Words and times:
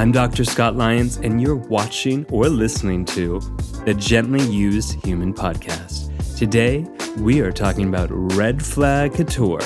I'm 0.00 0.12
Dr. 0.12 0.46
Scott 0.46 0.76
Lyons, 0.76 1.18
and 1.18 1.42
you're 1.42 1.56
watching 1.56 2.24
or 2.30 2.48
listening 2.48 3.04
to 3.04 3.38
the 3.84 3.92
Gently 3.92 4.40
Used 4.50 4.94
Human 5.04 5.34
Podcast. 5.34 6.08
Today, 6.38 6.86
we 7.18 7.42
are 7.42 7.52
talking 7.52 7.86
about 7.86 8.08
red 8.10 8.64
flag 8.64 9.12
couture. 9.12 9.60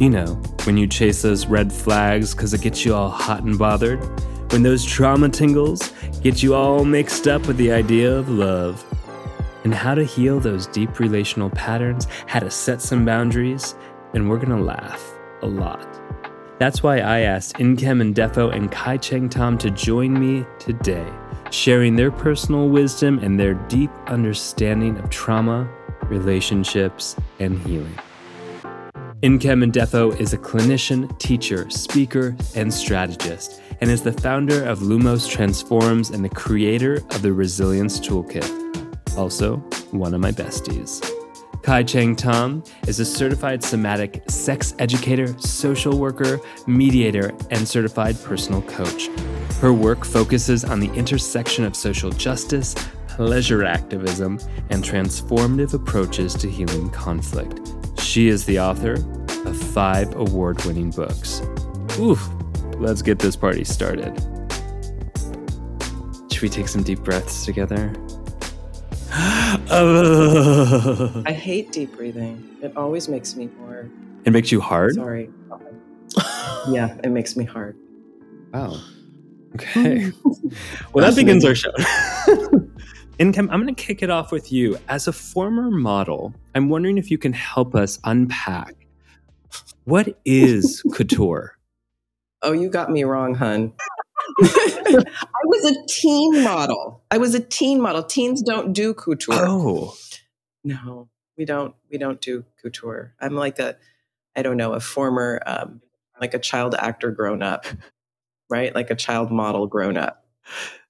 You 0.00 0.08
know, 0.08 0.40
when 0.64 0.78
you 0.78 0.86
chase 0.86 1.20
those 1.20 1.44
red 1.44 1.70
flags 1.70 2.34
because 2.34 2.54
it 2.54 2.62
gets 2.62 2.86
you 2.86 2.94
all 2.94 3.10
hot 3.10 3.42
and 3.42 3.58
bothered, 3.58 4.02
when 4.52 4.62
those 4.62 4.86
trauma 4.86 5.28
tingles 5.28 5.92
get 6.22 6.42
you 6.42 6.54
all 6.54 6.82
mixed 6.86 7.28
up 7.28 7.46
with 7.46 7.58
the 7.58 7.70
idea 7.70 8.10
of 8.10 8.30
love, 8.30 8.82
and 9.64 9.74
how 9.74 9.94
to 9.94 10.02
heal 10.02 10.40
those 10.40 10.66
deep 10.66 10.98
relational 10.98 11.50
patterns, 11.50 12.06
how 12.26 12.38
to 12.38 12.50
set 12.50 12.80
some 12.80 13.04
boundaries, 13.04 13.74
and 14.14 14.30
we're 14.30 14.38
gonna 14.38 14.58
laugh 14.58 15.12
a 15.42 15.46
lot. 15.46 15.87
That's 16.58 16.82
why 16.82 16.98
I 16.98 17.20
asked 17.20 17.54
Nkem 17.54 18.12
Ndefo 18.12 18.52
and 18.52 18.70
Kai 18.72 18.96
Cheng 18.96 19.28
Thom 19.28 19.58
to 19.58 19.70
join 19.70 20.18
me 20.18 20.44
today, 20.58 21.06
sharing 21.50 21.94
their 21.94 22.10
personal 22.10 22.68
wisdom 22.68 23.20
and 23.20 23.38
their 23.38 23.54
deep 23.54 23.90
understanding 24.08 24.98
of 24.98 25.08
trauma, 25.08 25.68
relationships, 26.06 27.14
and 27.38 27.58
healing. 27.60 27.96
Nkem 29.22 29.70
Ndefo 29.70 30.18
is 30.18 30.32
a 30.32 30.38
clinician, 30.38 31.16
teacher, 31.20 31.70
speaker, 31.70 32.36
and 32.56 32.74
strategist, 32.74 33.60
and 33.80 33.88
is 33.88 34.02
the 34.02 34.12
founder 34.12 34.64
of 34.64 34.80
Lumos 34.80 35.30
Transforms 35.30 36.10
and 36.10 36.24
the 36.24 36.28
creator 36.28 36.96
of 37.10 37.22
the 37.22 37.32
Resilience 37.32 38.00
Toolkit. 38.00 39.16
Also, 39.16 39.58
one 39.92 40.12
of 40.12 40.20
my 40.20 40.32
besties. 40.32 41.17
Kai 41.62 41.82
Cheng 41.82 42.16
Thom 42.16 42.62
is 42.86 43.00
a 43.00 43.04
certified 43.04 43.62
somatic 43.62 44.22
sex 44.28 44.74
educator, 44.78 45.38
social 45.38 45.98
worker, 45.98 46.40
mediator, 46.66 47.32
and 47.50 47.66
certified 47.66 48.16
personal 48.22 48.62
coach. 48.62 49.08
Her 49.60 49.72
work 49.72 50.04
focuses 50.04 50.64
on 50.64 50.80
the 50.80 50.90
intersection 50.92 51.64
of 51.64 51.76
social 51.76 52.10
justice, 52.10 52.74
pleasure 53.08 53.64
activism, 53.64 54.38
and 54.70 54.82
transformative 54.84 55.74
approaches 55.74 56.34
to 56.34 56.48
healing 56.48 56.90
conflict. 56.90 57.60
She 57.98 58.28
is 58.28 58.44
the 58.44 58.60
author 58.60 58.94
of 59.44 59.56
five 59.56 60.14
award 60.14 60.64
winning 60.64 60.90
books. 60.90 61.42
Oof, 61.98 62.28
let's 62.76 63.02
get 63.02 63.18
this 63.18 63.36
party 63.36 63.64
started. 63.64 64.16
Should 66.30 66.42
we 66.42 66.48
take 66.48 66.68
some 66.68 66.84
deep 66.84 67.00
breaths 67.00 67.44
together? 67.44 67.92
I 71.30 71.32
hate 71.32 71.72
deep 71.72 71.96
breathing. 71.96 72.56
It 72.62 72.76
always 72.76 73.08
makes 73.08 73.36
me 73.36 73.48
more. 73.58 73.90
It 74.24 74.32
makes 74.32 74.52
you 74.52 74.60
hard? 74.60 74.94
Sorry. 74.94 75.30
yeah, 76.68 76.96
it 77.02 77.10
makes 77.10 77.36
me 77.36 77.44
hard. 77.44 77.76
Wow. 78.52 78.80
Okay. 79.54 80.12
well, 80.92 81.04
that 81.06 81.16
begins 81.16 81.44
our 81.44 81.54
show. 81.54 81.72
Nkem, 83.18 83.48
I'm 83.50 83.62
going 83.62 83.74
to 83.74 83.82
kick 83.82 84.02
it 84.02 84.10
off 84.10 84.30
with 84.30 84.52
you. 84.52 84.78
As 84.88 85.08
a 85.08 85.12
former 85.12 85.70
model, 85.70 86.34
I'm 86.54 86.68
wondering 86.68 86.98
if 86.98 87.10
you 87.10 87.18
can 87.18 87.32
help 87.32 87.74
us 87.74 87.98
unpack 88.04 88.74
what 89.84 90.18
is 90.24 90.82
couture? 90.92 91.54
Oh, 92.40 92.52
you 92.52 92.70
got 92.70 92.88
me 92.88 93.02
wrong, 93.02 93.34
hun. 93.34 93.72
I 94.42 95.44
was 95.44 95.76
a 95.76 95.86
teen 95.88 96.42
model. 96.42 97.02
I 97.10 97.18
was 97.18 97.34
a 97.34 97.40
teen 97.40 97.80
model. 97.80 98.02
Teens 98.02 98.42
don't 98.42 98.72
do 98.72 98.94
couture. 98.94 99.34
Oh. 99.36 99.96
No, 100.64 101.08
we 101.36 101.44
don't 101.44 101.74
we 101.90 101.98
don't 101.98 102.20
do 102.20 102.44
couture. 102.60 103.14
I'm 103.20 103.34
like 103.34 103.58
a 103.58 103.76
I 104.36 104.42
don't 104.42 104.56
know, 104.56 104.72
a 104.72 104.80
former 104.80 105.40
um 105.46 105.80
like 106.20 106.34
a 106.34 106.38
child 106.38 106.74
actor 106.74 107.10
grown 107.10 107.42
up. 107.42 107.66
Right? 108.50 108.74
Like 108.74 108.90
a 108.90 108.94
child 108.94 109.30
model 109.30 109.66
grown 109.66 109.96
up. 109.96 110.24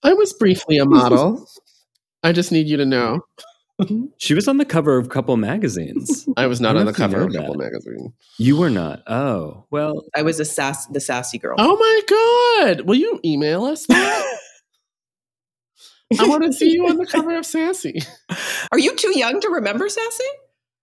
I 0.02 0.12
was 0.12 0.32
briefly 0.32 0.78
a 0.78 0.84
model. 0.84 1.46
I 2.22 2.32
just 2.32 2.52
need 2.52 2.68
you 2.68 2.76
to 2.76 2.86
know. 2.86 3.20
She 4.18 4.34
was 4.34 4.48
on 4.48 4.56
the 4.56 4.64
cover 4.64 4.98
of 4.98 5.06
a 5.06 5.08
couple 5.08 5.36
magazines. 5.36 6.28
I 6.36 6.46
was 6.48 6.60
not 6.60 6.76
I 6.76 6.80
on 6.80 6.86
the 6.86 6.90
know 6.90 6.90
if 6.90 6.98
you 6.98 7.04
cover 7.04 7.20
of 7.22 7.30
a 7.30 7.32
couple 7.38 7.52
that. 7.52 7.58
magazine. 7.58 8.12
You 8.36 8.56
were 8.56 8.70
not. 8.70 9.02
Oh, 9.06 9.66
well, 9.70 10.04
I 10.16 10.22
was 10.22 10.40
a 10.40 10.44
sass 10.44 10.86
the 10.86 11.00
sassy 11.00 11.38
girl. 11.38 11.54
Oh 11.58 11.76
my 11.76 12.66
god! 12.76 12.80
Will 12.88 12.96
you 12.96 13.20
email 13.24 13.64
us 13.64 13.86
that? 13.86 14.38
I 16.18 16.26
want 16.26 16.42
to 16.44 16.52
see 16.52 16.72
you 16.72 16.88
on 16.88 16.96
the 16.96 17.06
cover 17.06 17.36
of 17.36 17.44
Sassy. 17.44 18.00
Are 18.72 18.78
you 18.78 18.96
too 18.96 19.16
young 19.16 19.40
to 19.42 19.48
remember 19.50 19.88
sassy? 19.90 20.24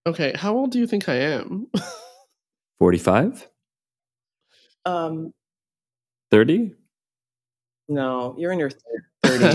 Okay, 0.08 0.34
how 0.36 0.56
old 0.56 0.72
do 0.72 0.78
you 0.80 0.86
think 0.86 1.10
I 1.10 1.16
am? 1.16 1.68
45? 2.80 3.48
Um 4.86 5.34
30? 6.32 6.74
no, 7.90 8.36
you're 8.38 8.52
in 8.52 8.60
your 8.60 8.72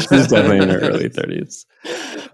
She's 0.01 0.27
definitely 0.29 0.59
in 0.59 0.69
her 0.69 0.81
early 0.81 1.09
30s. 1.09 1.65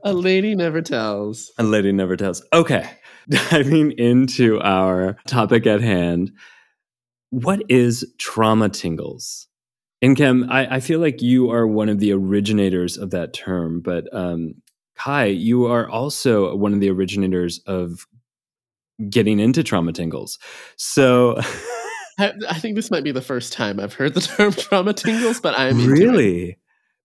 a 0.03 0.13
lady 0.13 0.55
never 0.55 0.83
tells. 0.83 1.53
A 1.59 1.63
lady 1.63 1.93
never 1.93 2.17
tells. 2.17 2.43
Okay, 2.53 2.89
diving 3.29 3.93
into 3.93 4.61
our 4.61 5.17
topic 5.27 5.67
at 5.67 5.81
hand. 5.81 6.33
What 7.31 7.63
is 7.69 8.15
trauma 8.19 8.69
tingles? 8.69 9.49
Nkem, 10.03 10.49
I, 10.51 10.77
I 10.77 10.81
feel 10.81 11.01
like 11.01 11.23
you 11.23 11.51
are 11.51 11.67
one 11.67 11.89
of 11.89 12.01
the 12.01 12.13
originators 12.13 12.99
of 12.99 13.11
that 13.11 13.33
term, 13.33 13.81
but 13.81 14.05
um, 14.15 14.55
Kai, 14.97 15.27
you 15.27 15.67
are 15.67 15.89
also 15.89 16.55
one 16.55 16.75
of 16.75 16.81
the 16.81 16.91
originators 16.91 17.61
of 17.67 18.07
getting 19.11 19.41
into 19.41 19.63
trauma 19.63 19.93
tingles. 19.93 20.39
So, 20.77 21.37
I, 22.19 22.33
I 22.49 22.59
think 22.59 22.77
this 22.77 22.91
might 22.91 23.05
be 23.05 23.13
the 23.13 23.21
first 23.21 23.53
time 23.53 23.79
I've 23.79 23.93
heard 23.93 24.15
the 24.15 24.21
term 24.21 24.53
trauma 24.57 24.93
tingles, 24.93 25.41
but 25.41 25.59
I'm 25.59 25.87
really? 25.87 26.59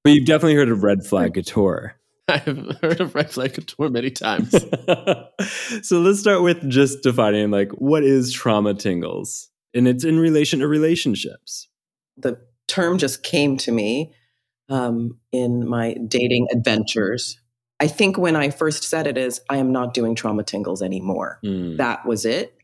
But 0.03 0.13
you've 0.13 0.25
definitely 0.25 0.55
heard 0.55 0.69
of 0.69 0.83
red 0.83 1.05
flag 1.05 1.33
couture. 1.35 1.95
I've 2.27 2.77
heard 2.81 3.01
of 3.01 3.13
red 3.13 3.31
flag 3.31 3.53
couture 3.53 3.89
many 3.89 4.11
times. 4.11 4.51
so 5.83 5.99
let's 5.99 6.19
start 6.19 6.41
with 6.43 6.69
just 6.69 7.03
defining 7.03 7.51
like 7.51 7.71
what 7.73 8.03
is 8.03 8.31
trauma 8.33 8.73
tingles 8.73 9.49
and 9.73 9.87
it's 9.87 10.03
in 10.03 10.19
relation 10.19 10.59
to 10.59 10.67
relationships 10.67 11.67
the 12.17 12.39
term 12.67 12.97
just 12.97 13.23
came 13.23 13.57
to 13.57 13.71
me 13.71 14.13
um, 14.69 15.19
in 15.31 15.67
my 15.67 15.95
dating 16.07 16.47
adventures. 16.51 17.39
I 17.79 17.87
think 17.87 18.17
when 18.17 18.35
I 18.35 18.49
first 18.49 18.83
said 18.83 19.07
it 19.07 19.17
is, 19.17 19.41
I 19.49 19.57
am 19.57 19.71
not 19.71 19.93
doing 19.93 20.15
trauma 20.15 20.43
tingles 20.43 20.81
anymore. 20.81 21.39
Mm. 21.43 21.77
That 21.77 22.05
was 22.05 22.25
it. 22.25 22.55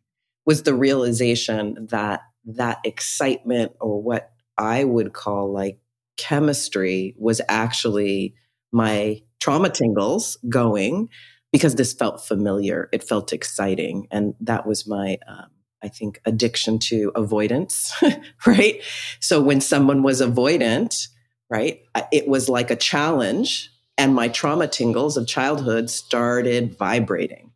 Was 0.45 0.63
the 0.63 0.73
realization 0.73 1.87
that 1.89 2.21
that 2.45 2.79
excitement 2.85 3.73
or 3.81 4.01
what 4.01 4.31
I 4.57 4.83
would 4.83 5.11
call 5.11 5.51
like 5.51 5.79
chemistry 6.17 7.15
was 7.17 7.41
actually 7.47 8.35
my 8.71 9.21
trauma 9.39 9.69
tingles 9.69 10.37
going 10.49 11.09
because 11.51 11.75
this 11.75 11.93
felt 11.93 12.25
familiar. 12.25 12.89
It 12.91 13.03
felt 13.03 13.31
exciting. 13.33 14.07
And 14.11 14.35
that 14.41 14.65
was 14.67 14.87
my, 14.87 15.17
um, 15.27 15.47
I 15.83 15.87
think, 15.87 16.19
addiction 16.25 16.79
to 16.79 17.11
avoidance, 17.15 17.93
right? 18.45 18.81
So 19.19 19.41
when 19.41 19.61
someone 19.61 20.03
was 20.03 20.21
avoidant, 20.21 21.07
right, 21.49 21.79
it 22.11 22.27
was 22.27 22.49
like 22.49 22.69
a 22.71 22.75
challenge. 22.75 23.69
And 23.97 24.13
my 24.13 24.27
trauma 24.27 24.67
tingles 24.67 25.17
of 25.17 25.27
childhood 25.27 25.89
started 25.89 26.77
vibrating. 26.77 27.51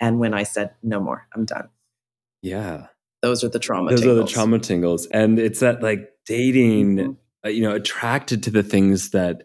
And 0.00 0.18
when 0.18 0.34
I 0.34 0.42
said, 0.42 0.74
no 0.82 1.00
more, 1.00 1.26
I'm 1.34 1.44
done. 1.44 1.68
yeah 2.42 2.86
Those 3.22 3.44
are 3.44 3.48
the 3.50 3.58
trauma 3.58 3.90
those 3.90 4.00
tingles. 4.00 4.18
are 4.18 4.22
the 4.24 4.30
trauma 4.32 4.58
tingles 4.58 5.06
and 5.06 5.38
it's 5.38 5.60
that 5.60 5.82
like 5.82 6.10
dating 6.26 6.96
Mhm. 6.96 7.16
Uh, 7.44 7.48
you 7.48 7.62
know 7.62 7.74
attracted 7.74 8.42
to 8.44 8.50
the 8.50 8.62
things 8.62 9.10
that 9.10 9.42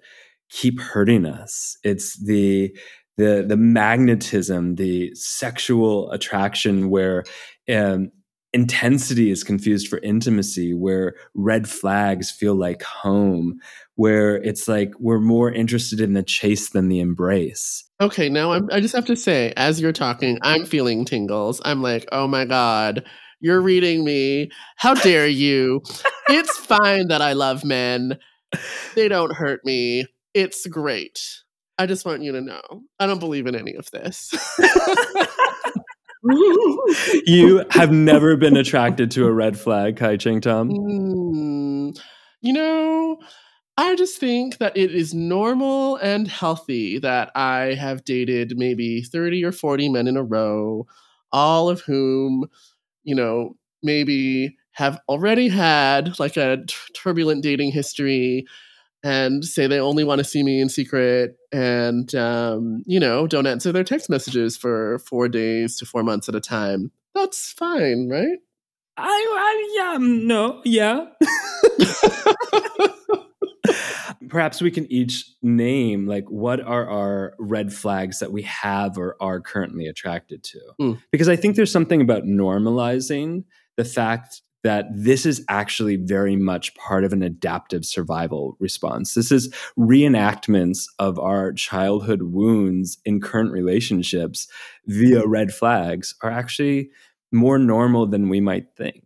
keep 0.50 0.80
hurting 0.80 1.26
us. 1.26 1.78
It's 1.84 2.18
the 2.24 2.76
the 3.18 3.46
the 3.48 3.58
magnetism 3.58 4.76
the 4.76 5.14
sexual 5.16 6.12
attraction 6.12 6.90
where 6.90 7.24
um 7.74 8.12
intensity 8.54 9.32
is 9.32 9.44
confused 9.44 9.90
for 9.90 10.00
intimacy 10.00 10.74
where 10.74 11.16
red 11.34 11.68
flags 11.68 12.32
feel 12.32 12.56
like 12.56 12.84
home 12.84 13.60
where 13.96 14.36
it's 14.38 14.68
like 14.68 14.94
we're 15.00 15.20
more 15.20 15.52
interested 15.52 16.00
in 16.02 16.14
the 16.14 16.24
chase 16.24 16.70
than 16.70 16.90
the 16.90 17.00
embrace. 17.00 17.84
Okay, 18.00 18.30
now 18.30 18.52
I'm, 18.52 18.70
I 18.72 18.82
just 18.82 18.96
have 18.96 19.06
to 19.06 19.16
say, 19.16 19.54
as 19.56 19.80
you're 19.80 19.94
talking, 19.94 20.38
I'm 20.42 20.66
feeling 20.66 21.06
tingles. 21.06 21.62
I'm 21.64 21.82
like, 21.82 22.06
oh 22.12 22.28
my 22.28 22.46
God, 22.46 23.06
you're 23.40 23.62
reading 23.62 24.04
me. 24.04 24.52
How 24.78 24.94
dare 25.04 25.28
you? 25.28 25.82
it's 26.30 26.58
fine 26.58 27.08
that 27.10 27.22
I 27.22 27.34
love 27.34 27.64
men, 27.64 28.18
they 28.96 29.08
don't 29.08 29.34
hurt 29.34 29.64
me. 29.64 30.06
It's 30.34 30.66
great. 30.68 31.20
I 31.78 31.86
just 31.86 32.06
want 32.06 32.24
you 32.24 32.32
to 32.32 32.42
know, 32.42 32.62
I 33.00 33.06
don't 33.08 33.20
believe 33.20 33.48
in 33.48 33.56
any 33.56 33.76
of 33.76 33.92
this. 33.92 34.34
you 37.26 37.64
have 37.72 37.92
never 37.92 38.36
been 38.38 38.58
attracted 38.58 39.12
to 39.12 39.28
a 39.28 39.32
red 39.32 39.60
flag 39.60 39.98
Kai 39.98 40.18
Cheng 40.18 40.42
Thom 40.42 40.70
Mm, 40.70 42.00
you 42.42 42.54
know, 42.54 43.20
I 43.78 43.96
just 43.96 44.20
think 44.20 44.58
that 44.60 44.76
it 44.78 44.96
is 44.96 45.14
normal 45.14 45.98
and 45.98 46.28
healthy 46.28 46.98
that 47.00 47.32
I 47.36 47.74
have 47.74 48.06
dated 48.06 48.58
maybe 48.58 49.02
30 49.02 49.44
or 49.44 49.52
40 49.52 49.90
men 49.90 50.08
in 50.08 50.16
a 50.16 50.24
row, 50.24 50.88
all 51.34 51.70
of 51.70 51.82
whom, 51.82 52.48
you 53.06 53.16
know, 53.16 53.56
maybe 53.82 54.58
have 54.72 55.00
already 55.08 55.48
had 55.48 56.20
like 56.20 56.36
a 56.36 56.58
t- 56.58 56.76
turbulent 56.94 57.42
dating 57.42 57.72
history 57.72 58.46
and 59.04 59.46
say 59.46 59.68
they 59.68 59.80
only 59.80 60.04
want 60.04 60.20
to 60.20 60.26
see 60.26 60.44
me 60.44 60.60
in 60.60 60.68
secret 60.68 61.38
and 61.52 62.14
um, 62.16 62.84
you 62.86 63.00
know 63.00 63.28
don't 63.28 63.48
answer 63.48 63.72
their 63.72 63.84
text 63.84 64.10
messages 64.10 64.58
for 64.58 65.00
four 65.00 65.30
days 65.30 65.78
to 65.78 65.86
four 65.86 66.04
months 66.04 66.28
at 66.28 66.36
a 66.36 66.42
time. 66.42 66.92
That's 67.14 67.54
fine 67.54 68.10
right? 68.10 68.40
I, 68.98 69.06
I 69.08 69.74
yeah 69.78 69.98
no 70.00 70.62
yeah 70.66 71.06
perhaps 74.30 74.62
we 74.62 74.72
can 74.72 74.92
each 74.92 75.26
name 75.42 76.08
like 76.08 76.26
what 76.30 76.60
are 76.60 76.90
our 76.90 77.34
red 77.40 77.74
flags 77.74 78.20
that 78.20 78.32
we 78.32 78.42
have 78.44 78.98
or 78.98 79.16
are 79.20 79.40
currently 79.40 79.88
attracted 79.88 80.44
to? 80.44 80.60
Mm. 80.80 81.02
because 81.12 81.30
i 81.30 81.36
think 81.36 81.56
there's 81.56 81.72
something 81.72 82.02
about 82.02 82.24
normalizing 82.24 83.44
the 83.78 83.86
fact 83.86 84.42
that 84.64 84.88
this 84.92 85.28
is 85.28 85.46
actually 85.48 85.96
very 85.96 86.36
much 86.36 86.74
part 86.74 87.04
of 87.04 87.14
an 87.14 87.22
adaptive 87.22 87.86
survival 87.86 88.58
response. 88.60 89.14
This 89.14 89.32
is 89.32 89.54
reenactments 89.78 90.86
of 90.98 91.20
our 91.20 91.54
childhood 91.54 92.24
wounds 92.24 92.98
in 93.06 93.22
current 93.22 93.52
relationships 93.52 94.48
via 94.88 95.28
red 95.28 95.54
flags 95.54 96.16
are 96.24 96.32
actually 96.32 96.90
more 97.32 97.60
normal 97.60 98.08
than 98.08 98.28
we 98.28 98.42
might 98.42 98.66
think. 98.76 99.04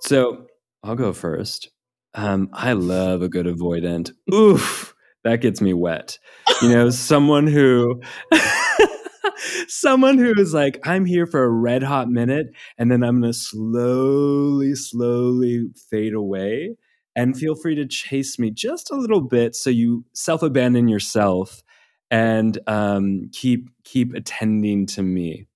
So 0.00 0.46
i'll 0.82 0.96
go 0.96 1.12
first 1.12 1.68
um, 2.16 2.48
I 2.52 2.72
love 2.72 3.22
a 3.22 3.28
good 3.28 3.46
avoidant. 3.46 4.10
Oof, 4.32 4.94
that 5.22 5.40
gets 5.40 5.60
me 5.60 5.74
wet. 5.74 6.18
You 6.62 6.70
know, 6.70 6.90
someone 6.90 7.46
who, 7.46 8.00
someone 9.68 10.16
who 10.16 10.32
is 10.38 10.54
like, 10.54 10.80
I'm 10.84 11.04
here 11.04 11.26
for 11.26 11.44
a 11.44 11.50
red 11.50 11.82
hot 11.82 12.08
minute, 12.08 12.48
and 12.78 12.90
then 12.90 13.02
I'm 13.02 13.20
gonna 13.20 13.34
slowly, 13.34 14.74
slowly 14.74 15.66
fade 15.90 16.14
away. 16.14 16.76
And 17.14 17.36
feel 17.36 17.54
free 17.54 17.74
to 17.76 17.86
chase 17.86 18.38
me 18.38 18.50
just 18.50 18.90
a 18.90 18.96
little 18.96 19.22
bit, 19.22 19.54
so 19.54 19.70
you 19.70 20.04
self 20.12 20.42
abandon 20.42 20.88
yourself 20.88 21.62
and 22.10 22.58
um, 22.66 23.30
keep 23.32 23.68
keep 23.84 24.14
attending 24.14 24.86
to 24.86 25.02
me. 25.02 25.46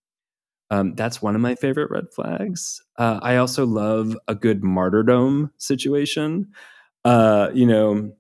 Um, 0.71 0.95
that's 0.95 1.21
one 1.21 1.35
of 1.35 1.41
my 1.41 1.55
favorite 1.55 1.91
red 1.91 2.07
flags. 2.15 2.81
Uh, 2.97 3.19
I 3.23 3.37
also 3.37 3.67
love 3.67 4.17
a 4.29 4.35
good 4.35 4.63
martyrdom 4.63 5.51
situation. 5.59 6.49
Uh, 7.05 7.49
you 7.55 7.67
know, 7.67 8.13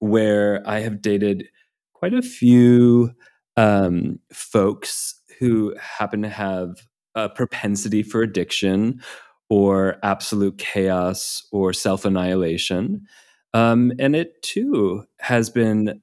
where 0.00 0.62
I 0.66 0.80
have 0.80 1.02
dated 1.02 1.48
quite 1.92 2.14
a 2.14 2.22
few 2.22 3.12
um, 3.56 4.18
folks 4.32 5.20
who 5.38 5.74
happen 5.78 6.22
to 6.22 6.28
have 6.28 6.76
a 7.14 7.28
propensity 7.28 8.02
for 8.02 8.22
addiction 8.22 9.00
or 9.48 9.98
absolute 10.02 10.58
chaos 10.58 11.46
or 11.52 11.72
self 11.72 12.04
annihilation. 12.04 13.06
Um, 13.52 13.92
and 13.98 14.14
it 14.14 14.40
too 14.42 15.04
has 15.18 15.50
been 15.50 16.00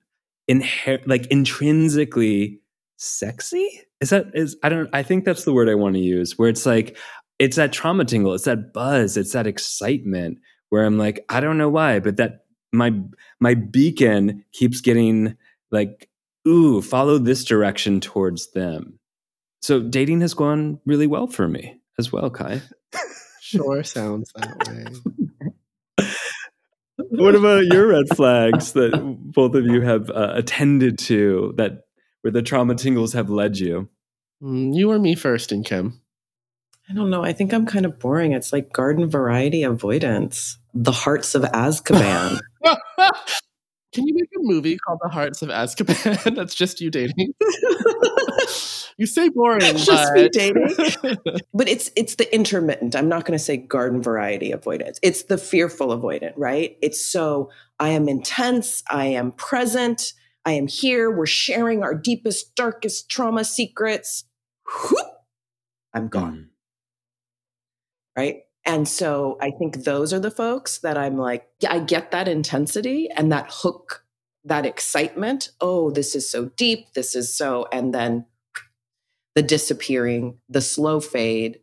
inher- 0.49 1.05
like 1.07 1.25
intrinsically 1.27 2.59
sexy. 2.97 3.86
Is 3.99 4.11
that 4.11 4.27
is 4.33 4.57
I 4.63 4.69
don't 4.69 4.89
I 4.93 5.03
think 5.03 5.25
that's 5.25 5.43
the 5.43 5.53
word 5.53 5.69
I 5.69 5.75
want 5.75 5.95
to 5.95 6.01
use 6.01 6.37
where 6.37 6.49
it's 6.49 6.65
like 6.65 6.97
it's 7.39 7.55
that 7.57 7.73
trauma 7.73 8.05
tingle, 8.05 8.33
it's 8.33 8.45
that 8.45 8.73
buzz, 8.73 9.17
it's 9.17 9.33
that 9.33 9.47
excitement 9.47 10.39
where 10.69 10.85
I'm 10.85 10.97
like 10.97 11.25
I 11.29 11.39
don't 11.39 11.57
know 11.57 11.69
why, 11.69 11.99
but 11.99 12.17
that 12.17 12.45
my 12.71 12.91
my 13.39 13.53
beacon 13.55 14.43
keeps 14.51 14.81
getting 14.81 15.35
like 15.71 16.09
ooh, 16.47 16.81
follow 16.81 17.17
this 17.17 17.43
direction 17.43 17.99
towards 17.99 18.51
them. 18.51 18.99
So 19.61 19.81
dating 19.81 20.21
has 20.21 20.33
gone 20.33 20.79
really 20.85 21.07
well 21.07 21.27
for 21.27 21.47
me 21.47 21.79
as 21.97 22.11
well, 22.11 22.29
Kai. 22.29 22.61
sure 23.41 23.83
sounds 23.83 24.31
that 24.35 24.67
way 24.67 26.05
what 27.09 27.35
about 27.35 27.65
your 27.65 27.87
red 27.87 28.05
flags 28.13 28.73
that 28.73 28.91
both 29.33 29.55
of 29.55 29.65
you 29.65 29.81
have 29.81 30.09
uh, 30.09 30.33
attended 30.35 30.99
to 30.99 31.53
that 31.57 31.86
where 32.21 32.31
the 32.31 32.41
trauma 32.41 32.75
tingles 32.75 33.13
have 33.13 33.29
led 33.29 33.57
you? 33.57 33.89
Mm, 34.41 34.75
you 34.75 34.91
or 34.91 34.99
me 34.99 35.15
first 35.15 35.49
Nkem 35.49 35.99
I 36.89 36.93
don't 36.93 37.09
know. 37.09 37.21
I 37.21 37.33
think 37.33 37.53
I'm 37.53 37.65
kind 37.65 37.85
of 37.85 37.99
boring. 37.99 38.31
It's 38.31 38.53
like 38.53 38.71
garden 38.71 39.09
variety 39.09 39.63
avoidance. 39.63 40.57
The 40.73 40.93
Hearts 40.93 41.35
of 41.35 41.41
Azkaban. 41.41 42.39
can 43.93 44.07
you 44.07 44.13
make 44.13 44.29
a 44.37 44.41
movie 44.41 44.77
called 44.77 44.99
the 45.01 45.09
hearts 45.09 45.41
of 45.41 45.49
azkaban 45.49 46.35
that's 46.35 46.53
just 46.53 46.81
you 46.81 46.91
dating 46.91 47.33
you 48.97 49.05
say 49.05 49.29
boring 49.29 49.61
Just 49.77 50.13
but... 50.13 50.13
me 50.13 50.29
dating. 50.29 50.75
but 51.53 51.67
it's 51.67 51.91
it's 51.95 52.15
the 52.15 52.33
intermittent. 52.33 52.95
I'm 52.95 53.09
not 53.09 53.25
going 53.25 53.37
to 53.37 53.43
say 53.43 53.57
garden 53.57 54.01
variety 54.01 54.51
avoidance. 54.51 54.99
It's 55.03 55.23
the 55.23 55.37
fearful 55.37 55.89
avoidant, 55.89 56.33
right? 56.35 56.77
It's 56.81 57.03
so 57.03 57.51
I 57.79 57.89
am 57.89 58.09
intense, 58.09 58.83
I 58.89 59.05
am 59.05 59.33
present, 59.33 60.13
I 60.47 60.53
am 60.53 60.67
here, 60.67 61.11
we're 61.11 61.25
sharing 61.25 61.83
our 61.83 61.93
deepest 61.93 62.55
darkest 62.55 63.09
trauma 63.09 63.43
secrets. 63.43 64.23
Whoop, 64.65 65.05
I'm 65.93 66.07
gone, 66.07 66.51
right? 68.17 68.43
And 68.65 68.87
so 68.87 69.37
I 69.41 69.51
think 69.51 69.83
those 69.83 70.13
are 70.13 70.21
the 70.21 70.31
folks 70.31 70.77
that 70.77 70.97
I'm 70.97 71.17
like, 71.17 71.49
I 71.67 71.79
get 71.79 72.11
that 72.11 72.29
intensity 72.29 73.09
and 73.13 73.29
that 73.33 73.47
hook, 73.49 74.05
that 74.45 74.65
excitement. 74.65 75.51
Oh, 75.59 75.91
this 75.91 76.15
is 76.15 76.31
so 76.31 76.45
deep. 76.45 76.93
This 76.93 77.13
is 77.13 77.37
so, 77.37 77.67
and 77.73 77.93
then 77.93 78.25
the 79.35 79.41
disappearing, 79.41 80.37
the 80.47 80.61
slow 80.61 81.01
fade. 81.01 81.59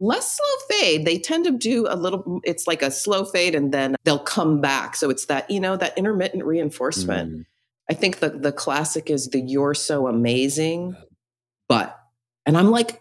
Less 0.00 0.36
slow 0.36 0.76
fade. 0.76 1.06
They 1.06 1.18
tend 1.18 1.46
to 1.46 1.52
do 1.52 1.86
a 1.88 1.96
little, 1.96 2.40
it's 2.44 2.66
like 2.66 2.82
a 2.82 2.90
slow 2.90 3.24
fade 3.24 3.54
and 3.54 3.72
then 3.72 3.96
they'll 4.04 4.18
come 4.18 4.60
back. 4.60 4.96
So 4.96 5.08
it's 5.08 5.24
that, 5.26 5.50
you 5.50 5.60
know, 5.60 5.78
that 5.78 5.96
intermittent 5.96 6.44
reinforcement. 6.44 7.32
Mm. 7.32 7.44
I 7.90 7.94
think 7.94 8.18
the 8.18 8.30
the 8.30 8.52
classic 8.52 9.10
is 9.10 9.28
the 9.28 9.40
you're 9.40 9.74
so 9.74 10.08
amazing, 10.08 10.96
but 11.68 11.98
and 12.46 12.56
I'm 12.56 12.70
like 12.70 13.00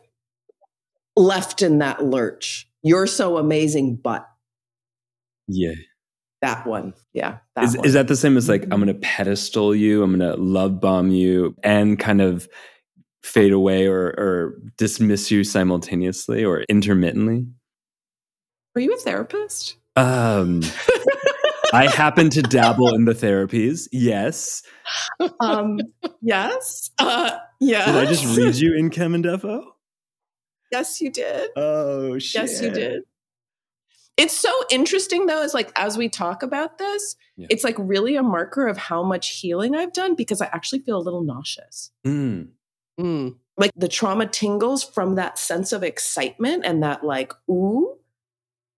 left 1.15 1.61
in 1.61 1.79
that 1.79 2.03
lurch. 2.03 2.69
You're 2.83 3.07
so 3.07 3.37
amazing, 3.37 3.97
but 3.97 4.27
Yeah. 5.47 5.73
that 6.41 6.65
one. 6.67 6.93
Yeah. 7.13 7.37
That 7.55 7.65
Is, 7.65 7.75
one. 7.77 7.85
is 7.85 7.93
that 7.93 8.07
the 8.07 8.15
same 8.15 8.37
as 8.37 8.47
like 8.47 8.63
I'm 8.63 8.81
going 8.81 8.87
to 8.87 8.93
pedestal 8.93 9.73
you, 9.75 10.03
I'm 10.03 10.17
going 10.17 10.31
to 10.31 10.41
love 10.41 10.79
bomb 10.79 11.11
you, 11.11 11.55
and 11.63 11.97
kind 11.99 12.21
of 12.21 12.47
fade 13.23 13.51
away 13.51 13.87
or, 13.87 14.05
or 14.17 14.55
dismiss 14.77 15.31
you 15.31 15.43
simultaneously 15.43 16.45
or 16.45 16.61
intermittently? 16.69 17.45
Are 18.75 18.79
you 18.81 18.93
a 18.93 18.97
therapist? 18.97 19.75
Um, 19.97 20.61
I 21.73 21.87
happen 21.87 22.29
to 22.31 22.41
dabble 22.41 22.93
in 22.95 23.05
the 23.05 23.13
therapies. 23.13 23.87
Yes. 23.91 24.63
Um, 25.39 25.79
yes. 26.21 26.91
Uh, 26.97 27.37
yes. 27.59 27.85
Did 27.85 27.95
I 27.95 28.05
just 28.05 28.37
read 28.37 28.55
you 28.55 28.71
Nkem 28.71 29.23
Ndefo? 29.23 29.63
Yes, 30.71 30.99
you 31.01 31.09
did. 31.11 31.49
Oh 31.55 32.19
shit! 32.19 32.41
Yes, 32.41 32.61
you 32.61 32.71
did. 32.71 33.03
It's 34.17 34.33
so 34.37 34.51
interesting 34.71 35.27
though, 35.27 35.41
is 35.43 35.53
like 35.53 35.71
as 35.75 35.97
we 35.97 36.09
talk 36.09 36.41
about 36.43 36.77
this, 36.77 37.15
Yeah. 37.37 37.47
it's 37.49 37.63
like 37.63 37.75
really 37.77 38.15
a 38.15 38.23
marker 38.23 38.67
of 38.67 38.77
how 38.77 39.03
much 39.03 39.29
healing 39.39 39.75
I've 39.75 39.93
done 39.93 40.15
because 40.15 40.41
I 40.41 40.47
actually 40.47 40.79
feel 40.79 40.97
a 40.97 40.99
little 41.03 41.23
nauseous. 41.23 41.91
Mm. 42.05 42.49
Mm. 42.99 43.35
Like 43.57 43.71
the 43.75 43.87
trauma 43.87 44.25
tingles 44.25 44.83
from 44.83 45.15
that 45.15 45.37
sense 45.37 45.71
of 45.71 45.83
excitement 45.83 46.65
and 46.65 46.81
that 46.83 47.03
like, 47.03 47.31
ooh, 47.49 47.95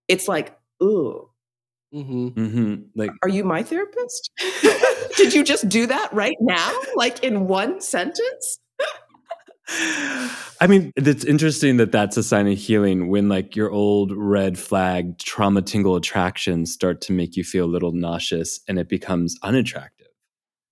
it's 0.10 0.28
like, 0.28 0.58
ooh, 0.84 1.29
hmm 1.92 2.28
hmm 2.30 2.76
Like 2.96 3.12
are 3.24 3.30
you 3.30 3.44
my 3.44 3.64
therapist? 3.64 4.32
Did 5.18 5.34
you 5.34 5.44
just 5.44 5.68
do 5.70 5.88
that 5.88 6.14
right 6.14 6.38
now? 6.40 6.80
Like 6.96 7.24
in 7.24 7.48
one 7.48 7.82
sentence? 7.82 8.60
I 10.62 10.68
mean, 10.68 10.92
it's 10.96 11.24
interesting 11.24 11.78
that 11.78 11.92
that's 11.92 12.18
a 12.18 12.24
sign 12.24 12.48
of 12.48 12.58
healing 12.58 13.10
when 13.10 13.30
like 13.30 13.56
your 13.56 13.72
old 13.72 14.12
red 14.16 14.58
flag 14.58 15.20
trauma 15.20 15.62
tingle 15.62 15.96
attractions 15.96 16.74
start 16.74 17.02
to 17.02 17.14
make 17.14 17.38
you 17.38 17.44
feel 17.44 17.66
a 17.66 17.68
little 17.68 17.92
nauseous 17.92 18.60
and 18.68 18.80
it 18.80 18.90
becomes 18.90 19.38
unattractive. 19.44 20.08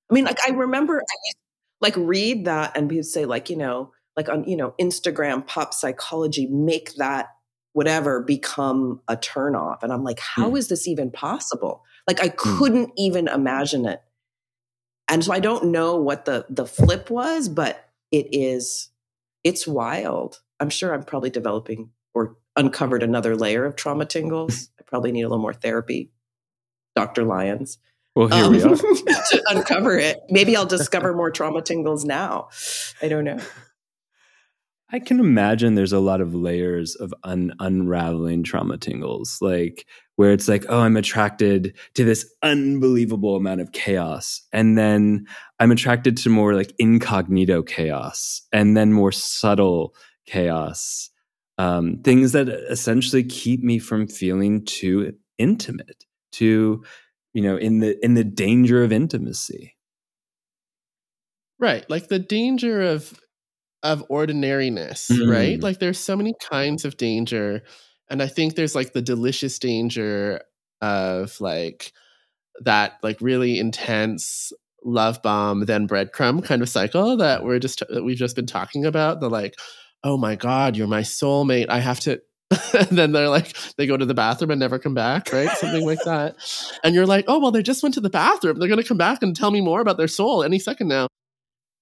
I 0.09 0.13
mean, 0.13 0.25
like 0.25 0.39
I 0.47 0.51
remember 0.51 0.95
I 0.95 1.15
used 1.25 1.37
to, 1.37 1.41
like 1.79 1.95
read 1.97 2.45
that 2.45 2.75
and 2.75 2.89
people 2.89 3.03
say 3.03 3.25
like, 3.25 3.49
you 3.49 3.57
know, 3.57 3.91
like 4.15 4.29
on, 4.29 4.45
you 4.45 4.57
know, 4.57 4.73
Instagram 4.81 5.45
pop 5.45 5.73
psychology, 5.73 6.47
make 6.47 6.95
that 6.95 7.27
whatever 7.77 8.23
become 8.23 8.99
a 9.07 9.15
turnoff. 9.15 9.83
And 9.83 9.93
I'm 9.93 10.03
like, 10.03 10.17
how 10.17 10.55
is 10.55 10.67
this 10.67 10.87
even 10.87 11.11
possible? 11.11 11.83
Like 12.07 12.19
I 12.19 12.29
couldn't 12.29 12.91
even 12.97 13.27
imagine 13.27 13.85
it. 13.85 14.01
And 15.07 15.23
so 15.23 15.31
I 15.31 15.39
don't 15.39 15.65
know 15.65 15.95
what 15.95 16.25
the 16.25 16.47
the 16.49 16.65
flip 16.65 17.11
was, 17.11 17.47
but 17.47 17.87
it 18.11 18.29
is 18.31 18.89
it's 19.43 19.67
wild. 19.67 20.41
I'm 20.59 20.71
sure 20.71 20.91
I'm 20.91 21.03
probably 21.03 21.29
developing 21.29 21.91
or 22.15 22.35
uncovered 22.55 23.03
another 23.03 23.35
layer 23.35 23.63
of 23.65 23.75
trauma 23.75 24.07
tingles. 24.07 24.71
I 24.79 24.83
probably 24.87 25.11
need 25.11 25.21
a 25.21 25.29
little 25.29 25.37
more 25.37 25.53
therapy. 25.53 26.09
Dr. 26.95 27.25
Lyons 27.25 27.77
Well, 28.15 28.27
here 28.27 28.45
um, 28.45 28.53
we 28.53 28.63
are. 28.63 28.75
to 28.75 29.43
uncover 29.49 29.99
it. 29.99 30.17
Maybe 30.31 30.55
I'll 30.55 30.65
discover 30.65 31.13
more 31.13 31.29
trauma 31.29 31.61
tingles 31.61 32.05
now. 32.05 32.49
I 33.03 33.07
don't 33.07 33.23
know. 33.23 33.39
I 34.89 34.99
can 34.99 35.19
imagine 35.19 35.75
there's 35.75 35.93
a 35.93 35.99
lot 35.99 36.21
of 36.21 36.33
layers 36.33 36.95
of 36.95 37.13
un- 37.25 37.53
unraveling 37.59 38.43
trauma 38.43 38.77
tingles, 38.77 39.37
like 39.41 39.85
where 40.15 40.31
it's 40.31 40.47
like, 40.47 40.65
oh, 40.69 40.79
I'm 40.79 40.95
attracted 40.95 41.75
to 41.95 42.05
this 42.05 42.25
unbelievable 42.41 43.35
amount 43.35 43.59
of 43.59 43.73
chaos. 43.73 44.41
And 44.53 44.77
then 44.77 45.25
I'm 45.59 45.71
attracted 45.71 46.15
to 46.17 46.29
more 46.29 46.53
like 46.55 46.73
incognito 46.79 47.63
chaos 47.63 48.41
and 48.53 48.77
then 48.77 48.93
more 48.93 49.11
subtle 49.11 49.93
chaos. 50.25 51.09
Um, 51.57 51.99
things 52.03 52.31
that 52.31 52.47
essentially 52.47 53.23
keep 53.23 53.63
me 53.63 53.79
from 53.79 54.07
feeling 54.07 54.63
too 54.63 55.13
intimate, 55.37 56.05
too, 56.31 56.83
you 57.33 57.41
know, 57.41 57.57
in 57.57 57.79
the 57.79 58.03
in 58.05 58.13
the 58.13 58.23
danger 58.23 58.83
of 58.83 58.93
intimacy. 58.93 59.75
Right. 61.59 61.87
Like 61.89 62.07
the 62.07 62.19
danger 62.19 62.81
of 62.81 63.19
of 63.83 64.03
ordinariness, 64.09 65.09
mm. 65.11 65.31
right? 65.31 65.61
Like 65.61 65.79
there's 65.79 65.99
so 65.99 66.15
many 66.15 66.33
kinds 66.49 66.85
of 66.85 66.97
danger. 66.97 67.63
And 68.09 68.21
I 68.21 68.27
think 68.27 68.55
there's 68.55 68.75
like 68.75 68.93
the 68.93 69.01
delicious 69.01 69.59
danger 69.59 70.41
of 70.81 71.39
like 71.41 71.91
that 72.61 72.93
like 73.03 73.21
really 73.21 73.59
intense 73.59 74.51
love 74.83 75.21
bomb 75.21 75.65
then 75.65 75.87
breadcrumb 75.87 76.43
kind 76.43 76.61
of 76.61 76.69
cycle 76.69 77.17
that 77.17 77.43
we're 77.43 77.59
just 77.59 77.83
that 77.89 78.03
we've 78.03 78.17
just 78.17 78.35
been 78.35 78.45
talking 78.45 78.85
about 78.85 79.19
the 79.19 79.29
like 79.29 79.55
oh 80.03 80.17
my 80.17 80.35
god 80.35 80.77
you're 80.77 80.87
my 80.87 81.01
soulmate 81.01 81.67
i 81.69 81.79
have 81.79 81.99
to 81.99 82.21
and 82.73 82.87
then 82.91 83.11
they're 83.11 83.29
like 83.29 83.55
they 83.77 83.85
go 83.85 83.97
to 83.97 84.05
the 84.05 84.13
bathroom 84.13 84.51
and 84.51 84.59
never 84.59 84.79
come 84.79 84.93
back 84.93 85.31
right 85.33 85.49
something 85.57 85.85
like 85.85 85.99
that 86.05 86.35
and 86.83 86.95
you're 86.95 87.05
like 87.05 87.25
oh 87.27 87.39
well 87.39 87.51
they 87.51 87.63
just 87.63 87.83
went 87.83 87.95
to 87.95 88.01
the 88.01 88.09
bathroom 88.09 88.57
they're 88.57 88.69
going 88.69 88.81
to 88.81 88.87
come 88.87 88.97
back 88.97 89.21
and 89.21 89.35
tell 89.35 89.51
me 89.51 89.61
more 89.61 89.81
about 89.81 89.97
their 89.97 90.07
soul 90.07 90.43
any 90.43 90.59
second 90.59 90.87
now 90.87 91.07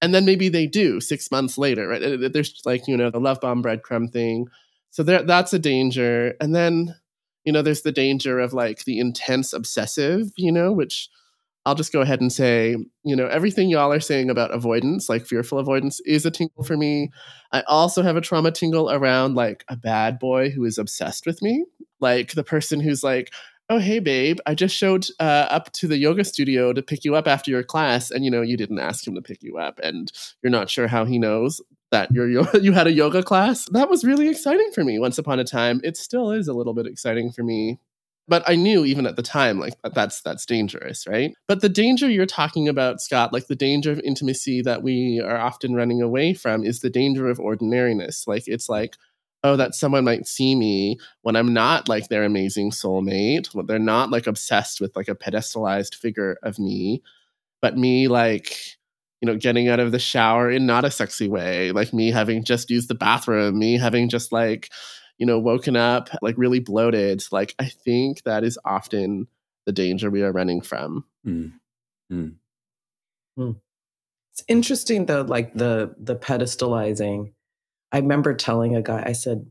and 0.05 0.13
then 0.13 0.23
maybe 0.23 0.47
they 0.47 0.67
do 0.67 1.01
six 1.01 1.31
months 1.31 1.57
later 1.57 1.87
right? 1.87 2.31
There's 2.31 2.61
like 2.63 2.87
you 2.87 2.95
know 2.95 3.09
the 3.09 3.19
love 3.19 3.41
bomb 3.41 3.63
breadcrumb 3.63 4.13
thing. 4.13 4.47
So 4.91 5.03
there, 5.03 5.23
that's 5.23 5.51
a 5.51 5.59
danger. 5.59 6.35
And 6.39 6.55
then 6.55 6.95
you 7.43 7.51
know 7.51 7.61
there's 7.61 7.81
the 7.81 7.91
danger 7.91 8.39
of 8.39 8.53
like 8.53 8.83
the 8.85 8.99
intense 8.99 9.53
obsessive 9.53 10.31
you 10.35 10.51
know 10.51 10.71
which 10.73 11.09
i'll 11.65 11.75
just 11.75 11.93
go 11.93 12.01
ahead 12.01 12.19
and 12.19 12.33
say 12.33 12.75
you 13.03 13.15
know 13.15 13.27
everything 13.27 13.69
y'all 13.69 13.93
are 13.93 13.99
saying 13.99 14.29
about 14.29 14.51
avoidance 14.51 15.07
like 15.09 15.25
fearful 15.25 15.59
avoidance 15.59 15.99
is 16.01 16.25
a 16.25 16.31
tingle 16.31 16.63
for 16.63 16.75
me. 16.75 17.11
I 17.51 17.61
also 17.67 18.01
have 18.01 18.17
a 18.17 18.21
trauma 18.21 18.51
tingle 18.51 18.91
around 18.91 19.35
like 19.35 19.63
a 19.69 19.77
bad 19.77 20.19
boy 20.19 20.49
who 20.49 20.65
is 20.65 20.77
obsessed 20.77 21.25
with 21.25 21.41
me. 21.41 21.65
Like 22.01 22.33
the 22.33 22.43
person 22.43 22.81
who's 22.81 23.03
like 23.03 23.31
oh 23.69 23.79
hey 23.79 23.99
babe 23.99 24.37
i 24.45 24.53
just 24.53 24.75
showed 24.75 25.05
uh, 25.19 25.47
up 25.49 25.71
to 25.71 25.87
the 25.87 25.97
yoga 25.97 26.23
studio 26.23 26.71
to 26.73 26.81
pick 26.81 27.03
you 27.03 27.15
up 27.15 27.27
after 27.27 27.51
your 27.51 27.63
class 27.63 28.11
and 28.11 28.23
you 28.23 28.31
know 28.31 28.41
you 28.41 28.57
didn't 28.57 28.79
ask 28.79 29.07
him 29.07 29.15
to 29.15 29.21
pick 29.21 29.41
you 29.41 29.57
up 29.57 29.79
and 29.83 30.11
you're 30.41 30.51
not 30.51 30.69
sure 30.69 30.87
how 30.87 31.05
he 31.05 31.17
knows 31.17 31.61
that 31.91 32.11
you're 32.11 32.27
you 32.61 32.73
had 32.73 32.87
a 32.87 32.91
yoga 32.91 33.23
class. 33.23 33.67
That 33.69 33.89
was 33.89 34.03
really 34.03 34.27
exciting 34.27 34.71
for 34.73 34.83
me 34.83 34.99
once 34.99 35.17
upon 35.17 35.39
a 35.39 35.43
time. 35.43 35.79
It 35.83 35.95
still 35.97 36.31
is 36.31 36.47
a 36.47 36.53
little 36.53 36.73
bit 36.73 36.87
exciting 36.87 37.31
for 37.31 37.43
me 37.43 37.79
but 38.27 38.43
i 38.47 38.55
knew 38.55 38.85
even 38.85 39.05
at 39.05 39.15
the 39.15 39.21
time 39.21 39.59
like 39.59 39.73
that's 39.93 40.21
that's 40.21 40.45
dangerous 40.45 41.05
right? 41.07 41.33
But 41.47 41.61
the 41.61 41.69
danger 41.69 42.09
you're 42.09 42.25
talking 42.25 42.67
about 42.67 43.01
scott 43.01 43.33
like 43.33 43.47
the 43.47 43.55
danger 43.55 43.91
of 43.91 43.99
intimacy 43.99 44.61
that 44.63 44.83
we 44.83 45.21
are 45.23 45.37
often 45.37 45.75
running 45.75 46.01
away 46.01 46.33
from 46.33 46.63
is 46.63 46.79
the 46.79 46.89
danger 46.89 47.27
of 47.27 47.39
ordinariness. 47.39 48.27
Like 48.27 48.43
it's 48.47 48.69
like 48.69 48.95
oh, 49.45 49.55
that 49.55 49.75
someone 49.75 50.03
might 50.03 50.27
see 50.27 50.55
me 50.55 50.97
when 51.21 51.35
I'm 51.35 51.53
not 51.53 51.87
like 51.87 52.07
their 52.07 52.23
amazing 52.23 52.71
soulmate, 52.71 53.53
when 53.53 53.67
they're 53.67 53.77
not 53.77 54.09
like 54.09 54.25
obsessed 54.25 54.81
with 54.81 54.95
like 54.95 55.07
a 55.07 55.15
pedestalized 55.15 55.93
figure 55.93 56.37
of 56.41 56.57
me, 56.57 57.03
but 57.61 57.77
me 57.77 58.07
like, 58.07 58.57
you 59.21 59.27
know, 59.27 59.37
getting 59.37 59.69
out 59.69 59.79
of 59.79 59.91
the 59.91 59.99
shower 59.99 60.49
in 60.49 60.65
not 60.65 60.83
a 60.83 60.89
sexy 60.89 61.29
way, 61.29 61.71
like 61.71 61.93
me 61.93 62.09
having 62.09 62.43
just 62.43 62.71
used 62.71 62.87
the 62.87 62.95
bathroom, 62.95 63.59
me 63.59 63.77
having 63.77 64.09
just 64.09 64.31
like, 64.31 64.71
you 65.19 65.27
know, 65.27 65.37
woken 65.37 65.75
up 65.75 66.09
like 66.23 66.35
really 66.39 66.59
bloated. 66.59 67.23
Like, 67.31 67.53
I 67.59 67.69
think 67.69 68.23
that 68.23 68.43
is 68.43 68.57
often 68.65 69.27
the 69.67 69.71
danger 69.71 70.09
we 70.09 70.23
are 70.23 70.31
running 70.31 70.61
from. 70.61 71.05
Mm. 71.25 71.53
Mm. 72.11 72.35
Mm. 73.37 73.55
It's 74.33 74.43
interesting 74.47 75.05
though, 75.05 75.21
like 75.21 75.53
the 75.53 75.93
the 75.99 76.15
pedestalizing 76.15 77.34
I 77.91 77.99
remember 77.99 78.33
telling 78.33 78.75
a 78.75 78.81
guy, 78.81 79.03
I 79.05 79.13
said, 79.13 79.45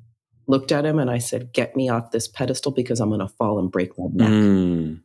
looked 0.47 0.73
at 0.73 0.85
him 0.85 0.99
and 0.99 1.11
I 1.11 1.19
said, 1.19 1.53
get 1.53 1.75
me 1.75 1.89
off 1.89 2.11
this 2.11 2.29
pedestal 2.29 2.73
because 2.73 3.01
I'm 3.01 3.09
going 3.09 3.21
to 3.21 3.29
fall 3.29 3.59
and 3.59 3.71
break 3.71 3.99
my 3.99 4.07
neck. 4.13 4.29
Mm. 4.29 5.01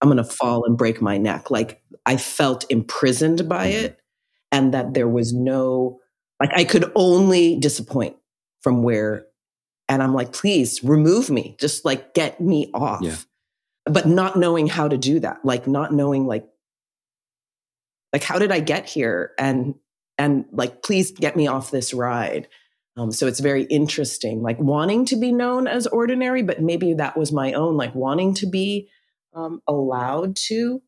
I'm 0.00 0.08
going 0.08 0.16
to 0.16 0.24
fall 0.24 0.64
and 0.64 0.78
break 0.78 1.02
my 1.02 1.18
neck. 1.18 1.50
Like 1.50 1.82
I 2.06 2.16
felt 2.16 2.64
imprisoned 2.70 3.48
by 3.48 3.68
mm. 3.68 3.82
it 3.82 4.00
and 4.52 4.72
that 4.74 4.94
there 4.94 5.08
was 5.08 5.32
no, 5.32 6.00
like 6.38 6.50
I 6.54 6.64
could 6.64 6.90
only 6.94 7.58
disappoint 7.58 8.16
from 8.62 8.82
where, 8.82 9.26
and 9.88 10.02
I'm 10.02 10.14
like, 10.14 10.32
please 10.32 10.84
remove 10.84 11.30
me, 11.30 11.56
just 11.58 11.84
like 11.84 12.14
get 12.14 12.40
me 12.40 12.70
off. 12.72 13.02
Yeah. 13.02 13.16
But 13.86 14.06
not 14.06 14.36
knowing 14.36 14.68
how 14.68 14.86
to 14.86 14.96
do 14.96 15.18
that, 15.20 15.44
like 15.44 15.66
not 15.66 15.92
knowing 15.92 16.26
like, 16.26 16.46
like 18.12 18.22
how 18.22 18.38
did 18.38 18.52
I 18.52 18.60
get 18.60 18.88
here? 18.88 19.32
And 19.38 19.74
and 20.20 20.44
like, 20.52 20.82
please 20.82 21.12
get 21.12 21.34
me 21.34 21.46
off 21.46 21.70
this 21.70 21.94
ride. 21.94 22.46
Um, 22.98 23.10
so 23.10 23.26
it's 23.26 23.40
very 23.40 23.62
interesting, 23.64 24.42
like 24.42 24.58
wanting 24.58 25.06
to 25.06 25.16
be 25.16 25.32
known 25.32 25.66
as 25.66 25.86
ordinary, 25.86 26.42
but 26.42 26.60
maybe 26.60 26.92
that 26.92 27.16
was 27.16 27.32
my 27.32 27.54
own, 27.54 27.78
like 27.78 27.94
wanting 27.94 28.34
to 28.34 28.46
be 28.46 28.90
um, 29.32 29.62
allowed 29.66 30.36
to 30.48 30.82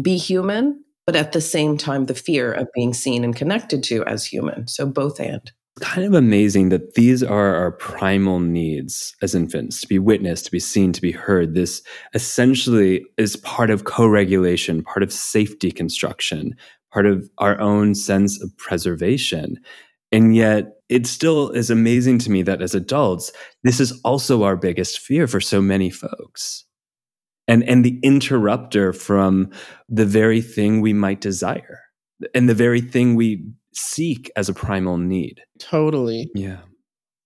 be 0.00 0.18
human, 0.18 0.84
but 1.04 1.16
at 1.16 1.32
the 1.32 1.40
same 1.40 1.76
time, 1.76 2.06
the 2.06 2.14
fear 2.14 2.52
of 2.52 2.68
being 2.74 2.94
seen 2.94 3.24
and 3.24 3.34
connected 3.34 3.82
to 3.84 4.04
as 4.04 4.24
human. 4.24 4.68
So 4.68 4.86
both 4.86 5.18
and. 5.18 5.50
It's 5.76 5.86
kind 5.86 6.06
of 6.06 6.14
amazing 6.14 6.68
that 6.68 6.94
these 6.94 7.22
are 7.22 7.54
our 7.54 7.72
primal 7.72 8.38
needs 8.38 9.16
as 9.22 9.34
infants 9.34 9.80
to 9.80 9.88
be 9.88 9.98
witnessed, 9.98 10.44
to 10.44 10.50
be 10.50 10.60
seen, 10.60 10.92
to 10.92 11.00
be 11.00 11.12
heard. 11.12 11.54
This 11.54 11.82
essentially 12.14 13.04
is 13.16 13.36
part 13.36 13.70
of 13.70 13.84
co 13.84 14.06
regulation, 14.06 14.82
part 14.82 15.02
of 15.02 15.12
safety 15.12 15.72
construction, 15.72 16.54
part 16.92 17.06
of 17.06 17.28
our 17.38 17.60
own 17.60 17.94
sense 17.94 18.42
of 18.42 18.56
preservation. 18.56 19.58
And 20.10 20.34
yet, 20.34 20.78
it 20.88 21.06
still 21.06 21.50
is 21.50 21.70
amazing 21.70 22.18
to 22.20 22.30
me 22.30 22.42
that 22.42 22.62
as 22.62 22.74
adults, 22.74 23.30
this 23.62 23.78
is 23.78 23.98
also 24.04 24.42
our 24.42 24.56
biggest 24.56 25.00
fear 25.00 25.26
for 25.26 25.40
so 25.40 25.60
many 25.60 25.90
folks. 25.90 26.64
And, 27.46 27.62
and 27.64 27.84
the 27.84 27.98
interrupter 28.02 28.92
from 28.92 29.50
the 29.88 30.06
very 30.06 30.40
thing 30.40 30.80
we 30.80 30.92
might 30.92 31.20
desire 31.20 31.80
and 32.34 32.48
the 32.48 32.54
very 32.54 32.80
thing 32.80 33.14
we 33.14 33.44
seek 33.74 34.30
as 34.36 34.48
a 34.48 34.54
primal 34.54 34.98
need. 34.98 35.42
Totally. 35.58 36.30
Yeah. 36.34 36.58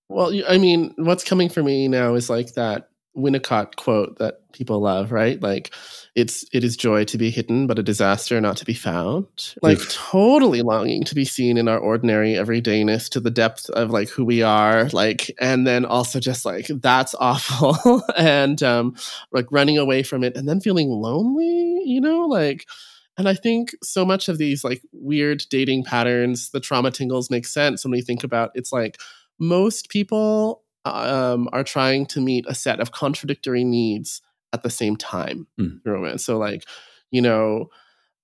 Well, 0.09 0.31
I 0.47 0.57
mean, 0.57 0.93
what's 0.97 1.23
coming 1.23 1.49
for 1.49 1.63
me 1.63 1.87
now 1.87 2.15
is 2.15 2.29
like 2.29 2.53
that 2.53 2.89
Winnicott 3.15 3.75
quote 3.75 4.17
that 4.17 4.39
people 4.53 4.79
love, 4.79 5.11
right? 5.11 5.41
Like 5.41 5.73
it's 6.15 6.45
it 6.51 6.63
is 6.63 6.77
joy 6.77 7.03
to 7.05 7.17
be 7.17 7.29
hidden, 7.29 7.67
but 7.67 7.77
a 7.77 7.83
disaster 7.83 8.39
not 8.41 8.57
to 8.57 8.65
be 8.65 8.73
found. 8.73 9.55
Like 9.61 9.79
totally 9.89 10.61
longing 10.61 11.03
to 11.05 11.15
be 11.15 11.25
seen 11.25 11.57
in 11.57 11.67
our 11.67 11.77
ordinary 11.77 12.33
everydayness 12.33 13.09
to 13.09 13.19
the 13.19 13.31
depth 13.31 13.69
of 13.71 13.91
like 13.91 14.09
who 14.09 14.25
we 14.25 14.41
are, 14.41 14.89
like 14.89 15.31
and 15.39 15.67
then 15.67 15.85
also 15.85 16.19
just 16.19 16.45
like 16.45 16.67
that's 16.67 17.13
awful 17.19 18.03
and 18.17 18.61
um 18.63 18.95
like 19.31 19.45
running 19.51 19.77
away 19.77 20.03
from 20.03 20.23
it 20.23 20.35
and 20.35 20.47
then 20.47 20.59
feeling 20.59 20.89
lonely, 20.89 21.83
you 21.85 22.01
know, 22.01 22.21
like 22.21 22.65
and 23.17 23.29
I 23.29 23.35
think 23.35 23.75
so 23.83 24.05
much 24.05 24.27
of 24.27 24.39
these 24.39 24.63
like 24.63 24.81
weird 24.91 25.43
dating 25.49 25.83
patterns, 25.83 26.49
the 26.49 26.59
trauma 26.59 26.89
tingles 26.89 27.29
make 27.29 27.45
sense 27.45 27.83
when 27.83 27.91
we 27.91 28.01
think 28.01 28.23
about 28.23 28.51
it's 28.55 28.71
like 28.71 28.99
most 29.39 29.89
people 29.89 30.62
um, 30.85 31.49
are 31.53 31.63
trying 31.63 32.05
to 32.07 32.21
meet 32.21 32.45
a 32.47 32.55
set 32.55 32.79
of 32.79 32.91
contradictory 32.91 33.63
needs 33.63 34.21
at 34.51 34.63
the 34.63 34.69
same 34.69 34.95
time 34.95 35.47
mm. 35.59 35.79
romance. 35.85 36.23
So, 36.25 36.37
like, 36.37 36.65
you 37.11 37.21
know, 37.21 37.69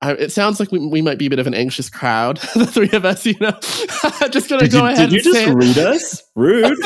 I, 0.02 0.14
it 0.14 0.32
sounds 0.32 0.60
like 0.60 0.72
we, 0.72 0.80
we 0.80 1.02
might 1.02 1.18
be 1.18 1.26
a 1.26 1.30
bit 1.30 1.40
of 1.40 1.48
an 1.48 1.54
anxious 1.54 1.90
crowd, 1.90 2.38
the 2.56 2.66
three 2.66 2.92
of 2.92 3.04
us, 3.04 3.26
you 3.26 3.36
know. 3.40 3.52
just 4.30 4.50
gonna 4.50 4.62
did 4.62 4.72
go 4.72 4.80
you, 4.80 4.94
ahead. 4.94 5.10
Did 5.10 5.26
you 5.26 5.34
just 5.34 5.48
read 5.48 5.78
us? 5.78 6.24
Rude. 6.36 6.78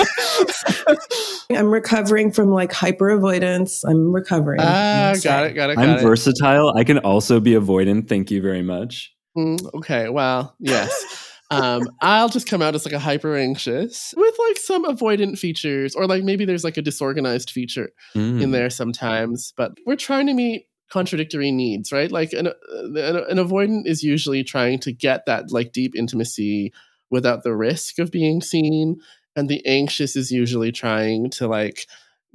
I'm 1.52 1.70
recovering 1.70 2.32
from 2.32 2.50
like 2.50 2.72
hyper 2.72 3.10
avoidance. 3.10 3.84
I'm 3.84 4.12
recovering. 4.12 4.62
Ah, 4.62 5.14
got 5.24 5.46
it, 5.46 5.54
got 5.54 5.70
it. 5.70 5.76
Got 5.76 5.78
I'm 5.78 5.98
it. 5.98 6.02
versatile. 6.02 6.74
I 6.76 6.84
can 6.84 7.00
also 7.00 7.40
be 7.40 7.52
avoidant. 7.52 8.08
Thank 8.08 8.32
you 8.32 8.42
very 8.42 8.64
much. 8.64 9.14
Mm, 9.38 9.74
okay, 9.76 10.10
well, 10.10 10.56
yes 10.60 11.23
um, 11.54 11.88
I'll 12.02 12.30
just 12.30 12.48
come 12.48 12.62
out 12.62 12.76
as 12.76 12.86
like 12.86 12.94
a 12.94 13.00
hyper 13.00 13.36
anxious 13.36 14.14
with 14.18 14.36
like 14.48 14.58
some 14.58 14.86
avoidant 14.86 15.38
features, 15.38 15.96
or 15.96 16.08
like 16.08 16.24
maybe 16.24 16.46
there's 16.46 16.64
like 16.64 16.78
a 16.78 16.82
disorganized 16.82 17.52
feature 17.52 17.92
mm. 18.16 18.42
in 18.42 18.52
there 18.52 18.70
sometimes. 18.70 19.54
But 19.56 19.78
we're 19.86 19.96
trying 19.96 20.28
to 20.28 20.34
meet 20.34 20.68
contradictory 20.90 21.52
needs, 21.52 21.92
right? 21.92 22.12
Like 22.12 22.34
an, 22.34 22.48
an, 22.48 22.98
an 22.98 23.38
avoidant 23.38 23.86
is 23.86 24.04
usually 24.04 24.44
trying 24.44 24.80
to 24.80 24.92
get 24.92 25.26
that 25.26 25.52
like 25.52 25.72
deep 25.72 25.96
intimacy 25.96 26.74
without 27.10 27.44
the 27.44 27.56
risk 27.56 28.00
of 28.00 28.12
being 28.12 28.42
seen, 28.42 29.00
and 29.36 29.48
the 29.48 29.66
anxious 29.66 30.16
is 30.16 30.32
usually 30.32 30.72
trying 30.72 31.30
to 31.32 31.48
like 31.48 31.88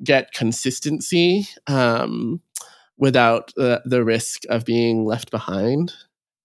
get 0.03 0.33
consistency 0.33 1.49
um, 1.67 2.41
without 2.97 3.53
uh, 3.59 3.79
the 3.85 4.05
risk 4.05 4.43
of 4.49 4.65
being 4.65 5.05
left 5.05 5.31
behind 5.31 5.93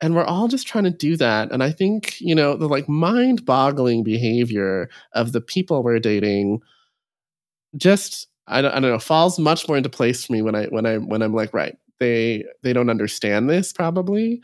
and 0.04 0.16
we're 0.16 0.26
all 0.26 0.50
just 0.50 0.68
trying 0.68 0.84
to 0.84 0.90
do 0.92 1.16
that. 1.18 1.52
And 1.52 1.64
i 1.64 1.72
think 1.72 2.20
you 2.20 2.36
know 2.36 2.56
the 2.56 2.68
like 2.68 2.88
mind-boggling 2.88 4.04
behavior 4.04 4.90
of 5.14 5.32
the 5.32 5.42
people 5.42 5.82
we're 5.82 6.00
dating 6.00 6.62
just 7.78 8.28
I 8.46 8.62
don't, 8.62 8.72
I 8.72 8.80
don't 8.82 8.92
know 8.92 9.00
falls 9.00 9.40
much 9.40 9.68
more 9.68 9.78
into 9.78 9.90
place 9.90 10.26
for 10.26 10.34
me 10.34 10.42
when 10.42 10.54
i 10.54 10.66
when 10.66 10.86
i 10.86 10.98
when 10.98 11.22
i'm 11.22 11.34
like 11.34 11.54
right 11.54 11.76
they 12.00 12.44
they 12.62 12.74
don't 12.74 12.90
understand 12.90 13.50
this 13.50 13.72
probably 13.72 14.42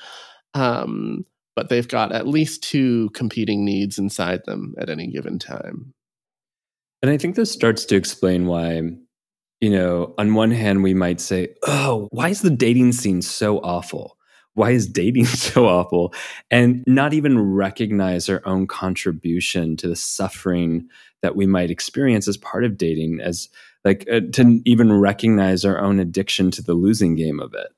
um 0.54 1.26
but 1.56 1.68
they've 1.68 1.88
got 1.88 2.14
at 2.14 2.28
least 2.28 2.64
two 2.64 3.10
competing 3.10 3.66
needs 3.66 4.00
inside 4.00 4.46
them 4.46 4.74
at 4.78 4.90
any 4.90 5.08
given 5.08 5.38
time. 5.38 5.94
And 7.02 7.12
i 7.12 7.18
think 7.18 7.36
this 7.36 7.52
starts 7.52 7.84
to 7.86 7.96
explain 7.98 8.48
why 8.48 8.82
you 9.60 9.70
know 9.70 10.14
on 10.18 10.34
one 10.34 10.52
hand 10.52 10.84
we 10.84 10.94
might 10.94 11.20
say 11.20 11.50
oh 11.68 12.08
why 12.12 12.30
is 12.30 12.42
the 12.42 12.50
dating 12.50 12.94
scene 12.94 13.22
so 13.22 13.60
awful 13.60 14.19
why 14.60 14.72
is 14.72 14.88
dating 14.88 15.26
so 15.26 15.66
awful? 15.66 16.14
And 16.52 16.84
not 16.86 17.14
even 17.14 17.40
recognize 17.40 18.28
our 18.30 18.42
own 18.46 18.68
contribution 18.68 19.78
to 19.78 19.88
the 19.88 19.96
suffering 19.96 20.88
that 21.22 21.36
we 21.36 21.46
might 21.46 21.72
experience 21.72 22.28
as 22.28 22.38
part 22.38 22.66
of 22.66 22.78
dating 22.78 23.20
as 23.22 23.50
like 23.86 24.06
uh, 24.12 24.20
to 24.34 24.62
even 24.66 24.92
recognize 24.92 25.64
our 25.64 25.80
own 25.80 26.00
addiction 26.00 26.52
to 26.52 26.62
the 26.62 26.74
losing 26.74 27.16
game 27.16 27.40
of 27.40 27.54
it. 27.54 27.70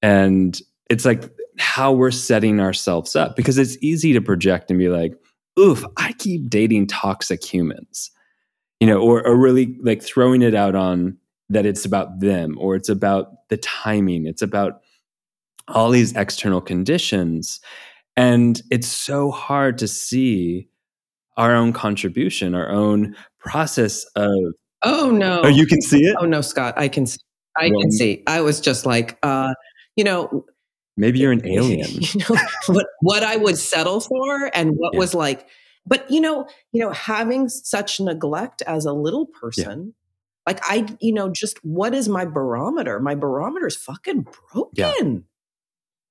And 0.00 0.58
it's 0.88 1.04
like 1.04 1.30
how 1.58 1.92
we're 1.92 2.10
setting 2.10 2.60
ourselves 2.60 3.14
up 3.14 3.36
because 3.36 3.58
it's 3.58 3.76
easy 3.82 4.14
to 4.14 4.20
project 4.20 4.70
and 4.70 4.78
be 4.78 4.88
like 4.88 5.12
oof 5.58 5.84
i 5.98 6.12
keep 6.14 6.48
dating 6.48 6.86
toxic 6.86 7.44
humans 7.44 8.10
you 8.78 8.86
know 8.86 8.98
or, 8.98 9.26
or 9.26 9.36
really 9.36 9.76
like 9.82 10.02
throwing 10.02 10.40
it 10.40 10.54
out 10.54 10.74
on 10.74 11.18
that 11.50 11.66
it's 11.66 11.84
about 11.84 12.20
them 12.20 12.56
or 12.58 12.76
it's 12.76 12.88
about 12.88 13.48
the 13.50 13.58
timing 13.58 14.26
it's 14.26 14.40
about 14.40 14.80
all 15.70 15.90
these 15.90 16.14
external 16.16 16.60
conditions. 16.60 17.60
And 18.16 18.60
it's 18.70 18.88
so 18.88 19.30
hard 19.30 19.78
to 19.78 19.88
see 19.88 20.68
our 21.36 21.54
own 21.54 21.72
contribution, 21.72 22.54
our 22.54 22.70
own 22.70 23.16
process 23.38 24.04
of. 24.16 24.34
Oh, 24.82 25.10
no. 25.10 25.42
Oh, 25.44 25.48
you 25.48 25.66
can 25.66 25.80
see 25.80 26.04
it? 26.04 26.16
Oh, 26.20 26.26
no, 26.26 26.40
Scott. 26.40 26.74
I 26.76 26.88
can, 26.88 27.06
see. 27.06 27.20
I 27.56 27.70
well, 27.70 27.80
can 27.80 27.90
see. 27.92 28.22
I 28.26 28.40
was 28.40 28.60
just 28.60 28.86
like, 28.86 29.18
uh, 29.22 29.54
you 29.96 30.04
know, 30.04 30.44
maybe 30.96 31.18
you're 31.18 31.32
an 31.32 31.46
alien. 31.46 31.90
You 31.90 32.20
know, 32.20 32.40
what, 32.66 32.86
what 33.00 33.22
I 33.22 33.36
would 33.36 33.58
settle 33.58 34.00
for 34.00 34.50
and 34.54 34.72
what 34.76 34.94
yeah. 34.94 34.98
was 34.98 35.14
like, 35.14 35.48
but 35.86 36.10
you 36.10 36.20
know, 36.20 36.46
you 36.72 36.80
know, 36.80 36.92
having 36.92 37.48
such 37.48 38.00
neglect 38.00 38.62
as 38.62 38.84
a 38.84 38.92
little 38.92 39.26
person, 39.26 39.94
yeah. 40.46 40.52
like 40.52 40.60
I, 40.64 40.86
you 41.00 41.12
know, 41.12 41.30
just 41.30 41.58
what 41.64 41.94
is 41.94 42.08
my 42.08 42.24
barometer? 42.24 43.00
My 43.00 43.14
barometer 43.14 43.66
is 43.66 43.76
fucking 43.76 44.26
broken. 44.52 44.70
Yeah. 44.74 45.20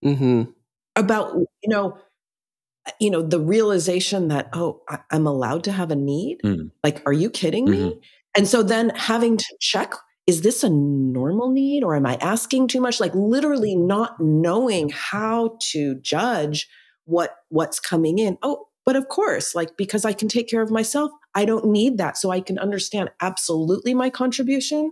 Mm-hmm. 0.04 0.44
About, 0.96 1.36
you 1.36 1.70
know, 1.70 1.98
you 3.00 3.10
know, 3.10 3.22
the 3.22 3.40
realization 3.40 4.30
that, 4.30 4.50
oh, 4.54 4.82
I, 4.90 5.00
am 5.12 5.28
allowed 5.28 5.64
to 5.66 5.72
have 5.72 5.92
a 5.92 5.96
need. 5.96 6.40
Mm. 6.44 6.72
Like, 6.84 7.02
are 7.06 7.14
you 7.14 7.30
kidding 7.30 7.68
mm-hmm. 7.68 7.90
me? 7.90 8.02
And 8.36 8.48
so 8.48 8.64
then 8.64 8.92
having 8.96 9.38
to 9.38 9.58
check, 9.60 9.94
is 10.28 10.42
this 10.42 10.64
a 10.64 10.70
normal 10.70 11.52
need 11.52 11.84
or 11.84 11.96
am 11.96 12.06
I 12.06 12.16
asking 12.22 12.68
too 12.68 12.82
much? 12.82 13.00
Like 13.00 13.14
literally 13.16 13.76
not 13.76 14.20
knowing 14.20 14.90
how 14.90 15.58
to 15.72 15.96
judge 15.96 16.68
what 17.06 17.36
what's 17.50 17.80
coming 17.80 18.20
in. 18.20 18.38
Oh, 18.44 18.68
but 18.86 18.96
of 18.96 19.08
course, 19.08 19.56
like 19.56 19.76
because 19.78 20.06
I 20.06 20.14
can 20.14 20.28
take 20.28 20.48
care 20.48 20.62
of 20.62 20.70
myself, 20.70 21.12
I 21.34 21.46
don't 21.46 21.66
need 21.66 21.98
that. 21.98 22.18
So 22.18 22.30
I 22.30 22.42
can 22.42 22.60
understand 22.60 23.10
absolutely 23.22 23.94
my 23.94 24.10
contribution 24.10 24.92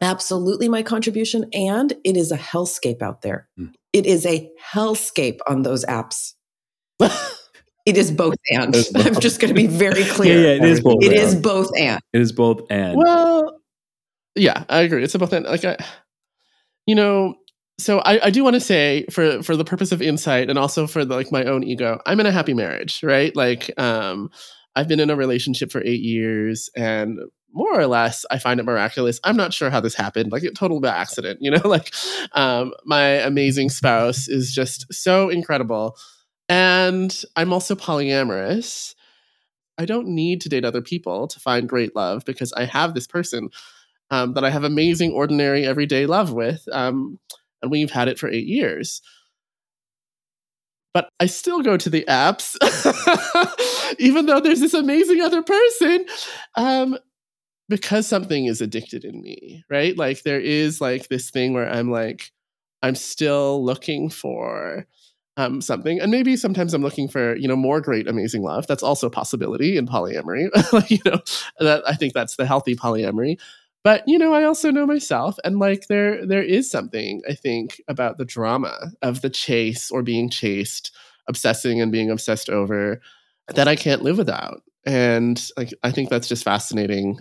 absolutely 0.00 0.68
my 0.68 0.82
contribution. 0.82 1.46
And 1.52 1.92
it 2.04 2.16
is 2.16 2.32
a 2.32 2.38
hellscape 2.38 3.02
out 3.02 3.22
there. 3.22 3.48
Mm. 3.58 3.72
It 3.92 4.06
is 4.06 4.26
a 4.26 4.50
hellscape 4.72 5.38
on 5.46 5.62
those 5.62 5.84
apps. 5.84 6.32
it 7.00 7.96
is 7.96 8.10
both 8.10 8.34
and. 8.50 8.74
I'm 8.96 9.20
just 9.20 9.40
going 9.40 9.54
to 9.54 9.60
be 9.60 9.66
very 9.66 10.04
clear. 10.10 10.38
Yeah, 10.38 10.46
yeah 10.46 10.64
it 10.64 10.70
is 10.70 10.80
both. 10.80 11.02
It 11.02 11.12
and. 11.12 11.20
is 11.20 11.34
both 11.34 11.70
and. 11.78 12.00
It 12.12 12.20
is 12.20 12.32
both 12.32 12.62
and. 12.70 12.96
Well, 12.96 13.60
yeah, 14.34 14.64
I 14.68 14.80
agree. 14.80 15.04
It's 15.04 15.16
both 15.16 15.32
and. 15.32 15.44
Like, 15.44 15.64
I, 15.64 15.76
you 16.86 16.94
know, 16.94 17.34
so 17.78 17.98
I, 18.00 18.26
I 18.26 18.30
do 18.30 18.44
want 18.44 18.54
to 18.54 18.60
say 18.60 19.06
for 19.10 19.42
for 19.42 19.56
the 19.56 19.64
purpose 19.64 19.90
of 19.90 20.00
insight 20.00 20.48
and 20.48 20.58
also 20.58 20.86
for 20.86 21.04
the, 21.04 21.14
like 21.14 21.32
my 21.32 21.44
own 21.44 21.64
ego, 21.64 22.00
I'm 22.06 22.20
in 22.20 22.26
a 22.26 22.32
happy 22.32 22.54
marriage, 22.54 23.02
right? 23.02 23.34
Like, 23.34 23.70
um, 23.78 24.30
I've 24.76 24.88
been 24.88 25.00
in 25.00 25.10
a 25.10 25.16
relationship 25.16 25.70
for 25.70 25.82
eight 25.82 26.00
years, 26.00 26.68
and 26.76 27.18
more 27.54 27.78
or 27.78 27.86
less 27.86 28.26
i 28.30 28.38
find 28.38 28.60
it 28.60 28.64
miraculous. 28.64 29.20
I'm 29.24 29.36
not 29.36 29.54
sure 29.54 29.70
how 29.70 29.80
this 29.80 29.94
happened 29.94 30.32
like 30.32 30.42
it 30.42 30.54
total 30.54 30.84
accident 30.84 31.38
you 31.40 31.50
know 31.50 31.62
like 31.64 31.94
um, 32.32 32.72
my 32.84 33.04
amazing 33.04 33.70
spouse 33.70 34.28
is 34.28 34.52
just 34.52 34.92
so 34.92 35.30
incredible 35.30 35.96
and 36.48 37.22
i'm 37.36 37.52
also 37.52 37.74
polyamorous. 37.74 38.94
I 39.78 39.86
don't 39.86 40.08
need 40.08 40.40
to 40.42 40.48
date 40.48 40.64
other 40.64 40.82
people 40.82 41.26
to 41.28 41.40
find 41.40 41.68
great 41.68 41.96
love 41.96 42.24
because 42.24 42.52
i 42.54 42.64
have 42.64 42.94
this 42.94 43.06
person 43.06 43.50
um, 44.10 44.34
that 44.34 44.44
i 44.44 44.50
have 44.50 44.64
amazing 44.64 45.12
ordinary 45.12 45.64
everyday 45.64 46.06
love 46.06 46.32
with 46.32 46.66
um, 46.72 47.18
and 47.62 47.70
we've 47.70 47.90
had 47.92 48.08
it 48.08 48.18
for 48.18 48.28
eight 48.28 48.46
years 48.46 49.00
but 50.94 51.08
I 51.20 51.26
still 51.26 51.60
go 51.60 51.76
to 51.76 51.90
the 51.90 52.04
apps, 52.08 52.56
even 53.98 54.26
though 54.26 54.40
there's 54.40 54.60
this 54.60 54.74
amazing 54.74 55.20
other 55.20 55.42
person. 55.42 56.06
Um, 56.54 56.96
because 57.68 58.06
something 58.06 58.46
is 58.46 58.60
addicted 58.60 59.04
in 59.04 59.20
me, 59.20 59.64
right? 59.70 59.96
Like 59.96 60.22
there 60.22 60.40
is 60.40 60.80
like 60.80 61.08
this 61.08 61.30
thing 61.30 61.54
where 61.54 61.68
I'm 61.68 61.90
like, 61.90 62.30
I'm 62.82 62.94
still 62.94 63.64
looking 63.64 64.10
for 64.10 64.86
um, 65.36 65.60
something, 65.60 66.00
and 66.00 66.10
maybe 66.10 66.36
sometimes 66.36 66.74
I'm 66.74 66.82
looking 66.82 67.08
for 67.08 67.34
you 67.36 67.48
know 67.48 67.56
more 67.56 67.80
great, 67.80 68.06
amazing 68.06 68.42
love. 68.42 68.66
That's 68.66 68.82
also 68.82 69.08
a 69.08 69.10
possibility 69.10 69.76
in 69.76 69.86
polyamory. 69.86 70.48
you 70.90 70.98
know, 71.04 71.20
that 71.58 71.82
I 71.88 71.94
think 71.94 72.12
that's 72.12 72.36
the 72.36 72.46
healthy 72.46 72.76
polyamory. 72.76 73.38
But 73.84 74.02
you 74.06 74.18
know, 74.18 74.32
I 74.32 74.44
also 74.44 74.70
know 74.70 74.86
myself, 74.86 75.36
and 75.44 75.58
like 75.58 75.86
there 75.88 76.26
there 76.26 76.42
is 76.42 76.70
something 76.70 77.20
I 77.28 77.34
think 77.34 77.80
about 77.86 78.18
the 78.18 78.24
drama 78.24 78.92
of 79.02 79.20
the 79.20 79.30
chase 79.30 79.90
or 79.90 80.02
being 80.02 80.30
chased, 80.30 80.90
obsessing 81.28 81.80
and 81.80 81.92
being 81.92 82.10
obsessed 82.10 82.48
over 82.48 83.00
that 83.54 83.68
I 83.68 83.76
can't 83.76 84.02
live 84.02 84.18
without. 84.18 84.62
And 84.86 85.42
like 85.56 85.74
I 85.82 85.90
think 85.90 86.08
that's 86.08 86.28
just 86.28 86.44
fascinating 86.44 87.18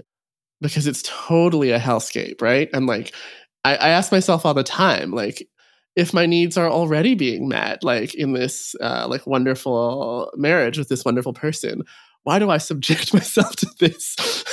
because 0.61 0.87
it's 0.87 1.03
totally 1.05 1.71
a 1.71 1.79
hellscape, 1.79 2.41
right? 2.41 2.69
And 2.73 2.87
like, 2.87 3.13
I, 3.65 3.75
I 3.75 3.89
ask 3.89 4.11
myself 4.11 4.45
all 4.45 4.53
the 4.53 4.63
time, 4.63 5.11
like, 5.11 5.47
if 5.95 6.13
my 6.13 6.25
needs 6.25 6.57
are 6.57 6.69
already 6.69 7.15
being 7.15 7.47
met, 7.47 7.83
like 7.83 8.15
in 8.15 8.33
this 8.33 8.75
uh, 8.81 9.05
like 9.07 9.27
wonderful 9.27 10.31
marriage 10.35 10.77
with 10.77 10.89
this 10.89 11.05
wonderful 11.05 11.33
person, 11.33 11.83
why 12.23 12.39
do 12.39 12.49
I 12.49 12.57
subject 12.57 13.13
myself 13.13 13.55
to 13.57 13.67
this? 13.79 14.43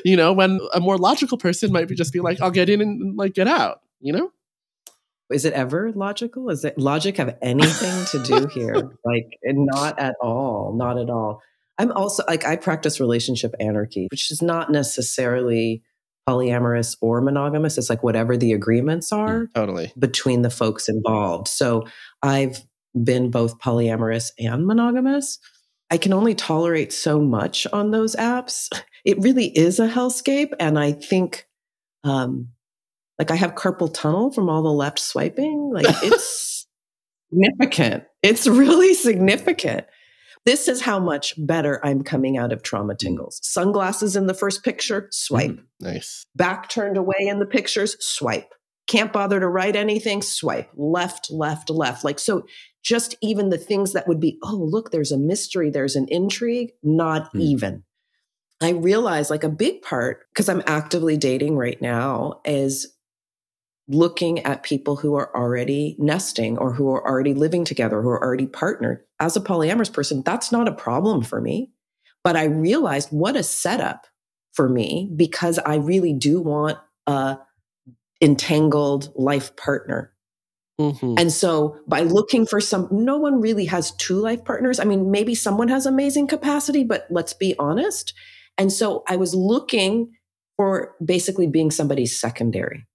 you 0.04 0.16
know, 0.16 0.32
when 0.32 0.60
a 0.72 0.80
more 0.80 0.98
logical 0.98 1.38
person 1.38 1.72
might 1.72 1.88
be 1.88 1.94
just 1.94 2.12
be 2.12 2.20
like, 2.20 2.40
I'll 2.40 2.50
get 2.50 2.68
in 2.68 2.80
and 2.80 3.16
like 3.16 3.34
get 3.34 3.48
out, 3.48 3.80
you 4.00 4.12
know? 4.12 4.30
Is 5.30 5.44
it 5.44 5.54
ever 5.54 5.92
logical? 5.92 6.50
Is 6.50 6.64
it 6.64 6.78
logic 6.78 7.16
have 7.16 7.36
anything 7.40 8.04
to 8.06 8.18
do 8.22 8.46
here? 8.52 8.74
like, 9.04 9.38
not 9.44 9.98
at 9.98 10.14
all, 10.20 10.74
not 10.76 10.98
at 10.98 11.08
all. 11.08 11.40
I'm 11.78 11.90
also 11.92 12.22
like, 12.28 12.44
I 12.44 12.56
practice 12.56 13.00
relationship 13.00 13.54
anarchy, 13.58 14.08
which 14.10 14.30
is 14.30 14.42
not 14.42 14.70
necessarily 14.70 15.82
polyamorous 16.28 16.96
or 17.00 17.20
monogamous. 17.20 17.78
It's 17.78 17.90
like 17.90 18.02
whatever 18.02 18.36
the 18.36 18.52
agreements 18.52 19.10
mm, 19.10 19.18
are 19.18 19.46
totally 19.54 19.92
between 19.98 20.42
the 20.42 20.50
folks 20.50 20.88
involved. 20.88 21.48
So 21.48 21.86
I've 22.22 22.60
been 23.02 23.30
both 23.30 23.58
polyamorous 23.58 24.30
and 24.38 24.66
monogamous. 24.66 25.38
I 25.92 25.98
can 25.98 26.14
only 26.14 26.34
tolerate 26.34 26.90
so 26.90 27.20
much 27.20 27.66
on 27.70 27.90
those 27.90 28.16
apps. 28.16 28.70
It 29.04 29.18
really 29.20 29.48
is 29.48 29.78
a 29.78 29.86
hellscape. 29.86 30.52
And 30.58 30.78
I 30.78 30.92
think, 30.92 31.46
um, 32.02 32.48
like 33.18 33.30
I 33.30 33.34
have 33.34 33.56
carpal 33.56 33.92
tunnel 33.92 34.32
from 34.32 34.48
all 34.48 34.62
the 34.62 34.72
left 34.72 34.98
swiping. 34.98 35.70
Like 35.70 35.84
it's 36.02 36.66
significant. 37.30 38.04
It's 38.22 38.46
really 38.46 38.94
significant. 38.94 39.84
This 40.46 40.66
is 40.66 40.80
how 40.80 40.98
much 40.98 41.34
better 41.36 41.78
I'm 41.84 42.02
coming 42.02 42.38
out 42.38 42.54
of 42.54 42.62
trauma 42.62 42.94
mm. 42.94 42.98
tingles. 42.98 43.38
Sunglasses 43.42 44.16
in 44.16 44.26
the 44.28 44.34
first 44.34 44.64
picture, 44.64 45.08
swipe. 45.10 45.50
Mm, 45.50 45.64
nice. 45.78 46.24
Back 46.34 46.70
turned 46.70 46.96
away 46.96 47.18
in 47.20 47.38
the 47.38 47.44
pictures, 47.44 47.98
swipe. 48.00 48.54
Can't 48.86 49.12
bother 49.12 49.38
to 49.38 49.48
write 49.48 49.76
anything, 49.76 50.22
swipe. 50.22 50.70
Left, 50.74 51.30
left, 51.30 51.68
left. 51.68 52.02
Like, 52.02 52.18
so 52.18 52.46
just 52.82 53.14
even 53.22 53.50
the 53.50 53.58
things 53.58 53.92
that 53.92 54.08
would 54.08 54.20
be, 54.20 54.38
oh, 54.42 54.56
look, 54.56 54.90
there's 54.90 55.12
a 55.12 55.18
mystery, 55.18 55.70
there's 55.70 55.96
an 55.96 56.06
intrigue, 56.08 56.72
not 56.82 57.32
mm. 57.32 57.40
even. 57.40 57.84
I 58.60 58.70
realize 58.70 59.30
like 59.30 59.44
a 59.44 59.48
big 59.48 59.82
part, 59.82 60.26
because 60.32 60.48
I'm 60.48 60.62
actively 60.66 61.16
dating 61.16 61.56
right 61.56 61.80
now, 61.80 62.40
is 62.44 62.94
looking 63.88 64.40
at 64.40 64.62
people 64.62 64.96
who 64.96 65.14
are 65.14 65.34
already 65.36 65.96
nesting 65.98 66.56
or 66.56 66.72
who 66.72 66.88
are 66.90 67.06
already 67.06 67.34
living 67.34 67.64
together, 67.64 68.00
who 68.00 68.08
are 68.08 68.22
already 68.22 68.46
partnered. 68.46 69.04
As 69.18 69.36
a 69.36 69.40
polyamorous 69.40 69.92
person, 69.92 70.22
that's 70.24 70.52
not 70.52 70.68
a 70.68 70.72
problem 70.72 71.22
for 71.22 71.40
me. 71.40 71.72
But 72.24 72.36
I 72.36 72.44
realized 72.44 73.08
what 73.10 73.36
a 73.36 73.42
setup 73.42 74.06
for 74.52 74.68
me 74.68 75.10
because 75.14 75.58
I 75.58 75.76
really 75.76 76.12
do 76.12 76.40
want 76.40 76.78
a 77.06 77.38
entangled 78.20 79.12
life 79.16 79.56
partner. 79.56 80.11
Mm-hmm. 80.80 81.14
And 81.18 81.32
so 81.32 81.76
by 81.86 82.00
looking 82.00 82.46
for 82.46 82.60
some, 82.60 82.88
no 82.90 83.16
one 83.16 83.40
really 83.40 83.66
has 83.66 83.92
two 83.96 84.16
life 84.16 84.44
partners. 84.44 84.80
I 84.80 84.84
mean, 84.84 85.10
maybe 85.10 85.34
someone 85.34 85.68
has 85.68 85.86
amazing 85.86 86.26
capacity, 86.26 86.84
but 86.84 87.06
let's 87.10 87.34
be 87.34 87.54
honest. 87.58 88.14
And 88.58 88.72
so 88.72 89.04
I 89.08 89.16
was 89.16 89.34
looking 89.34 90.12
for 90.56 90.94
basically 91.04 91.46
being 91.46 91.70
somebody's 91.70 92.18
secondary, 92.18 92.86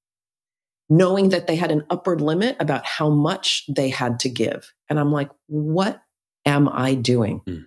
knowing 0.90 1.30
that 1.30 1.48
they 1.48 1.56
had 1.56 1.72
an 1.72 1.84
upward 1.90 2.22
limit 2.22 2.56
about 2.60 2.86
how 2.86 3.10
much 3.10 3.64
they 3.68 3.90
had 3.90 4.20
to 4.22 4.30
give. 4.30 4.72
And 4.90 5.00
I'm 5.00 5.12
like, 5.12 5.30
what 5.48 6.02
am 6.46 6.70
I 6.70 6.94
doing? 6.96 7.42
Mm. 7.48 7.66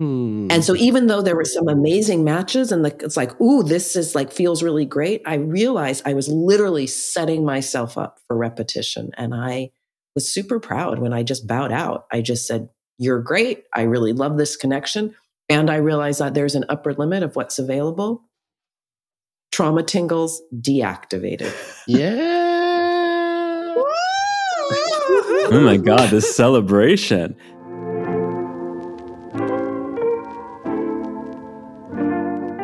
Mm. 0.00 0.52
And 0.52 0.64
so 0.64 0.74
even 0.76 1.06
though 1.06 1.22
there 1.22 1.36
were 1.36 1.44
some 1.44 1.68
amazing 1.68 2.24
matches 2.24 2.72
and 2.72 2.84
the, 2.84 2.94
it's 3.04 3.16
like, 3.16 3.38
ooh, 3.40 3.62
this 3.62 3.96
is 3.96 4.14
like 4.14 4.32
feels 4.32 4.62
really 4.62 4.84
great, 4.84 5.22
I 5.26 5.34
realized 5.34 6.02
I 6.06 6.14
was 6.14 6.28
literally 6.28 6.86
setting 6.86 7.44
myself 7.44 7.98
up 7.98 8.18
for 8.26 8.36
repetition. 8.36 9.10
And 9.16 9.34
I 9.34 9.70
was 10.14 10.32
super 10.32 10.58
proud 10.58 10.98
when 10.98 11.12
I 11.12 11.22
just 11.22 11.46
bowed 11.46 11.72
out. 11.72 12.06
I 12.10 12.20
just 12.20 12.46
said, 12.46 12.68
You're 12.98 13.22
great. 13.22 13.64
I 13.74 13.82
really 13.82 14.12
love 14.12 14.36
this 14.36 14.56
connection. 14.56 15.14
And 15.48 15.70
I 15.70 15.76
realized 15.76 16.20
that 16.20 16.34
there's 16.34 16.54
an 16.54 16.64
upper 16.68 16.92
limit 16.92 17.22
of 17.22 17.36
what's 17.36 17.58
available. 17.58 18.24
Trauma 19.52 19.82
tingles 19.82 20.42
deactivated. 20.54 21.54
Yeah. 21.86 22.48
oh 25.50 25.60
my 25.64 25.78
God, 25.78 26.10
this 26.10 26.36
celebration. 26.36 27.34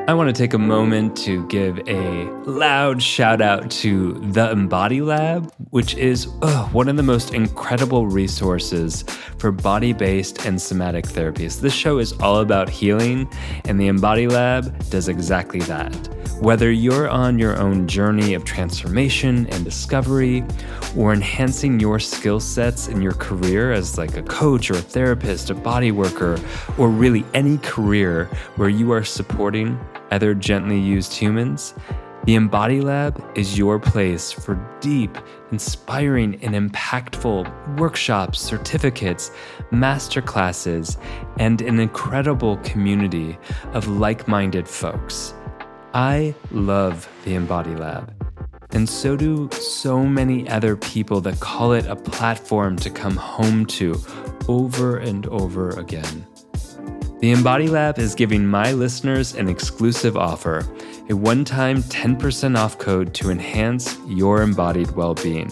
I 0.07 0.13
want 0.13 0.29
to 0.29 0.39
take 0.39 0.53
a 0.53 0.59
moment 0.59 1.17
to 1.19 1.47
give 1.47 1.79
a 1.89 2.25
loud 2.45 3.03
shout 3.03 3.41
out 3.41 3.71
to 3.71 4.13
the 4.33 4.51
Embody 4.51 5.01
Lab, 5.01 5.51
which 5.71 5.95
is 5.95 6.29
oh, 6.43 6.69
one 6.73 6.91
of 6.91 6.97
the 6.97 7.03
most 7.03 7.33
incredible 7.33 8.07
resources 8.07 9.01
for 9.39 9.51
body 9.51 9.95
based 9.95 10.45
and 10.45 10.61
somatic 10.61 11.07
therapies. 11.07 11.59
This 11.59 11.73
show 11.73 11.97
is 11.97 12.13
all 12.21 12.41
about 12.41 12.69
healing, 12.69 13.33
and 13.65 13.81
the 13.81 13.87
Embody 13.87 14.29
Lab 14.29 14.91
does 14.91 15.09
exactly 15.09 15.61
that. 15.61 15.95
Whether 16.39 16.71
you're 16.71 17.09
on 17.09 17.39
your 17.39 17.57
own 17.59 17.89
journey 17.89 18.35
of 18.35 18.45
transformation 18.45 19.47
and 19.47 19.65
discovery, 19.65 20.45
or 20.99 21.15
enhancing 21.15 21.81
your 21.81 21.99
skill 21.99 22.41
sets 22.41 22.89
in 22.89 23.01
your 23.01 23.15
career 23.15 23.73
as 23.73 23.97
like 23.97 24.19
a 24.19 24.23
coach 24.25 24.71
or 24.71 24.75
a 24.75 24.83
therapist, 24.83 25.49
a 25.49 25.55
body 25.55 25.93
worker, 25.93 26.39
or 26.77 26.91
really 26.91 27.25
any 27.33 27.57
career 27.59 28.27
where 28.57 28.69
you 28.69 28.93
are 28.93 29.03
supporting 29.03 29.79
other 30.15 30.33
gently 30.33 30.79
used 30.79 31.13
humans, 31.13 31.75
the 32.25 32.37
Embody 32.37 32.81
Lab 32.81 33.23
is 33.35 33.59
your 33.59 33.79
place 33.79 34.33
for 34.33 34.55
deep, 34.81 35.19
inspiring, 35.51 36.43
and 36.43 36.55
impactful 36.55 37.79
workshops, 37.79 38.41
certificates, 38.41 39.31
masterclasses, 39.73 40.97
and 41.39 41.61
an 41.61 41.81
incredible 41.81 42.57
community 42.59 43.37
of 43.75 43.89
like 43.89 44.27
minded 44.27 44.67
folks. 44.67 45.35
I 45.93 46.35
love 46.51 47.07
the 47.25 47.35
Embody 47.35 47.75
Lab, 47.75 48.15
and 48.71 48.89
so 48.89 49.17
do 49.17 49.51
so 49.51 50.03
many 50.03 50.49
other 50.49 50.77
people 50.77 51.21
that 51.23 51.41
call 51.41 51.73
it 51.73 51.85
a 51.87 51.97
platform 51.97 52.77
to 52.77 52.89
come 52.89 53.17
home 53.17 53.67
to 53.67 54.01
over 54.49 54.97
and 54.97 55.27
over 55.27 55.71
again. 55.79 56.27
The 57.25 57.33
Embody 57.33 57.69
Lab 57.69 57.99
is 57.99 58.15
giving 58.15 58.47
my 58.47 58.73
listeners 58.73 59.35
an 59.35 59.49
exclusive 59.49 60.15
offer 60.15 60.63
a 61.09 61.17
one 61.17 61.43
time 61.43 61.83
10% 61.85 62.59
off 62.59 62.77
code 62.77 63.15
to 63.15 63.31
enhance 63.31 63.97
your 64.07 64.43
embodied 64.43 64.91
well 64.91 65.15
being. 65.15 65.51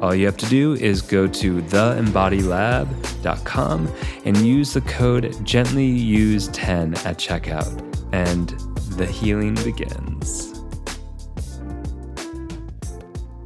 All 0.00 0.14
you 0.14 0.24
have 0.24 0.38
to 0.38 0.46
do 0.46 0.76
is 0.76 1.02
go 1.02 1.26
to 1.26 1.60
theembodylab.com 1.60 3.94
and 4.24 4.36
use 4.38 4.72
the 4.72 4.80
code 4.80 5.24
gentlyuse10 5.44 7.04
at 7.04 7.18
checkout, 7.18 8.14
and 8.14 8.48
the 8.96 9.04
healing 9.04 9.56
begins. 9.56 10.58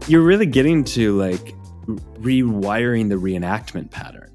You're 0.06 0.22
really 0.22 0.46
getting 0.46 0.84
to 0.84 1.18
like 1.18 1.56
rewiring 2.20 3.08
the 3.08 3.16
reenactment 3.16 3.90
pattern 3.90 4.33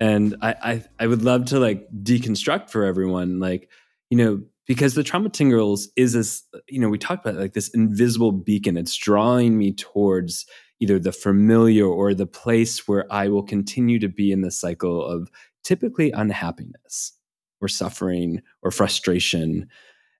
and 0.00 0.36
I, 0.42 0.54
I 0.62 0.84
i 1.00 1.06
would 1.06 1.22
love 1.22 1.46
to 1.46 1.58
like 1.58 1.88
deconstruct 2.02 2.70
for 2.70 2.84
everyone 2.84 3.40
like 3.40 3.70
you 4.10 4.16
know 4.18 4.42
because 4.66 4.94
the 4.94 5.04
trauma 5.04 5.28
tingles 5.28 5.88
is 5.96 6.12
this 6.12 6.42
you 6.68 6.80
know 6.80 6.88
we 6.88 6.98
talked 6.98 7.24
about 7.24 7.40
like 7.40 7.54
this 7.54 7.68
invisible 7.68 8.32
beacon. 8.32 8.76
It's 8.76 8.96
drawing 8.96 9.56
me 9.56 9.72
towards 9.72 10.46
either 10.80 10.98
the 10.98 11.12
familiar 11.12 11.86
or 11.86 12.12
the 12.12 12.26
place 12.26 12.86
where 12.86 13.10
i 13.10 13.28
will 13.28 13.42
continue 13.42 13.98
to 13.98 14.08
be 14.08 14.32
in 14.32 14.42
the 14.42 14.50
cycle 14.50 15.04
of 15.04 15.30
typically 15.64 16.10
unhappiness 16.12 17.12
or 17.60 17.68
suffering 17.68 18.42
or 18.62 18.70
frustration. 18.70 19.68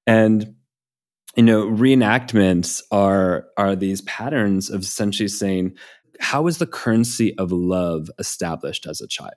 And 0.06 0.54
you 1.36 1.42
know 1.42 1.66
reenactments 1.66 2.82
are 2.90 3.46
are 3.58 3.76
these 3.76 4.00
patterns 4.02 4.70
of 4.70 4.82
essentially 4.82 5.28
saying 5.28 5.76
how 6.18 6.46
is 6.46 6.56
the 6.56 6.66
currency 6.66 7.36
of 7.36 7.52
love 7.52 8.08
established 8.18 8.86
as 8.86 9.02
a 9.02 9.06
child 9.06 9.34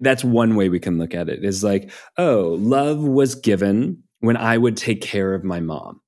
that's 0.00 0.24
one 0.24 0.56
way 0.56 0.68
we 0.68 0.80
can 0.80 0.98
look 0.98 1.14
at 1.14 1.28
it 1.28 1.44
is 1.44 1.64
like, 1.64 1.90
oh, 2.16 2.56
love 2.60 2.98
was 2.98 3.34
given 3.34 4.02
when 4.20 4.36
I 4.36 4.58
would 4.58 4.76
take 4.76 5.00
care 5.00 5.34
of 5.34 5.44
my 5.44 5.60
mom. 5.60 6.00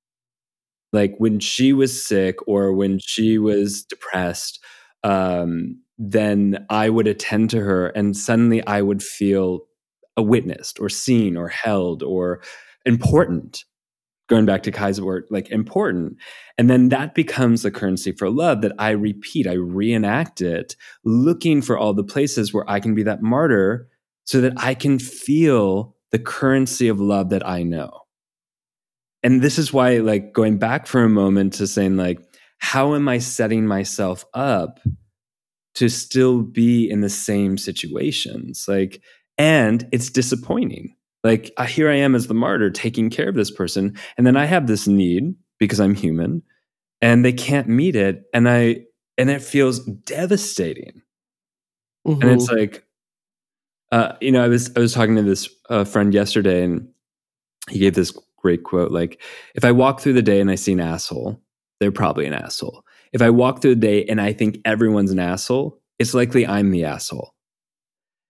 Like 0.92 1.14
when 1.18 1.40
she 1.40 1.72
was 1.72 2.04
sick 2.04 2.36
or 2.46 2.72
when 2.72 2.98
she 3.00 3.38
was 3.38 3.84
depressed, 3.84 4.62
um, 5.04 5.80
then 5.98 6.66
I 6.68 6.88
would 6.88 7.06
attend 7.06 7.50
to 7.50 7.60
her 7.60 7.88
and 7.88 8.16
suddenly 8.16 8.66
I 8.66 8.82
would 8.82 9.02
feel 9.02 9.60
a 10.16 10.22
witnessed 10.22 10.80
or 10.80 10.88
seen 10.88 11.36
or 11.36 11.48
held 11.48 12.02
or 12.02 12.42
important 12.84 13.64
going 14.30 14.46
back 14.46 14.62
to 14.62 14.70
Kai's 14.70 15.00
word, 15.00 15.26
like 15.28 15.50
important. 15.50 16.16
And 16.56 16.70
then 16.70 16.88
that 16.90 17.14
becomes 17.14 17.62
the 17.62 17.70
currency 17.70 18.12
for 18.12 18.30
love 18.30 18.62
that 18.62 18.72
I 18.78 18.90
repeat, 18.90 19.46
I 19.46 19.54
reenact 19.54 20.40
it, 20.40 20.76
looking 21.04 21.60
for 21.60 21.76
all 21.76 21.92
the 21.92 22.04
places 22.04 22.54
where 22.54 22.68
I 22.70 22.78
can 22.80 22.94
be 22.94 23.02
that 23.02 23.22
martyr 23.22 23.88
so 24.24 24.40
that 24.40 24.54
I 24.56 24.74
can 24.74 25.00
feel 25.00 25.96
the 26.12 26.20
currency 26.20 26.86
of 26.86 27.00
love 27.00 27.30
that 27.30 27.46
I 27.46 27.64
know. 27.64 27.90
And 29.22 29.42
this 29.42 29.58
is 29.58 29.72
why, 29.72 29.98
like, 29.98 30.32
going 30.32 30.58
back 30.58 30.86
for 30.86 31.02
a 31.02 31.08
moment 31.08 31.54
to 31.54 31.66
saying, 31.66 31.96
like, 31.96 32.20
how 32.58 32.94
am 32.94 33.08
I 33.08 33.18
setting 33.18 33.66
myself 33.66 34.24
up 34.32 34.80
to 35.74 35.88
still 35.88 36.42
be 36.42 36.88
in 36.88 37.00
the 37.00 37.10
same 37.10 37.58
situations? 37.58 38.66
Like, 38.68 39.02
and 39.36 39.88
it's 39.92 40.10
disappointing 40.10 40.94
like 41.22 41.52
uh, 41.56 41.66
here 41.66 41.90
I 41.90 41.96
am 41.96 42.14
as 42.14 42.26
the 42.26 42.34
martyr 42.34 42.70
taking 42.70 43.10
care 43.10 43.28
of 43.28 43.34
this 43.34 43.50
person, 43.50 43.96
and 44.16 44.26
then 44.26 44.36
I 44.36 44.46
have 44.46 44.66
this 44.66 44.86
need 44.86 45.34
because 45.58 45.80
I'm 45.80 45.94
human, 45.94 46.42
and 47.00 47.24
they 47.24 47.32
can't 47.32 47.68
meet 47.68 47.96
it, 47.96 48.24
and 48.32 48.48
I 48.48 48.82
and 49.18 49.28
it 49.30 49.42
feels 49.42 49.80
devastating. 49.80 51.02
Mm-hmm. 52.06 52.22
And 52.22 52.30
it's 52.30 52.50
mm-hmm. 52.50 52.60
like, 52.60 52.84
uh, 53.92 54.14
you 54.20 54.32
know, 54.32 54.42
I 54.42 54.48
was 54.48 54.70
I 54.76 54.80
was 54.80 54.94
talking 54.94 55.16
to 55.16 55.22
this 55.22 55.48
uh, 55.68 55.84
friend 55.84 56.14
yesterday, 56.14 56.64
and 56.64 56.88
he 57.68 57.78
gave 57.78 57.94
this 57.94 58.16
great 58.38 58.64
quote: 58.64 58.90
like, 58.90 59.20
if 59.54 59.64
I 59.64 59.72
walk 59.72 60.00
through 60.00 60.14
the 60.14 60.22
day 60.22 60.40
and 60.40 60.50
I 60.50 60.54
see 60.54 60.72
an 60.72 60.80
asshole, 60.80 61.40
they're 61.80 61.92
probably 61.92 62.26
an 62.26 62.34
asshole. 62.34 62.84
If 63.12 63.20
I 63.20 63.28
walk 63.28 63.60
through 63.60 63.74
the 63.74 63.80
day 63.80 64.04
and 64.04 64.20
I 64.20 64.32
think 64.32 64.58
everyone's 64.64 65.10
an 65.10 65.18
asshole, 65.18 65.78
it's 65.98 66.14
likely 66.14 66.46
I'm 66.46 66.70
the 66.70 66.84
asshole 66.84 67.34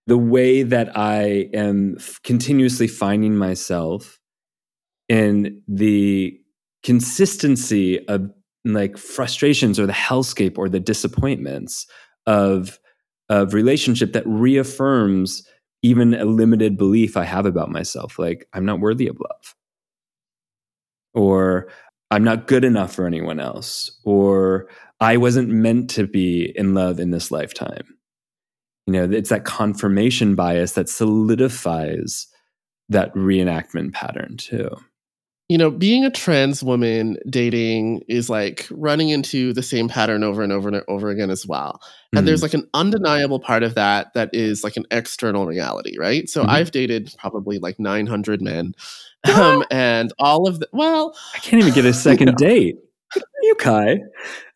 the 0.07 0.17
way 0.17 0.63
that 0.63 0.97
I 0.97 1.49
am 1.53 1.97
continuously 2.23 2.87
finding 2.87 3.35
myself 3.35 4.19
in 5.07 5.61
the 5.67 6.39
consistency 6.83 8.07
of 8.07 8.29
like 8.65 8.97
frustrations 8.97 9.79
or 9.79 9.85
the 9.85 9.93
hellscape 9.93 10.57
or 10.57 10.69
the 10.69 10.79
disappointments 10.79 11.87
of 12.25 12.79
of 13.29 13.53
relationship 13.53 14.13
that 14.13 14.27
reaffirms 14.27 15.47
even 15.83 16.13
a 16.13 16.25
limited 16.25 16.77
belief 16.77 17.15
I 17.17 17.23
have 17.23 17.45
about 17.45 17.71
myself 17.71 18.19
like 18.19 18.47
I'm 18.53 18.65
not 18.65 18.79
worthy 18.79 19.07
of 19.07 19.17
love. 19.19 19.55
Or 21.13 21.69
I'm 22.11 22.23
not 22.23 22.47
good 22.47 22.63
enough 22.63 22.93
for 22.93 23.05
anyone 23.05 23.39
else. 23.39 23.99
Or 24.03 24.67
I 24.99 25.17
wasn't 25.17 25.49
meant 25.49 25.89
to 25.91 26.05
be 26.07 26.53
in 26.55 26.73
love 26.73 26.99
in 26.99 27.11
this 27.11 27.31
lifetime 27.31 27.97
you 28.87 28.93
know 28.93 29.03
it's 29.03 29.29
that 29.29 29.45
confirmation 29.45 30.35
bias 30.35 30.73
that 30.73 30.89
solidifies 30.89 32.27
that 32.89 33.13
reenactment 33.13 33.93
pattern 33.93 34.37
too. 34.37 34.69
You 35.49 35.57
know 35.57 35.69
being 35.69 36.05
a 36.05 36.09
trans 36.09 36.63
woman 36.63 37.17
dating 37.29 38.03
is 38.07 38.29
like 38.29 38.67
running 38.71 39.09
into 39.09 39.53
the 39.53 39.63
same 39.63 39.89
pattern 39.89 40.23
over 40.23 40.41
and 40.41 40.51
over 40.51 40.69
and 40.69 40.81
over 40.87 41.09
again 41.09 41.29
as 41.29 41.45
well. 41.45 41.81
And 42.13 42.23
mm 42.23 42.25
there's 42.25 42.41
like 42.41 42.53
an 42.53 42.67
undeniable 42.73 43.39
part 43.39 43.63
of 43.63 43.75
that 43.75 44.13
that 44.13 44.29
is 44.33 44.63
like 44.63 44.75
an 44.77 44.85
external 44.91 45.45
reality 45.45 45.97
right? 45.97 46.29
So 46.29 46.41
mm-hmm. 46.41 46.49
i've 46.49 46.71
dated 46.71 47.13
probably 47.17 47.59
like 47.59 47.79
900 47.79 48.41
men 48.41 48.73
um, 49.35 49.63
and 49.71 50.11
all 50.19 50.47
of 50.47 50.59
the 50.59 50.67
well 50.71 51.15
i 51.35 51.37
can't 51.39 51.61
even 51.61 51.73
get 51.73 51.85
a 51.85 51.93
second 52.07 52.27
you 52.27 52.31
know, 52.31 52.37
date 52.37 52.77
you 53.43 53.55
Kai. 53.55 53.97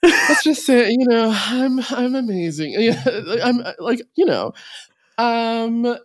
Let's 0.04 0.44
just 0.44 0.66
say, 0.66 0.90
you 0.90 1.08
know, 1.08 1.32
I'm 1.34 1.80
I'm 1.90 2.16
amazing. 2.16 2.76
I'm 3.44 3.64
like, 3.80 4.02
you 4.16 4.26
know, 4.26 4.54
um 5.18 5.98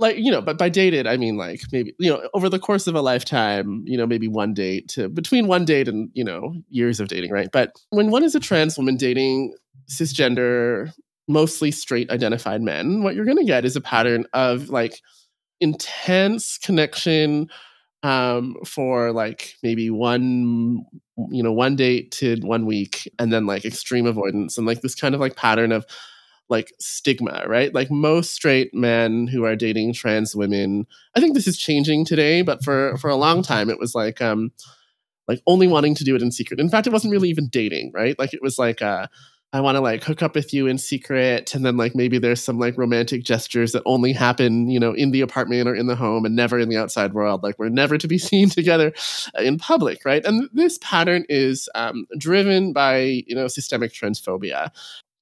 like 0.00 0.16
you 0.16 0.30
know 0.32 0.40
but 0.40 0.58
by 0.58 0.68
dated 0.68 1.06
i 1.06 1.16
mean 1.16 1.36
like 1.36 1.60
maybe 1.70 1.94
you 1.98 2.10
know 2.10 2.28
over 2.34 2.48
the 2.48 2.58
course 2.58 2.86
of 2.86 2.94
a 2.94 3.02
lifetime 3.02 3.84
you 3.86 3.96
know 3.96 4.06
maybe 4.06 4.26
one 4.26 4.54
date 4.54 4.88
to 4.88 5.08
between 5.08 5.46
one 5.46 5.64
date 5.64 5.86
and 5.86 6.10
you 6.14 6.24
know 6.24 6.54
years 6.70 6.98
of 6.98 7.08
dating 7.08 7.30
right 7.30 7.50
but 7.52 7.72
when 7.90 8.10
one 8.10 8.24
is 8.24 8.34
a 8.34 8.40
trans 8.40 8.76
woman 8.76 8.96
dating 8.96 9.54
cisgender 9.88 10.90
mostly 11.28 11.70
straight 11.70 12.10
identified 12.10 12.62
men 12.62 13.02
what 13.02 13.14
you're 13.14 13.26
going 13.26 13.36
to 13.36 13.44
get 13.44 13.64
is 13.64 13.76
a 13.76 13.80
pattern 13.80 14.24
of 14.32 14.70
like 14.70 15.00
intense 15.60 16.58
connection 16.58 17.46
um 18.02 18.56
for 18.64 19.12
like 19.12 19.56
maybe 19.62 19.90
one 19.90 20.84
you 21.30 21.42
know 21.42 21.52
one 21.52 21.76
date 21.76 22.10
to 22.12 22.36
one 22.42 22.64
week 22.64 23.10
and 23.18 23.32
then 23.32 23.46
like 23.46 23.64
extreme 23.64 24.06
avoidance 24.06 24.56
and 24.56 24.66
like 24.66 24.80
this 24.80 24.94
kind 24.94 25.14
of 25.14 25.20
like 25.20 25.36
pattern 25.36 25.72
of 25.72 25.84
like 26.48 26.72
stigma, 26.80 27.44
right? 27.46 27.72
Like 27.74 27.90
most 27.90 28.32
straight 28.32 28.74
men 28.74 29.28
who 29.28 29.44
are 29.44 29.54
dating 29.54 29.92
trans 29.94 30.34
women, 30.34 30.84
I 31.14 31.20
think 31.20 31.34
this 31.34 31.46
is 31.46 31.56
changing 31.56 32.04
today, 32.04 32.42
but 32.42 32.64
for 32.64 32.96
for 32.98 33.08
a 33.10 33.16
long 33.16 33.42
time 33.42 33.70
it 33.70 33.78
was 33.78 33.94
like 33.94 34.20
um 34.20 34.50
like 35.28 35.40
only 35.46 35.68
wanting 35.68 35.94
to 35.96 36.04
do 36.04 36.16
it 36.16 36.22
in 36.22 36.32
secret. 36.32 36.60
In 36.60 36.68
fact, 36.68 36.86
it 36.86 36.92
wasn't 36.92 37.12
really 37.12 37.28
even 37.30 37.48
dating, 37.48 37.92
right? 37.94 38.18
Like 38.18 38.34
it 38.34 38.42
was 38.42 38.58
like 38.58 38.82
uh 38.82 39.06
I 39.52 39.60
want 39.60 39.74
to 39.76 39.80
like 39.80 40.04
hook 40.04 40.22
up 40.22 40.36
with 40.36 40.54
you 40.54 40.68
in 40.68 40.78
secret 40.78 41.54
and 41.54 41.66
then 41.66 41.76
like 41.76 41.96
maybe 41.96 42.18
there's 42.18 42.42
some 42.42 42.58
like 42.58 42.78
romantic 42.78 43.24
gestures 43.24 43.72
that 43.72 43.82
only 43.84 44.12
happen, 44.12 44.70
you 44.70 44.78
know, 44.78 44.92
in 44.92 45.10
the 45.10 45.22
apartment 45.22 45.68
or 45.68 45.74
in 45.74 45.88
the 45.88 45.96
home 45.96 46.24
and 46.24 46.36
never 46.36 46.58
in 46.60 46.68
the 46.68 46.76
outside 46.76 47.14
world. 47.14 47.42
Like 47.42 47.58
we're 47.58 47.68
never 47.68 47.98
to 47.98 48.06
be 48.06 48.18
seen 48.18 48.48
together 48.48 48.92
in 49.38 49.58
public, 49.58 50.04
right? 50.04 50.24
And 50.24 50.48
this 50.52 50.78
pattern 50.80 51.24
is 51.28 51.68
um, 51.74 52.06
driven 52.16 52.72
by, 52.72 53.24
you 53.26 53.34
know, 53.34 53.48
systemic 53.48 53.92
transphobia. 53.92 54.70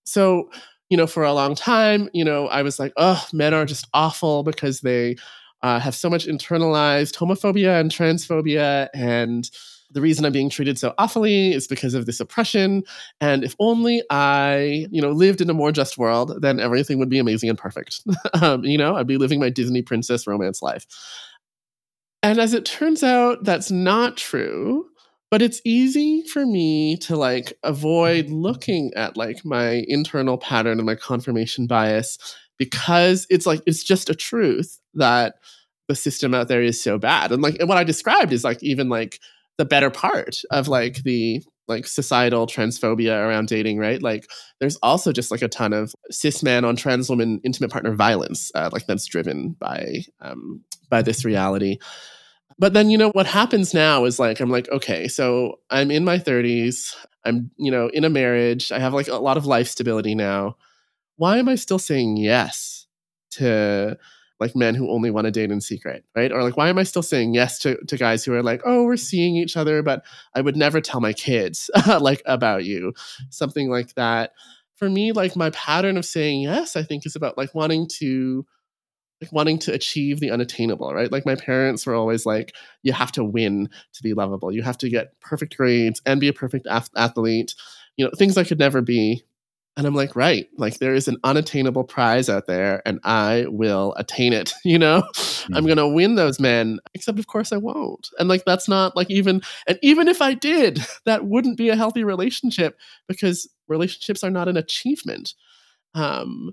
So 0.05 0.51
you 0.91 0.97
know, 0.97 1.07
for 1.07 1.23
a 1.23 1.35
long 1.35 1.55
time, 1.55 2.09
you 2.15 2.25
know, 2.25 2.49
I 2.49 2.63
was 2.63 2.79
like, 2.79 2.93
oh, 2.97 3.27
men 3.33 3.53
are 3.53 3.67
just 3.67 3.87
awful 3.93 4.43
because 4.43 4.81
they 4.81 5.17
uh, 5.63 5.79
have 5.81 5.95
so 5.95 6.09
much 6.09 6.27
internalized 6.27 7.17
homophobia 7.17 7.79
and 7.79 7.91
transphobia. 7.91 8.89
And 8.95 9.51
the 9.91 10.01
reason 10.01 10.25
I'm 10.25 10.33
being 10.33 10.51
treated 10.51 10.79
so 10.79 10.95
awfully 10.99 11.53
is 11.53 11.67
because 11.67 11.95
of 11.95 12.07
this 12.07 12.21
oppression. 12.21 12.83
And 13.21 13.43
if 13.43 13.55
only 13.59 14.03
I, 14.11 14.87
you 14.91 15.01
know, 15.01 15.11
lived 15.11 15.41
in 15.41 15.51
a 15.51 15.55
more 15.55 15.73
just 15.73 15.97
world, 15.99 16.41
then 16.43 16.61
everything 16.61 16.99
would 16.99 17.09
be 17.09 17.19
amazing 17.19 17.49
and 17.49 17.59
perfect. 17.59 18.03
um, 18.43 18.65
you 18.65 18.79
know, 18.79 18.97
I'd 18.97 19.07
be 19.07 19.17
living 19.17 19.41
my 19.41 19.51
Disney 19.51 19.83
princess 19.83 20.27
romance 20.27 20.63
life. 20.63 20.87
And 22.23 22.39
as 22.39 22.53
it 22.53 22.65
turns 22.65 23.03
out, 23.03 23.45
that's 23.45 23.71
not 23.71 24.17
true 24.17 24.87
but 25.31 25.43
it's 25.43 25.61
easy 25.65 26.23
for 26.23 26.47
me 26.47 26.97
to 26.97 27.17
like 27.17 27.53
avoid 27.63 28.31
looking 28.31 28.93
at 28.95 29.17
like 29.17 29.45
my 29.45 29.85
internal 29.89 30.39
pattern 30.39 30.79
and 30.79 30.87
my 30.87 30.95
confirmation 30.95 31.67
bias 31.67 32.19
because 32.59 33.27
it's 33.31 33.47
like 33.47 33.61
it's 33.67 33.85
just 33.85 34.11
a 34.11 34.15
truth 34.15 34.81
that 34.95 35.35
the 35.89 35.95
system 35.95 36.35
out 36.35 36.49
there 36.49 36.63
is 36.63 36.83
so 36.83 36.99
bad 36.99 37.33
and 37.33 37.43
like 37.43 37.57
and 37.61 37.69
what 37.69 37.79
i 37.79 37.85
described 37.85 38.33
is 38.33 38.45
like 38.45 38.63
even 38.63 38.89
like 38.89 39.21
the 39.59 39.65
better 39.65 39.91
part 39.91 40.43
of 40.51 40.69
like 40.69 41.03
the 41.03 41.43
like 41.67 41.87
societal 41.87 42.47
transphobia 42.47 43.27
around 43.27 43.47
dating 43.47 43.77
right 43.79 44.03
like 44.03 44.31
there's 44.59 44.77
also 44.77 45.13
just 45.13 45.31
like 45.31 45.43
a 45.43 45.49
ton 45.49 45.75
of 45.75 45.95
cis 46.11 46.43
man 46.43 46.65
on 46.65 46.75
trans 46.77 47.11
woman 47.11 47.41
intimate 47.45 47.71
partner 47.71 47.95
violence 47.95 48.51
uh, 48.55 48.71
like 48.73 48.87
that's 48.87 49.05
driven 49.05 49.51
by 49.61 49.97
um 50.23 50.63
by 50.89 51.03
this 51.03 51.27
reality 51.27 51.77
but 52.59 52.73
then, 52.73 52.91
you 52.91 52.99
know, 52.99 53.11
what 53.11 53.27
happens 53.27 53.73
now 53.73 54.05
is 54.05 54.19
like, 54.19 54.41
I'm 54.41 54.51
like, 54.51 54.69
okay, 54.71 55.07
so 55.07 55.61
I'm 55.71 55.91
in 55.91 56.05
my 56.05 56.19
30s. 56.19 56.95
I'm, 57.25 57.51
you 57.57 57.71
know, 57.71 57.89
in 57.89 58.05
a 58.05 58.11
marriage. 58.11 58.73
I 58.73 58.81
have 58.81 58.95
like 58.95 59.09
a 59.09 59.17
lot 59.17 59.37
of 59.37 59.47
life 59.47 59.69
stability 59.69 60.15
now. 60.15 60.57
Why 61.17 61.39
am 61.39 61.49
I 61.49 61.55
still 61.55 61.79
saying 61.79 62.17
yes 62.17 62.87
to 63.33 63.97
like 64.41 64.55
men 64.55 64.75
who 64.75 64.91
only 64.91 65.11
want 65.11 65.25
to 65.25 65.31
date 65.31 65.51
in 65.51 65.61
secret, 65.61 66.05
right? 66.15 66.31
Or 66.31 66.43
like, 66.43 66.57
why 66.57 66.69
am 66.69 66.79
I 66.79 66.85
still 66.85 67.03
saying 67.03 67.35
yes 67.35 67.59
to, 67.61 67.77
to 67.87 67.97
guys 67.97 68.25
who 68.25 68.35
are 68.35 68.43
like, 68.43 68.63
oh, 68.65 68.85
we're 68.85 68.97
seeing 68.97 69.37
each 69.37 69.57
other, 69.57 69.83
but 69.83 70.05
I 70.35 70.41
would 70.41 70.57
never 70.57 70.81
tell 70.81 71.01
my 71.01 71.13
kids 71.13 71.71
like 72.01 72.23
about 72.25 72.65
you, 72.65 72.95
something 73.31 73.69
like 73.69 73.95
that. 73.95 74.33
For 74.77 74.89
me, 74.89 75.13
like 75.13 75.35
my 75.35 75.51
pattern 75.51 75.97
of 75.97 76.05
saying 76.05 76.43
yes, 76.43 76.77
I 76.77 76.85
think 76.85 77.05
is 77.05 77.17
about 77.17 77.37
like 77.37 77.55
wanting 77.55 77.89
to 77.99 78.47
like 79.21 79.33
wanting 79.33 79.59
to 79.59 79.73
achieve 79.73 80.21
the 80.21 80.31
unattainable, 80.31 80.95
right? 80.95 81.11
Like 81.11 81.27
my 81.27 81.35
parents 81.35 81.85
were 81.87 81.95
always 81.95 82.25
like, 82.25 82.55
you 82.83 82.93
have 82.93 83.11
to 83.13 83.25
win 83.25 83.69
to 83.95 84.03
be 84.03 84.15
lovable. 84.15 84.53
You 84.53 84.63
have 84.63 84.79
to 84.79 84.89
get 84.89 85.19
perfect 85.21 85.57
grades 85.57 86.01
and 86.07 86.21
be 86.21 86.29
a 86.29 86.33
perfect 86.33 86.67
ath- 86.69 86.91
athlete, 86.97 87.55
you 87.97 88.05
know, 88.05 88.13
things 88.17 88.39
I 88.39 88.45
could 88.45 88.61
never 88.61 88.81
be. 88.81 89.25
And 89.79 89.87
I'm 89.87 89.95
like, 89.95 90.17
right, 90.17 90.49
like 90.57 90.81
there 90.81 90.93
is 90.93 91.07
an 91.07 91.19
unattainable 91.23 91.85
prize 91.85 92.29
out 92.29 92.49
there 92.49 92.83
and 92.85 92.99
I 93.05 93.47
will 93.49 93.95
attain 93.97 94.33
it, 94.33 94.53
you 94.65 94.77
know? 94.77 95.03
Mm-hmm. 95.15 95.55
I'm 95.55 95.67
going 95.67 95.79
to 95.79 95.87
win 95.87 96.17
those 96.17 96.41
men, 96.41 96.81
except 96.95 97.21
of 97.21 97.29
course 97.29 97.53
I 97.53 97.59
won't. 97.59 98.09
And 98.19 98.29
like 98.29 98.45
that's 98.45 98.69
not 98.69 98.97
like 98.97 99.09
even 99.09 99.41
and 99.69 99.79
even 99.81 100.09
if 100.09 100.21
I 100.21 100.35
did, 100.35 100.81
that 101.07 101.27
wouldn't 101.27 101.57
be 101.57 101.69
a 101.69 101.77
healthy 101.77 102.03
relationship 102.03 102.77
because 103.07 103.49
relationships 103.69 104.25
are 104.25 104.31
not 104.31 104.49
an 104.49 104.57
achievement. 104.57 105.35
Um 105.95 106.51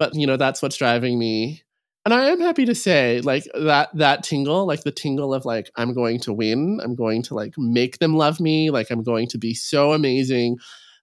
but 0.00 0.16
you 0.16 0.26
know, 0.26 0.36
that's 0.36 0.60
what's 0.60 0.76
driving 0.76 1.16
me 1.16 1.62
and 2.04 2.14
I 2.14 2.30
am 2.30 2.40
happy 2.40 2.64
to 2.64 2.74
say, 2.74 3.20
like 3.20 3.44
that 3.54 3.90
that 3.94 4.24
tingle, 4.24 4.66
like 4.66 4.82
the 4.82 4.90
tingle 4.90 5.32
of 5.32 5.44
like 5.44 5.70
I'm 5.76 5.92
going 5.92 6.18
to 6.20 6.32
win, 6.32 6.80
I'm 6.82 6.96
going 6.96 7.22
to 7.24 7.34
like 7.34 7.54
make 7.56 7.98
them 7.98 8.16
love 8.16 8.40
me, 8.40 8.70
like 8.70 8.90
I'm 8.90 9.02
going 9.04 9.28
to 9.28 9.38
be 9.38 9.54
so 9.54 9.92
amazing 9.92 10.56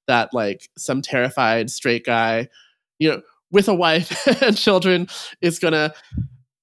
that 0.07 0.33
like 0.33 0.69
some 0.77 1.01
terrified 1.01 1.69
straight 1.69 2.05
guy, 2.05 2.47
you 2.99 3.09
know, 3.09 3.21
with 3.51 3.67
a 3.67 3.73
wife 3.73 4.27
and 4.41 4.57
children 4.57 5.07
is 5.41 5.59
gonna 5.59 5.93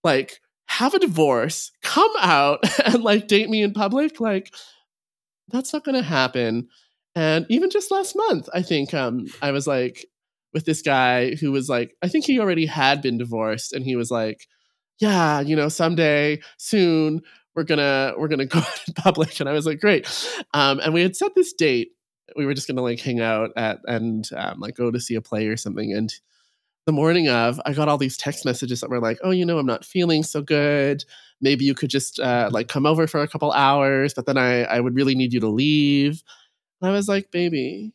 like 0.05 0.41
have 0.67 0.95
a 0.95 0.99
divorce, 0.99 1.71
come 1.83 2.11
out 2.21 2.61
and 2.85 3.03
like 3.03 3.29
date 3.29 3.49
me 3.49 3.63
in 3.63 3.73
public, 3.73 4.21
like 4.21 4.55
that's 5.49 5.73
not 5.73 5.85
gonna 5.85 6.03
happen. 6.03 6.69
And 7.15 7.47
even 7.49 7.71
just 7.71 7.91
last 7.91 8.17
month, 8.17 8.49
I 8.55 8.63
think 8.63 8.95
um 8.95 9.27
I 9.43 9.53
was 9.53 9.67
like 9.67 10.07
with 10.53 10.65
this 10.65 10.83
guy 10.83 11.35
who 11.35 11.53
was 11.53 11.69
like, 11.69 11.95
I 12.03 12.09
think 12.09 12.25
he 12.25 12.39
already 12.41 12.67
had 12.67 13.03
been 13.03 13.19
divorced, 13.19 13.73
and 13.73 13.85
he 13.85 13.97
was 13.97 14.11
like, 14.11 14.47
"Yeah, 14.99 15.41
you 15.41 15.57
know, 15.57 15.69
someday 15.69 16.41
soon 16.59 17.23
we're 17.55 17.65
gonna 17.65 18.15
we're 18.19 18.29
gonna 18.29 18.47
go 18.59 18.63
in 18.89 18.95
public." 18.95 19.41
And 19.41 19.49
I 19.49 19.53
was 19.53 19.67
like, 19.67 19.81
"Great," 19.81 20.07
um, 20.55 20.81
and 20.81 20.95
we 20.95 21.03
had 21.03 21.17
set 21.17 21.35
this 21.35 21.53
date. 21.53 21.91
We 22.37 22.47
were 22.47 22.55
just 22.55 22.67
gonna 22.67 22.83
like 22.83 23.01
hang 23.01 23.21
out 23.21 23.51
at 23.57 23.81
and 23.85 24.29
um, 24.37 24.61
like 24.61 24.77
go 24.77 24.91
to 24.91 25.01
see 25.01 25.15
a 25.15 25.21
play 25.21 25.47
or 25.49 25.57
something. 25.57 25.93
And 25.93 26.13
the 26.87 26.93
morning 26.93 27.29
of, 27.29 27.61
I 27.65 27.73
got 27.73 27.89
all 27.89 27.99
these 27.99 28.17
text 28.17 28.45
messages 28.45 28.81
that 28.81 28.91
were 28.91 29.01
like, 29.01 29.19
"Oh, 29.23 29.31
you 29.31 29.45
know, 29.45 29.59
I'm 29.59 29.67
not 29.67 29.85
feeling 29.85 30.23
so 30.23 30.43
good. 30.43 31.05
Maybe 31.41 31.65
you 31.65 31.75
could 31.75 31.91
just 31.91 32.19
uh, 32.21 32.49
like 32.53 32.69
come 32.69 32.87
over 32.87 33.07
for 33.07 33.23
a 33.23 33.29
couple 33.29 33.53
hours, 33.53 34.15
but 34.15 34.27
then 34.27 34.39
I 34.39 34.63
I 34.65 34.81
would 34.81 34.97
really 34.97 35.15
need 35.15 35.33
you 35.33 35.41
to 35.41 35.49
leave." 35.49 36.23
And 36.81 36.91
I 36.91 36.93
was 36.93 37.09
like, 37.09 37.31
"Baby." 37.31 37.93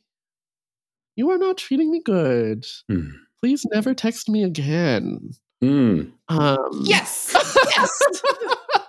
you 1.17 1.31
are 1.31 1.37
not 1.37 1.57
treating 1.57 1.91
me 1.91 1.99
good. 1.99 2.65
Mm. 2.89 3.11
Please 3.41 3.65
never 3.73 3.93
text 3.93 4.29
me 4.29 4.43
again. 4.43 5.31
Mm. 5.61 6.13
Um, 6.29 6.81
yes. 6.83 7.33
Yes. 7.77 7.91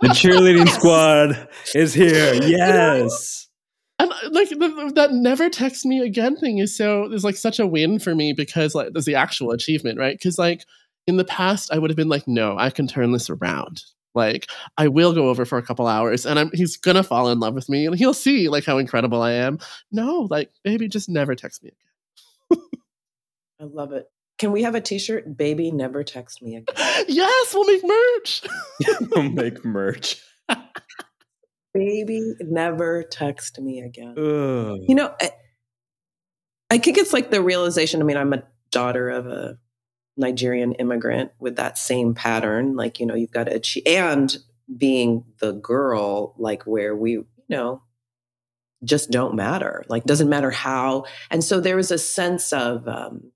the 0.01 0.09
cheerleading 0.09 0.67
yes. 0.67 0.75
squad 0.75 1.49
is 1.75 1.93
here. 1.93 2.35
Yes. 2.35 3.48
And 3.99 4.13
uh, 4.13 4.17
like 4.31 4.49
the, 4.49 4.93
that 4.95 5.13
never 5.13 5.51
text 5.51 5.85
me 5.85 6.01
again 6.01 6.37
thing 6.37 6.59
is 6.59 6.77
so 6.77 7.05
is 7.13 7.25
like 7.25 7.37
such 7.37 7.59
a 7.59 7.67
win 7.67 7.99
for 7.99 8.15
me 8.15 8.33
because 8.33 8.75
like 8.75 8.93
there's 8.93 9.05
the 9.05 9.15
actual 9.15 9.51
achievement, 9.51 9.99
right? 9.99 10.17
Because 10.17 10.39
like 10.39 10.65
in 11.07 11.17
the 11.17 11.25
past, 11.25 11.73
I 11.73 11.79
would 11.79 11.91
have 11.91 11.97
been 11.97 12.09
like, 12.09 12.29
no, 12.29 12.57
I 12.59 12.71
can 12.71 12.87
turn 12.87 13.13
this 13.13 13.31
around. 13.31 13.83
Like 14.15 14.49
I 14.77 14.89
will 14.89 15.13
go 15.13 15.29
over 15.29 15.45
for 15.45 15.59
a 15.59 15.63
couple 15.63 15.87
hours 15.87 16.27
and 16.27 16.39
I'm 16.39 16.51
he's 16.53 16.77
gonna 16.77 17.03
fall 17.03 17.29
in 17.29 17.41
love 17.41 17.55
with 17.55 17.69
me 17.69 17.87
and 17.87 17.97
he'll 17.97 18.15
see 18.15 18.49
like 18.49 18.65
how 18.65 18.79
incredible 18.79 19.23
I 19.23 19.33
am. 19.33 19.59
No, 19.93 20.27
like 20.31 20.51
baby, 20.65 20.89
just 20.89 21.09
never 21.09 21.35
text 21.35 21.63
me 21.63 21.71
again. 21.71 22.63
I 23.61 23.65
love 23.65 23.93
it. 23.93 24.07
Can 24.39 24.53
we 24.53 24.63
have 24.63 24.77
a 24.77 24.81
t-shirt? 24.81 25.37
Baby, 25.37 25.73
never 25.73 26.05
text 26.05 26.43
me 26.43 26.57
again. 26.57 26.77
yes, 27.09 27.53
we'll 27.53 27.65
make 27.65 27.85
merch. 27.85 28.43
we'll 29.11 29.31
make 29.31 29.65
merch. 29.65 30.23
Baby, 31.75 32.35
never 32.41 33.03
text 33.03 33.61
me 33.61 33.81
again. 33.81 34.15
Ugh. 34.19 34.79
You 34.89 34.95
know, 34.95 35.15
I, 35.21 35.31
I 36.71 36.79
think 36.79 36.99
it's 36.99 37.13
like 37.13 37.31
the 37.31 37.43
realization. 37.43 38.01
I 38.01 38.05
mean, 38.05 38.17
I'm 38.17 38.33
a 38.33 38.43
daughter 38.71 39.09
of 39.09 39.27
a 39.27 39.59
Nigerian 40.17 40.73
immigrant 40.73 41.31
with 41.39 41.57
that 41.57 41.79
same 41.79 42.15
pattern. 42.15 42.75
Like, 42.75 43.01
you 43.01 43.07
know, 43.07 43.15
you've 43.15 43.31
got 43.31 43.45
to 43.45 43.55
achieve, 43.55 43.85
and 43.87 44.37
being 44.77 45.25
the 45.41 45.53
girl, 45.53 46.35
like 46.39 46.65
where 46.65 46.97
we, 46.97 47.13
you 47.13 47.27
know, 47.49 47.83
just 48.85 49.11
don't 49.11 49.35
matter. 49.35 49.85
Like, 49.89 50.05
doesn't 50.05 50.29
matter 50.29 50.51
how. 50.51 51.05
And 51.31 51.43
so 51.43 51.61
there 51.61 51.77
was 51.77 51.91
a 51.91 51.99
sense 51.99 52.53
of 52.53 52.87
um, 52.89 53.33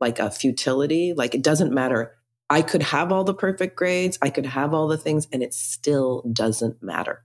like 0.00 0.18
a 0.18 0.30
futility. 0.30 1.12
Like, 1.16 1.34
it 1.34 1.42
doesn't 1.42 1.72
matter. 1.72 2.14
I 2.48 2.62
could 2.62 2.82
have 2.84 3.10
all 3.10 3.24
the 3.24 3.34
perfect 3.34 3.76
grades, 3.76 4.18
I 4.22 4.30
could 4.30 4.46
have 4.46 4.72
all 4.72 4.86
the 4.86 4.96
things, 4.96 5.26
and 5.32 5.42
it 5.42 5.52
still 5.52 6.22
doesn't 6.32 6.80
matter. 6.82 7.24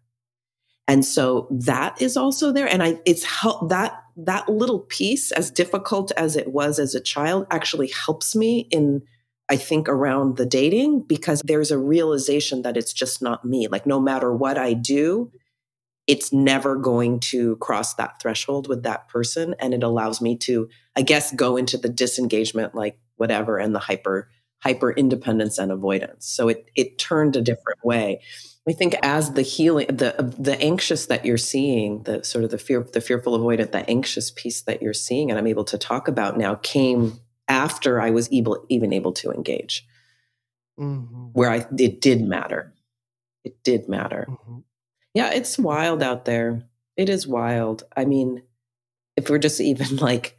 And 0.91 1.05
so 1.05 1.47
that 1.51 2.01
is 2.01 2.17
also 2.17 2.51
there. 2.51 2.67
And 2.67 2.83
I, 2.83 2.99
it's 3.05 3.23
help 3.23 3.69
that, 3.69 4.03
that 4.17 4.49
little 4.49 4.81
piece, 4.81 5.31
as 5.31 5.49
difficult 5.49 6.11
as 6.17 6.35
it 6.35 6.51
was 6.51 6.79
as 6.79 6.93
a 6.93 6.99
child, 6.99 7.47
actually 7.49 7.87
helps 7.87 8.35
me 8.35 8.67
in, 8.71 9.01
I 9.47 9.55
think, 9.55 9.87
around 9.87 10.35
the 10.35 10.45
dating 10.45 11.03
because 11.03 11.41
there's 11.45 11.71
a 11.71 11.77
realization 11.77 12.63
that 12.63 12.75
it's 12.75 12.91
just 12.91 13.21
not 13.21 13.45
me. 13.45 13.69
Like, 13.69 13.85
no 13.85 14.01
matter 14.01 14.35
what 14.35 14.57
I 14.57 14.73
do, 14.73 15.31
it's 16.07 16.33
never 16.33 16.75
going 16.75 17.21
to 17.21 17.55
cross 17.57 17.93
that 17.93 18.21
threshold 18.21 18.67
with 18.67 18.83
that 18.83 19.07
person. 19.07 19.55
And 19.59 19.73
it 19.73 19.83
allows 19.83 20.19
me 20.19 20.35
to, 20.39 20.67
I 20.97 21.03
guess, 21.03 21.33
go 21.33 21.55
into 21.55 21.77
the 21.77 21.87
disengagement, 21.87 22.75
like 22.75 22.99
whatever, 23.15 23.57
and 23.57 23.73
the 23.73 23.79
hyper, 23.79 24.29
hyper 24.59 24.91
independence 24.91 25.57
and 25.57 25.71
avoidance. 25.71 26.27
So 26.27 26.49
it, 26.49 26.69
it 26.75 26.97
turned 26.97 27.37
a 27.37 27.41
different 27.41 27.79
way. 27.81 28.19
I 28.69 28.73
think 28.73 28.95
as 29.01 29.33
the 29.33 29.41
healing, 29.41 29.87
the 29.87 30.35
the 30.37 30.59
anxious 30.61 31.07
that 31.07 31.25
you're 31.25 31.37
seeing, 31.37 32.03
the 32.03 32.23
sort 32.23 32.43
of 32.43 32.51
the 32.51 32.59
fear, 32.59 32.85
the 32.93 33.01
fearful 33.01 33.37
avoidant, 33.37 33.71
the 33.71 33.89
anxious 33.89 34.29
piece 34.29 34.61
that 34.61 34.81
you're 34.83 34.93
seeing, 34.93 35.31
and 35.31 35.39
I'm 35.39 35.47
able 35.47 35.63
to 35.65 35.77
talk 35.77 36.07
about 36.07 36.37
now, 36.37 36.55
came 36.55 37.19
after 37.47 37.99
I 37.99 38.11
was 38.11 38.31
able 38.31 38.63
even 38.69 38.93
able 38.93 39.13
to 39.13 39.31
engage, 39.31 39.87
mm-hmm. 40.79 41.29
where 41.33 41.49
I 41.49 41.65
it 41.77 42.01
did 42.01 42.21
matter, 42.21 42.73
it 43.43 43.63
did 43.63 43.89
matter. 43.89 44.27
Mm-hmm. 44.29 44.59
Yeah, 45.15 45.33
it's 45.33 45.57
wild 45.57 46.03
out 46.03 46.25
there. 46.25 46.63
It 46.95 47.09
is 47.09 47.25
wild. 47.25 47.83
I 47.97 48.05
mean, 48.05 48.43
if 49.17 49.29
we're 49.29 49.39
just 49.39 49.59
even 49.59 49.95
like, 49.97 50.37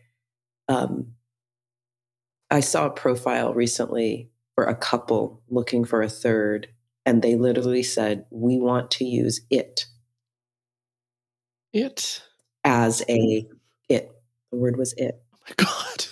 um, 0.69 1.15
I 2.53 2.61
saw 2.61 2.87
a 2.87 2.91
profile 2.91 3.53
recently 3.53 4.31
for 4.55 4.65
a 4.65 4.77
couple 4.77 5.43
looking 5.49 5.85
for 5.85 6.03
a 6.03 6.09
third 6.09 6.69
and 7.05 7.23
they 7.23 7.37
literally 7.37 7.83
said, 7.83 8.27
We 8.31 8.59
want 8.59 8.91
to 8.93 9.05
use 9.05 9.41
it. 9.51 9.87
It? 11.73 12.23
As 12.65 13.03
a 13.09 13.47
it. 13.89 14.11
The 14.51 14.59
word 14.59 14.77
was 14.77 14.93
it. 14.97 15.21
Oh 15.35 15.39
my 15.49 15.55
God. 15.57 16.07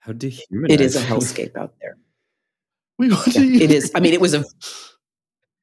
How 0.00 0.12
dehumanizing. 0.12 0.74
It 0.74 0.80
is 0.80 0.96
a 0.96 1.00
hellscape 1.06 1.56
out 1.56 1.74
there. 1.80 1.96
We 2.98 3.10
want 3.10 3.28
yeah, 3.28 3.32
to 3.32 3.46
use 3.46 3.60
it 3.62 3.70
is. 3.70 3.92
I 3.94 4.00
mean, 4.00 4.12
it 4.12 4.20
was 4.20 4.34
a 4.34 4.44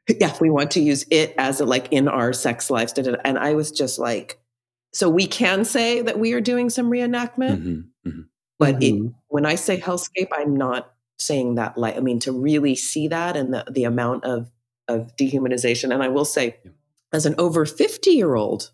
yeah, 0.19 0.35
we 0.41 0.49
want 0.49 0.71
to 0.71 0.81
use 0.81 1.05
it 1.11 1.35
as 1.37 1.61
a 1.61 1.65
like 1.65 1.87
in 1.91 2.07
our 2.07 2.33
sex 2.33 2.69
lives. 2.69 2.93
And 2.93 3.37
I 3.37 3.53
was 3.53 3.71
just 3.71 3.99
like, 3.99 4.39
so 4.91 5.09
we 5.09 5.27
can 5.27 5.65
say 5.65 6.01
that 6.01 6.19
we 6.19 6.33
are 6.33 6.41
doing 6.41 6.69
some 6.69 6.89
reenactment, 6.89 7.59
mm-hmm, 7.59 8.09
mm-hmm. 8.09 8.21
but 8.57 8.79
mm-hmm. 8.79 9.07
It, 9.07 9.13
when 9.27 9.45
I 9.45 9.55
say 9.55 9.79
hellscape, 9.79 10.29
I'm 10.33 10.55
not 10.55 10.91
saying 11.19 11.55
that 11.55 11.77
like 11.77 11.97
i 11.97 11.99
mean 11.99 12.19
to 12.19 12.31
really 12.31 12.75
see 12.75 13.07
that 13.07 13.35
and 13.35 13.53
the, 13.53 13.65
the 13.71 13.83
amount 13.83 14.23
of 14.23 14.49
of 14.87 15.15
dehumanization. 15.15 15.93
And 15.93 16.01
i 16.01 16.07
will 16.07 16.25
say 16.25 16.57
as 17.13 17.25
an 17.25 17.35
over 17.37 17.65
50 17.65 18.11
year 18.11 18.35
old 18.35 18.71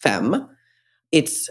femme 0.00 0.48
it's 1.12 1.48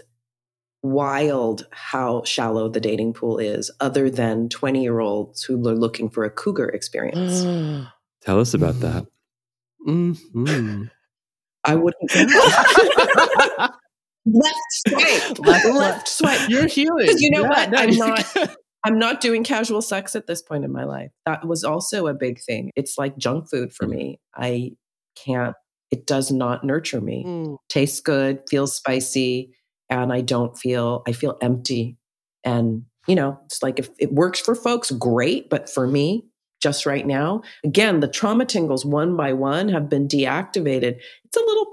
wild 0.82 1.66
how 1.70 2.22
shallow 2.24 2.68
the 2.68 2.80
dating 2.80 3.14
pool 3.14 3.38
is 3.38 3.70
other 3.80 4.10
than 4.10 4.50
20 4.50 4.82
year 4.82 5.00
olds 5.00 5.42
who 5.42 5.54
are 5.66 5.74
looking 5.74 6.10
for 6.10 6.24
a 6.24 6.30
cougar 6.30 6.68
experience. 6.68 7.42
Tell 8.20 8.38
us 8.38 8.54
about 8.54 8.80
that. 8.80 9.06
Mm-hmm. 9.86 10.84
i 11.64 11.74
wouldn't 11.74 12.14
left 14.24 14.56
swipe. 14.70 15.38
Left, 15.40 15.66
left. 15.66 16.08
Swipe. 16.08 16.48
You're 16.48 16.66
healing 16.68 17.10
you 17.18 17.28
know 17.32 17.42
yeah, 17.42 17.48
what? 17.48 17.70
no, 17.70 17.78
i'm 17.78 17.94
not 17.94 18.56
I'm 18.84 18.98
not 18.98 19.20
doing 19.20 19.44
casual 19.44 19.80
sex 19.82 20.14
at 20.14 20.26
this 20.26 20.42
point 20.42 20.64
in 20.64 20.72
my 20.72 20.84
life. 20.84 21.10
That 21.24 21.46
was 21.46 21.64
also 21.64 22.06
a 22.06 22.14
big 22.14 22.40
thing. 22.40 22.70
It's 22.76 22.98
like 22.98 23.16
junk 23.16 23.48
food 23.48 23.72
for 23.72 23.86
mm. 23.86 23.90
me. 23.90 24.20
I 24.34 24.72
can't, 25.16 25.54
it 25.90 26.06
does 26.06 26.30
not 26.30 26.64
nurture 26.64 27.00
me. 27.00 27.24
Mm. 27.26 27.56
Tastes 27.68 28.00
good, 28.00 28.40
feels 28.48 28.76
spicy, 28.76 29.54
and 29.88 30.12
I 30.12 30.20
don't 30.20 30.56
feel, 30.58 31.02
I 31.06 31.12
feel 31.12 31.38
empty. 31.40 31.96
And, 32.44 32.84
you 33.06 33.14
know, 33.14 33.38
it's 33.46 33.62
like 33.62 33.78
if 33.78 33.88
it 33.98 34.12
works 34.12 34.40
for 34.40 34.54
folks, 34.54 34.90
great. 34.90 35.48
But 35.48 35.70
for 35.70 35.86
me, 35.86 36.26
just 36.60 36.86
right 36.86 37.06
now, 37.06 37.42
again, 37.64 38.00
the 38.00 38.08
trauma 38.08 38.44
tingles 38.44 38.84
one 38.84 39.16
by 39.16 39.32
one 39.32 39.68
have 39.68 39.88
been 39.88 40.08
deactivated. 40.08 40.98
It's 41.24 41.36
a 41.36 41.40
little 41.40 41.66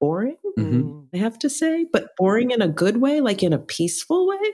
boring, 0.00 0.36
mm-hmm. 0.58 1.00
I 1.14 1.18
have 1.18 1.38
to 1.40 1.50
say, 1.50 1.86
but 1.90 2.10
boring 2.16 2.50
in 2.50 2.60
a 2.60 2.68
good 2.68 2.98
way, 2.98 3.20
like 3.20 3.42
in 3.42 3.52
a 3.52 3.58
peaceful 3.58 4.26
way. 4.26 4.52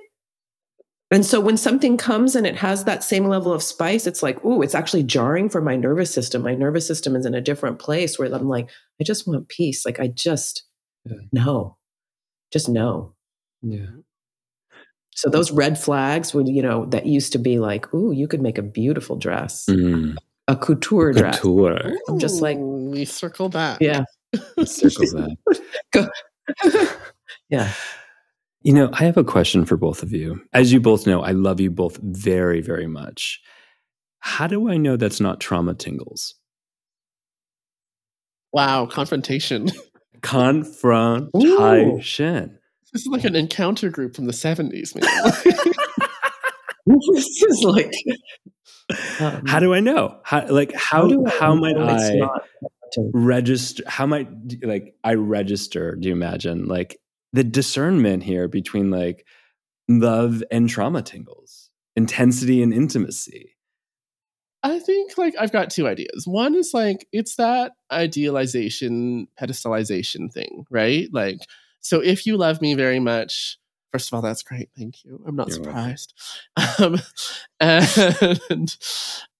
And 1.12 1.26
so 1.26 1.40
when 1.40 1.56
something 1.56 1.96
comes 1.96 2.36
and 2.36 2.46
it 2.46 2.56
has 2.56 2.84
that 2.84 3.02
same 3.02 3.26
level 3.26 3.52
of 3.52 3.64
spice, 3.64 4.06
it's 4.06 4.22
like, 4.22 4.44
ooh, 4.44 4.62
it's 4.62 4.76
actually 4.76 5.02
jarring 5.02 5.48
for 5.48 5.60
my 5.60 5.74
nervous 5.74 6.12
system. 6.12 6.42
My 6.42 6.54
nervous 6.54 6.86
system 6.86 7.16
is 7.16 7.26
in 7.26 7.34
a 7.34 7.40
different 7.40 7.80
place 7.80 8.16
where 8.18 8.32
I'm 8.32 8.48
like, 8.48 8.68
I 9.00 9.04
just 9.04 9.26
want 9.26 9.48
peace. 9.48 9.84
Like 9.84 9.98
I 9.98 10.06
just 10.06 10.62
yeah. 11.04 11.16
no, 11.32 11.76
just 12.52 12.68
know. 12.68 13.14
Yeah. 13.62 13.86
So 15.16 15.28
those 15.28 15.50
red 15.50 15.78
flags 15.78 16.32
would, 16.32 16.48
you 16.48 16.62
know, 16.62 16.86
that 16.86 17.06
used 17.06 17.32
to 17.32 17.38
be 17.38 17.58
like, 17.58 17.92
ooh, 17.92 18.12
you 18.12 18.28
could 18.28 18.40
make 18.40 18.56
a 18.56 18.62
beautiful 18.62 19.16
dress. 19.16 19.66
Mm. 19.68 20.16
A 20.46 20.56
couture 20.56 21.12
dress. 21.12 21.40
Couture. 21.40 21.92
I'm 22.08 22.18
just 22.20 22.40
like 22.40 22.56
we 22.60 23.04
circle 23.04 23.48
back. 23.48 23.78
Yeah. 23.80 24.04
circle 24.64 25.28
back. 25.92 26.08
Yeah. 27.50 27.72
You 28.62 28.74
know, 28.74 28.90
I 28.92 29.04
have 29.04 29.16
a 29.16 29.24
question 29.24 29.64
for 29.64 29.76
both 29.76 30.02
of 30.02 30.12
you. 30.12 30.42
As 30.52 30.72
you 30.72 30.80
both 30.80 31.06
know, 31.06 31.22
I 31.22 31.30
love 31.30 31.60
you 31.60 31.70
both 31.70 31.98
very, 32.02 32.60
very 32.60 32.86
much. 32.86 33.40
How 34.18 34.46
do 34.46 34.68
I 34.68 34.76
know 34.76 34.96
that's 34.96 35.20
not 35.20 35.40
trauma 35.40 35.74
tingles? 35.74 36.34
Wow, 38.52 38.86
confrontation. 38.86 39.68
Confrontation. 40.22 42.50
Ooh. 42.50 42.58
This 42.92 43.02
is 43.02 43.08
like 43.10 43.24
an 43.24 43.34
encounter 43.34 43.88
group 43.88 44.14
from 44.14 44.26
the 44.26 44.32
70s, 44.32 44.94
man. 44.94 45.04
this 47.14 47.42
is 47.42 47.64
like 47.64 47.92
um, 49.20 49.46
how 49.46 49.60
do 49.60 49.72
I 49.72 49.80
know? 49.80 50.18
How 50.24 50.46
like 50.48 50.74
how 50.74 51.08
how, 51.08 51.38
how 51.38 51.54
might 51.54 51.78
I 51.78 52.28
register 53.14 53.84
how 53.86 54.06
might 54.06 54.28
like 54.62 54.94
I 55.04 55.14
register, 55.14 55.96
do 55.96 56.08
you 56.08 56.14
imagine? 56.14 56.66
Like 56.66 56.98
the 57.32 57.44
discernment 57.44 58.22
here 58.22 58.48
between 58.48 58.90
like 58.90 59.26
love 59.88 60.42
and 60.50 60.68
trauma 60.68 61.02
tingles, 61.02 61.70
intensity 61.96 62.62
and 62.62 62.72
intimacy. 62.72 63.56
I 64.62 64.78
think 64.78 65.16
like 65.16 65.34
I've 65.38 65.52
got 65.52 65.70
two 65.70 65.88
ideas. 65.88 66.24
One 66.26 66.54
is 66.54 66.72
like 66.74 67.06
it's 67.12 67.36
that 67.36 67.72
idealization, 67.90 69.28
pedestalization 69.40 70.32
thing, 70.32 70.66
right? 70.70 71.08
Like, 71.12 71.38
so 71.80 72.00
if 72.00 72.26
you 72.26 72.36
love 72.36 72.60
me 72.60 72.74
very 72.74 73.00
much, 73.00 73.58
first 73.90 74.08
of 74.08 74.14
all, 74.14 74.22
that's 74.22 74.42
great. 74.42 74.68
Thank 74.76 75.04
you. 75.04 75.22
I'm 75.26 75.36
not 75.36 75.48
You're 75.48 75.56
surprised. 75.56 76.14
Um, 76.78 77.00
and 77.60 78.76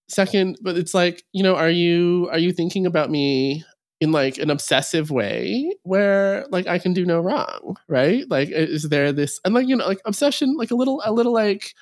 second, 0.08 0.58
but 0.62 0.76
it's 0.78 0.94
like, 0.94 1.22
you 1.32 1.42
know, 1.42 1.54
are 1.54 1.70
you 1.70 2.28
are 2.32 2.38
you 2.38 2.52
thinking 2.52 2.86
about 2.86 3.10
me 3.10 3.64
in 4.00 4.12
like 4.12 4.38
an 4.38 4.50
obsessive 4.50 5.10
way 5.10 5.72
where 5.82 6.46
like 6.50 6.66
I 6.66 6.78
can 6.78 6.94
do 6.94 7.04
no 7.04 7.20
wrong, 7.20 7.76
right? 7.86 8.28
Like 8.28 8.48
is 8.50 8.88
there 8.88 9.12
this 9.12 9.40
and 9.44 9.54
like 9.54 9.68
you 9.68 9.76
know 9.76 9.86
like 9.86 10.00
obsession 10.04 10.56
like 10.56 10.70
a 10.70 10.74
little 10.74 11.02
a 11.04 11.12
little 11.12 11.34
like 11.34 11.74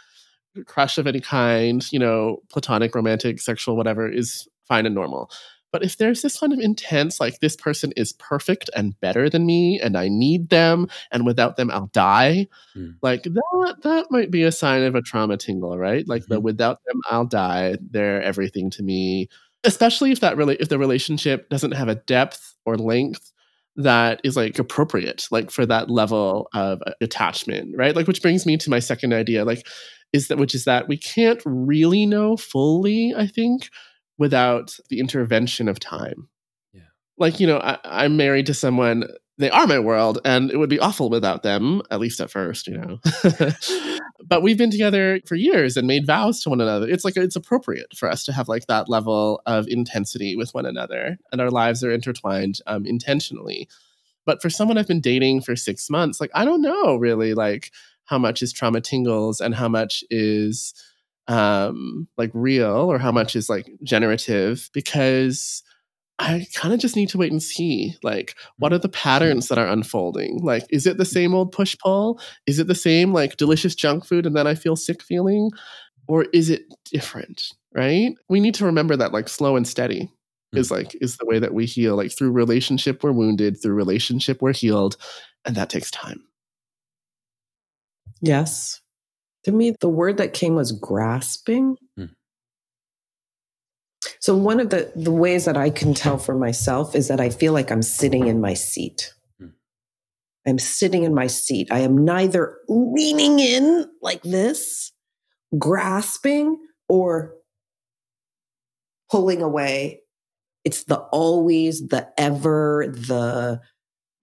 crush 0.67 0.99
of 0.99 1.07
any 1.07 1.21
kind, 1.21 1.91
you 1.93 1.99
know, 1.99 2.43
platonic, 2.51 2.95
romantic, 2.95 3.41
sexual 3.41 3.77
whatever 3.77 4.11
is 4.11 4.49
fine 4.67 4.87
and 4.87 4.95
normal. 4.95 5.31
But 5.71 5.85
if 5.85 5.99
there's 5.99 6.23
this 6.23 6.41
kind 6.41 6.53
of 6.53 6.59
intense 6.59 7.21
like 7.21 7.41
this 7.41 7.55
person 7.55 7.93
is 7.95 8.15
perfect 8.15 8.71
and 8.75 8.99
better 9.01 9.29
than 9.29 9.45
me 9.45 9.79
and 9.79 9.97
I 9.99 10.09
need 10.09 10.49
them 10.49 10.89
and 11.11 11.27
without 11.27 11.57
them 11.57 11.71
I'll 11.71 11.91
die, 11.93 12.49
mm. 12.75 12.95
like 13.03 13.25
that 13.25 13.77
that 13.83 14.07
might 14.11 14.31
be 14.31 14.43
a 14.43 14.51
sign 14.51 14.83
of 14.83 14.95
a 14.95 15.03
trauma 15.03 15.37
tingle, 15.37 15.79
right? 15.79 16.09
Like 16.09 16.23
mm-hmm. 16.23 16.35
the 16.35 16.41
without 16.41 16.81
them 16.87 17.01
I'll 17.11 17.27
die, 17.27 17.77
they're 17.91 18.23
everything 18.23 18.71
to 18.71 18.83
me 18.83 19.29
especially 19.65 20.13
if 20.13 20.21
that 20.21 20.37
really 20.37 20.57
if 20.57 20.69
the 20.69 20.79
relationship 20.79 21.49
doesn't 21.49 21.73
have 21.73 21.89
a 21.89 21.97
depth 21.97 22.55
or 22.65 22.77
length 22.77 23.33
that 23.77 24.21
is 24.25 24.37
like 24.37 24.59
appropriate 24.59 25.27
like 25.31 25.51
for 25.51 25.65
that 25.65 25.89
level 25.89 26.49
of 26.55 26.81
uh, 26.87 26.93
attachment 27.01 27.75
right? 27.77 27.95
Like 27.95 28.07
which 28.07 28.23
brings 28.23 28.47
me 28.47 28.57
to 28.57 28.71
my 28.71 28.79
second 28.79 29.13
idea 29.13 29.45
like 29.45 29.67
is 30.13 30.29
that 30.29 30.39
which 30.39 30.55
is 30.55 30.65
that 30.65 30.89
we 30.89 30.97
can't 30.97 31.43
really 31.45 32.07
know 32.07 32.37
fully 32.37 33.15
i 33.17 33.27
think 33.27 33.69
without 34.19 34.77
the 34.89 34.99
intervention 34.99 35.69
of 35.69 35.79
time. 35.79 36.29
Yeah. 36.73 36.83
Like 37.17 37.41
you 37.41 37.47
know 37.47 37.59
I, 37.59 37.79
i'm 37.85 38.17
married 38.17 38.47
to 38.47 38.55
someone 38.55 39.05
they 39.39 39.51
are 39.51 39.67
my 39.67 39.79
world 39.79 40.19
and 40.25 40.51
it 40.51 40.57
would 40.57 40.69
be 40.69 40.79
awful 40.79 41.09
without 41.11 41.43
them 41.43 41.83
at 41.91 42.01
least 42.01 42.21
at 42.21 42.31
first 42.31 42.67
you 42.67 42.77
know. 42.79 43.01
But 44.29 44.43
we've 44.43 44.59
been 44.59 44.71
together 44.71 45.21
for 45.27 45.37
years 45.37 45.77
and 45.77 45.87
made 45.87 46.07
vows 46.07 46.43
to 46.43 46.51
one 46.51 46.61
another. 46.61 46.87
It's 46.87 47.05
like 47.05 47.17
it's 47.17 47.37
appropriate 47.37 47.97
for 47.97 48.11
us 48.11 48.25
to 48.25 48.33
have 48.33 48.49
like 48.49 48.67
that 48.67 48.89
level 48.89 49.41
of 49.47 49.67
intensity 49.69 50.37
with 50.37 50.53
one 50.53 50.67
another 50.67 51.19
and 51.33 51.41
our 51.41 51.51
lives 51.51 51.83
are 51.83 51.93
intertwined 51.93 52.61
um, 52.67 52.85
intentionally. 52.85 53.69
But 54.27 54.43
for 54.43 54.51
someone 54.51 54.77
i've 54.77 54.87
been 54.87 55.01
dating 55.01 55.41
for 55.41 55.57
six 55.57 55.89
months 55.89 56.21
like 56.21 56.31
i 56.35 56.45
don't 56.45 56.61
know 56.61 56.97
really 56.97 57.33
like 57.33 57.71
how 58.05 58.19
much 58.19 58.43
is 58.43 58.53
trauma 58.53 58.81
tingles 58.81 59.41
and 59.41 59.55
how 59.55 59.69
much 59.69 60.05
is 60.11 60.75
um 61.29 62.09
like 62.19 62.31
real 62.35 62.91
or 62.93 62.99
how 62.99 63.13
much 63.13 63.35
is 63.37 63.49
like 63.49 63.71
generative 63.83 64.69
because 64.75 65.63
I 66.19 66.47
kind 66.55 66.75
of 66.75 66.81
just 66.81 66.97
need 66.97 67.09
to 67.11 67.19
wait 67.19 67.31
and 67.31 67.43
see. 67.43 67.95
Like, 68.03 68.35
what 68.59 68.73
are 68.73 68.79
the 68.79 68.89
patterns 68.89 69.49
that 69.49 69.59
are 69.59 69.69
unfolding? 69.69 70.41
Like, 70.43 70.65
is 70.71 70.87
it 70.87 70.99
the 70.99 71.05
same 71.05 71.35
old 71.35 71.53
push 71.53 71.77
pull? 71.79 72.21
Is 72.47 72.59
it 72.59 72.67
the 72.67 72.75
same, 72.75 73.13
like, 73.13 73.37
delicious 73.37 73.75
junk 73.75 74.05
food 74.05 74.27
and 74.27 74.35
then 74.35 74.47
I 74.47 74.55
feel 74.55 74.75
sick 74.75 75.03
feeling? 75.03 75.51
Or 76.09 76.25
is 76.33 76.51
it 76.51 76.63
different? 76.85 77.53
Right? 77.73 78.15
We 78.29 78.41
need 78.41 78.55
to 78.57 78.65
remember 78.65 78.97
that, 78.97 79.13
like, 79.13 79.29
slow 79.29 79.55
and 79.55 79.69
steady 79.69 80.11
is 80.55 80.71
like, 80.71 80.97
is 81.03 81.19
the 81.19 81.27
way 81.27 81.39
that 81.39 81.55
we 81.55 81.67
heal. 81.67 81.95
Like, 81.95 82.11
through 82.11 82.33
relationship, 82.33 83.05
we're 83.05 83.13
wounded, 83.13 83.63
through 83.63 83.75
relationship, 83.75 84.43
we're 84.43 84.55
healed. 84.55 84.97
And 85.45 85.55
that 85.55 85.71
takes 85.71 85.91
time. 85.91 86.25
Yes. 88.21 88.81
To 89.45 89.53
me, 89.53 89.77
the 89.81 89.89
word 89.89 90.17
that 90.17 90.33
came 90.33 90.57
was 90.57 90.73
grasping. 90.73 91.77
Mm. 91.99 92.11
So 94.21 94.37
one 94.37 94.61
of 94.61 94.71
the, 94.71 94.93
the 94.97 95.13
ways 95.13 95.45
that 95.45 95.57
I 95.57 95.71
can 95.71 95.95
tell 95.95 96.19
for 96.19 96.37
myself 96.37 96.95
is 96.95 97.09
that 97.09 97.21
I 97.21 97.31
feel 97.31 97.53
like 97.53 97.71
I'm 97.71 97.83
sitting 97.83 98.27
in 98.27 98.41
my 98.41 98.55
seat. 98.55 99.13
Mm. 99.41 99.53
I'm 100.47 100.59
sitting 100.59 101.05
in 101.05 101.15
my 101.15 101.27
seat. 101.27 101.69
I 101.71 101.81
am 101.81 102.05
neither 102.05 102.57
leaning 102.69 103.39
in 103.39 103.87
like 104.03 104.23
this, 104.23 104.93
grasping, 105.57 106.59
or 106.89 107.35
pulling 109.11 109.43
away. 109.43 110.01
It's 110.65 110.85
the 110.85 110.99
always, 110.99 111.89
the 111.89 112.09
ever, 112.19 112.87
the 112.89 113.61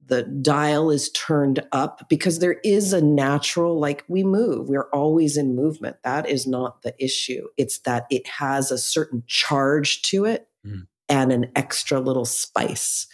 the 0.07 0.23
dial 0.23 0.91
is 0.91 1.09
turned 1.11 1.65
up 1.71 2.07
because 2.09 2.39
there 2.39 2.59
is 2.63 2.93
a 2.93 3.01
natural 3.01 3.79
like 3.79 4.03
we 4.07 4.23
move. 4.23 4.69
We're 4.69 4.89
always 4.91 5.35
in 5.35 5.55
movement. 5.55 5.97
That 6.03 6.29
is 6.29 6.45
not 6.45 6.83
the 6.83 6.93
issue. 7.03 7.47
It's 7.57 7.79
that 7.79 8.05
it 8.11 8.27
has 8.27 8.71
a 8.71 8.77
certain 8.77 9.23
charge 9.25 10.03
to 10.03 10.25
it 10.25 10.47
mm. 10.65 10.85
and 11.09 11.31
an 11.31 11.51
extra 11.55 11.99
little 11.99 12.25
spice. 12.25 13.07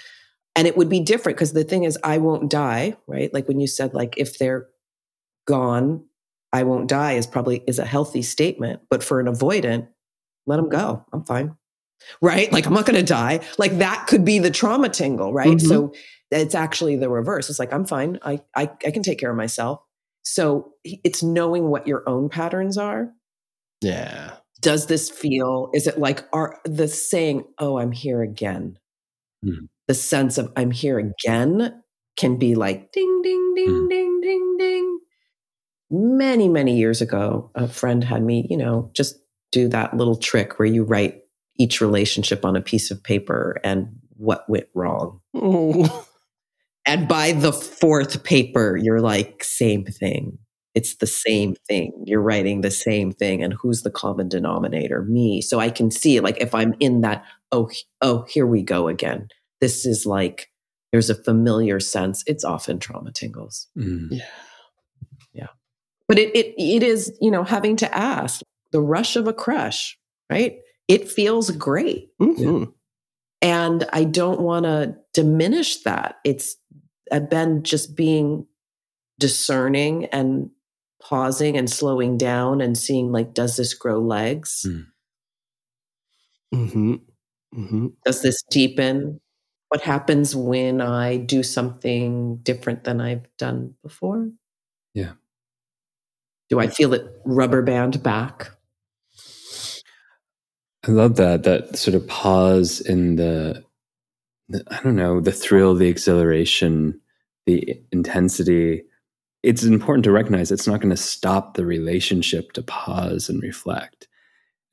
And 0.56 0.68
it 0.68 0.76
would 0.76 0.90
be 0.90 1.00
different 1.00 1.38
because 1.38 1.54
the 1.54 1.64
thing 1.64 1.86
is 1.86 1.98
i 2.04 2.18
won't 2.18 2.52
die 2.52 2.98
right? 3.08 3.34
Like 3.34 3.48
when 3.48 3.60
you 3.60 3.68
said 3.68 3.94
like 3.94 4.16
if 4.18 4.38
they're 4.38 4.68
gone 5.48 6.06
i 6.54 6.64
won't 6.64 6.90
die 6.90 7.14
is 7.14 7.26
probably 7.26 7.64
is 7.68 7.80
a 7.80 7.86
healthy 7.86 8.22
statement. 8.22 8.82
But 8.90 9.04
for 9.04 9.20
an 9.20 9.28
avoidant 9.28 9.88
let 10.46 10.58
them 10.58 10.70
go. 10.70 11.06
I'm 11.14 11.24
fine 11.24 11.56
right 12.22 12.52
like 12.52 12.66
i'm 12.66 12.74
not 12.74 12.86
going 12.86 12.98
to 13.00 13.04
die 13.04 13.40
like 13.58 13.78
that 13.78 14.06
could 14.08 14.26
be 14.26 14.40
the 14.40 14.52
trauma 14.52 14.90
tingle 14.90 15.34
right 15.34 15.58
mm-hmm. 15.58 15.68
so 15.68 15.94
it's 16.32 16.56
actually 16.56 16.96
the 16.96 17.10
reverse. 17.10 17.50
It's 17.50 17.60
like, 17.60 17.74
I'm 17.74 17.86
fine. 17.86 18.18
I, 18.24 18.42
I, 18.56 18.72
I 18.86 18.92
can 18.92 19.04
take 19.04 19.20
care 19.20 19.32
of 19.32 19.38
myself. 19.38 19.82
So 20.24 20.74
it's 20.84 21.22
knowing 21.22 21.70
what 21.70 21.88
your 21.88 22.08
own 22.08 22.30
patterns 22.30 22.78
are. 22.78 23.12
Yeah. 23.82 24.36
Does 24.62 24.86
this 24.86 25.10
feel, 25.10 25.70
is 25.74 25.88
it 25.88 26.00
like 26.00 26.26
are 26.32 26.60
the 26.64 26.88
saying, 26.88 27.44
oh, 27.58 27.78
I'm 27.78 27.92
here 27.92 28.22
again? 28.22 28.78
Mm. 29.46 29.68
The 29.88 29.94
sense 29.94 30.38
of 30.38 30.52
I'm 30.56 30.72
here 30.72 31.00
again 31.00 31.82
can 32.16 32.38
be 32.38 32.56
like 32.56 32.92
ding, 32.92 33.22
ding, 33.24 33.54
ding, 33.56 33.68
mm. 33.68 33.90
ding, 33.90 34.22
ding, 34.22 34.56
ding. 34.58 35.00
Many, 35.90 36.48
many 36.48 36.78
years 36.78 37.02
ago, 37.02 37.52
a 37.56 37.68
friend 37.68 38.04
had 38.04 38.24
me, 38.24 38.48
you 38.50 38.56
know, 38.56 38.92
just 38.94 39.16
do 39.52 39.68
that 39.70 39.98
little 39.98 40.16
trick 40.16 40.58
where 40.58 40.68
you 40.68 40.84
write 40.84 41.22
each 41.58 41.82
relationship 41.82 42.46
on 42.46 42.56
a 42.56 42.62
piece 42.62 42.92
of 42.92 43.04
paper 43.04 43.60
and 43.64 43.90
what 44.18 44.50
went 44.50 44.68
wrong. 44.74 45.20
Oh. 45.34 46.08
And 46.86 47.08
by 47.08 47.34
the 47.34 47.54
fourth 47.54 48.24
paper, 48.24 48.78
you're 48.78 49.02
like, 49.02 49.44
same 49.44 49.86
thing. 49.86 50.40
It's 50.74 50.96
the 50.96 51.08
same 51.08 51.56
thing. 51.68 52.04
You're 52.06 52.22
writing 52.22 52.62
the 52.62 52.72
same 52.72 53.12
thing. 53.12 53.44
And 53.44 53.54
who's 53.54 53.82
the 53.82 53.92
common 53.92 54.30
denominator? 54.30 55.04
Me. 55.04 55.42
So 55.42 55.60
I 55.60 55.70
can 55.70 55.92
see 55.92 56.20
like 56.22 56.40
if 56.42 56.56
I'm 56.56 56.74
in 56.80 57.02
that, 57.02 57.26
oh, 57.52 57.70
oh, 58.02 58.26
here 58.30 58.48
we 58.48 58.64
go 58.64 58.88
again. 58.88 59.28
This 59.60 59.86
is 59.86 60.06
like, 60.06 60.50
there's 60.92 61.10
a 61.10 61.24
familiar 61.24 61.80
sense. 61.80 62.24
It's 62.26 62.44
often 62.44 62.80
trauma 62.80 63.12
tingles. 63.12 63.68
Mm. 63.78 64.08
Yeah. 64.12 64.26
Yeah. 65.34 65.48
But 66.08 66.20
it, 66.20 66.36
it 66.36 66.56
it 66.58 66.84
is, 66.84 67.18
you 67.22 67.32
know, 67.32 67.44
having 67.44 67.76
to 67.78 67.98
ask 67.98 68.42
the 68.72 68.82
rush 68.82 69.16
of 69.16 69.28
a 69.28 69.34
crush, 69.34 69.98
right? 70.30 70.58
It 70.92 71.10
feels 71.10 71.52
great. 71.52 72.10
Mm-hmm. 72.20 72.66
And 73.42 73.86
I 73.94 74.04
don't 74.04 74.42
want 74.42 74.66
to 74.66 74.98
diminish 75.14 75.84
that. 75.84 76.18
It's 76.26 76.58
I've 77.10 77.30
been 77.30 77.64
just 77.64 77.96
being 77.96 78.46
discerning 79.18 80.06
and 80.08 80.50
pausing 81.02 81.56
and 81.56 81.70
slowing 81.70 82.18
down 82.18 82.60
and 82.60 82.78
seeing 82.78 83.14
like, 83.14 83.34
does 83.34 83.56
this 83.56 83.74
grow 83.74 84.02
legs? 84.02 84.66
Mm. 84.68 84.86
Mm-hmm. 86.54 86.94
Mm-hmm. 87.58 87.88
Does 88.06 88.22
this 88.22 88.44
deepen? 88.52 89.22
What 89.70 89.82
happens 89.82 90.36
when 90.36 90.82
I 90.82 91.16
do 91.16 91.42
something 91.42 92.40
different 92.44 92.84
than 92.84 93.00
I've 93.00 93.26
done 93.38 93.76
before? 93.82 94.30
Yeah. 94.94 95.14
Do 96.50 96.60
I 96.60 96.68
feel 96.68 96.94
it 96.94 97.06
rubber 97.24 97.62
band 97.62 98.04
back? 98.04 98.52
I 100.88 100.92
love 100.92 101.16
that 101.18 101.44
that 101.44 101.78
sort 101.78 101.96
of 101.96 102.08
pause 102.08 102.82
in 102.82 103.16
the, 103.16 103.64
the 104.50 104.64
I 104.72 104.82
don't 104.82 104.96
know 104.96 105.20
the 105.20 105.32
thrill, 105.32 105.76
the 105.76 105.88
exhilaration, 105.88 107.00
the 107.46 107.80
intensity. 107.92 108.84
It's 109.44 109.64
important 109.64 110.04
to 110.06 110.12
recognize 110.12 110.52
it's 110.52 110.68
not 110.68 110.82
going 110.82 110.90
to 110.92 110.98
stop 110.98 111.56
the 111.56 111.66
relationship 111.66 112.54
to 112.54 112.64
pause 112.64 113.30
and 113.30 113.42
reflect. 113.42 114.08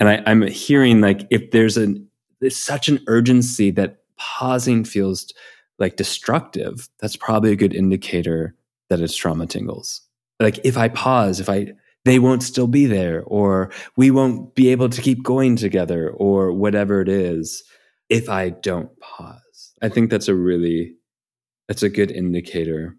And 0.00 0.08
I, 0.08 0.22
I'm 0.26 0.42
hearing 0.42 1.00
like 1.00 1.26
if 1.30 1.50
there's 1.50 1.76
an 1.76 2.08
there's 2.40 2.56
such 2.56 2.88
an 2.88 3.00
urgency 3.06 3.70
that 3.72 3.98
pausing 4.16 4.84
feels 4.84 5.32
like 5.78 5.96
destructive, 5.96 6.88
that's 7.00 7.16
probably 7.16 7.52
a 7.52 7.56
good 7.56 7.74
indicator 7.74 8.54
that 8.88 9.00
it's 9.00 9.16
trauma 9.16 9.46
tingles. 9.46 10.00
Like 10.40 10.58
if 10.64 10.76
I 10.76 10.88
pause, 10.88 11.40
if 11.40 11.48
I 11.48 11.72
they 12.08 12.18
won't 12.18 12.42
still 12.42 12.66
be 12.66 12.86
there 12.86 13.22
or 13.24 13.70
we 13.96 14.10
won't 14.10 14.54
be 14.54 14.68
able 14.68 14.88
to 14.88 15.02
keep 15.02 15.22
going 15.22 15.56
together 15.56 16.10
or 16.10 16.52
whatever 16.52 17.00
it 17.00 17.08
is 17.08 17.62
if 18.08 18.28
I 18.28 18.50
don't 18.50 18.98
pause. 19.00 19.74
I 19.82 19.88
think 19.88 20.10
that's 20.10 20.28
a 20.28 20.34
really 20.34 20.94
that's 21.68 21.82
a 21.82 21.88
good 21.88 22.10
indicator. 22.10 22.96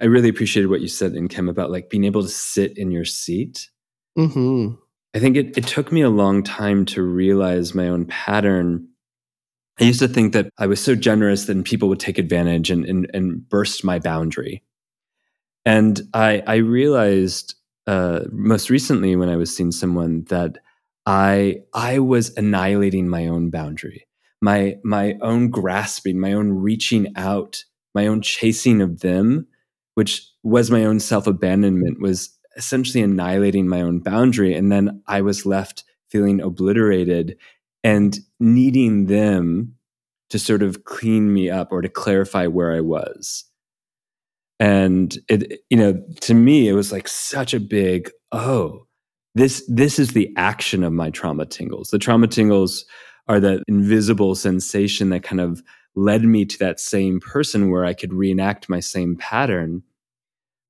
I 0.00 0.04
really 0.04 0.28
appreciated 0.28 0.68
what 0.68 0.80
you 0.80 0.88
said 0.88 1.12
Nkem 1.12 1.50
about 1.50 1.70
like 1.70 1.90
being 1.90 2.04
able 2.04 2.22
to 2.22 2.28
sit 2.28 2.78
in 2.78 2.90
your 2.90 3.04
seat. 3.04 3.68
Mm-hmm. 4.16 4.74
I 5.14 5.18
think 5.18 5.36
it, 5.36 5.58
it 5.58 5.66
took 5.66 5.90
me 5.90 6.02
a 6.02 6.08
long 6.08 6.42
time 6.42 6.84
to 6.86 7.02
realize 7.02 7.74
my 7.74 7.88
own 7.88 8.06
pattern. 8.06 8.86
I 9.80 9.84
used 9.84 9.98
to 10.00 10.08
think 10.08 10.32
that 10.34 10.50
I 10.56 10.68
was 10.68 10.82
so 10.82 10.94
generous 10.94 11.46
that 11.46 11.64
people 11.64 11.88
would 11.88 12.00
take 12.00 12.18
advantage 12.18 12.70
and, 12.70 12.84
and, 12.84 13.10
and 13.12 13.48
burst 13.48 13.84
my 13.84 13.98
boundary. 13.98 14.62
And 15.64 16.00
I, 16.14 16.42
I 16.46 16.56
realized 16.56 17.54
uh, 17.90 18.20
most 18.30 18.70
recently 18.70 19.16
when 19.16 19.28
I 19.28 19.34
was 19.34 19.54
seeing 19.54 19.72
someone 19.72 20.22
that 20.28 20.58
I 21.06 21.56
I 21.74 21.98
was 21.98 22.36
annihilating 22.36 23.08
my 23.08 23.26
own 23.26 23.50
boundary, 23.50 24.06
my 24.40 24.76
my 24.84 25.18
own 25.20 25.50
grasping, 25.50 26.20
my 26.20 26.32
own 26.32 26.50
reaching 26.52 27.12
out, 27.16 27.64
my 27.92 28.06
own 28.06 28.22
chasing 28.22 28.80
of 28.80 29.00
them, 29.00 29.48
which 29.96 30.24
was 30.44 30.70
my 30.70 30.84
own 30.84 31.00
self 31.00 31.26
abandonment, 31.26 32.00
was 32.00 32.30
essentially 32.56 33.02
annihilating 33.02 33.66
my 33.66 33.82
own 33.82 33.98
boundary, 33.98 34.54
and 34.54 34.70
then 34.70 35.02
I 35.08 35.22
was 35.22 35.44
left 35.44 35.82
feeling 36.10 36.40
obliterated 36.40 37.38
and 37.82 38.16
needing 38.38 39.06
them 39.06 39.74
to 40.28 40.38
sort 40.38 40.62
of 40.62 40.84
clean 40.84 41.34
me 41.34 41.50
up 41.50 41.72
or 41.72 41.82
to 41.82 41.88
clarify 41.88 42.46
where 42.46 42.72
I 42.72 42.82
was 42.82 43.49
and 44.60 45.18
it 45.28 45.60
you 45.70 45.76
know 45.76 46.00
to 46.20 46.34
me 46.34 46.68
it 46.68 46.74
was 46.74 46.92
like 46.92 47.08
such 47.08 47.52
a 47.52 47.60
big 47.60 48.10
oh 48.30 48.86
this 49.34 49.64
this 49.68 49.98
is 49.98 50.12
the 50.12 50.32
action 50.36 50.82
of 50.82 50.92
my 50.92 51.10
trauma 51.10 51.46
tingles. 51.46 51.90
The 51.90 51.98
trauma 51.98 52.26
tingles 52.26 52.84
are 53.28 53.40
that 53.40 53.62
invisible 53.68 54.34
sensation 54.34 55.10
that 55.10 55.22
kind 55.22 55.40
of 55.40 55.62
led 55.94 56.24
me 56.24 56.44
to 56.44 56.58
that 56.58 56.80
same 56.80 57.20
person 57.20 57.70
where 57.70 57.84
i 57.84 57.94
could 57.94 58.12
reenact 58.12 58.68
my 58.68 58.80
same 58.80 59.16
pattern. 59.16 59.82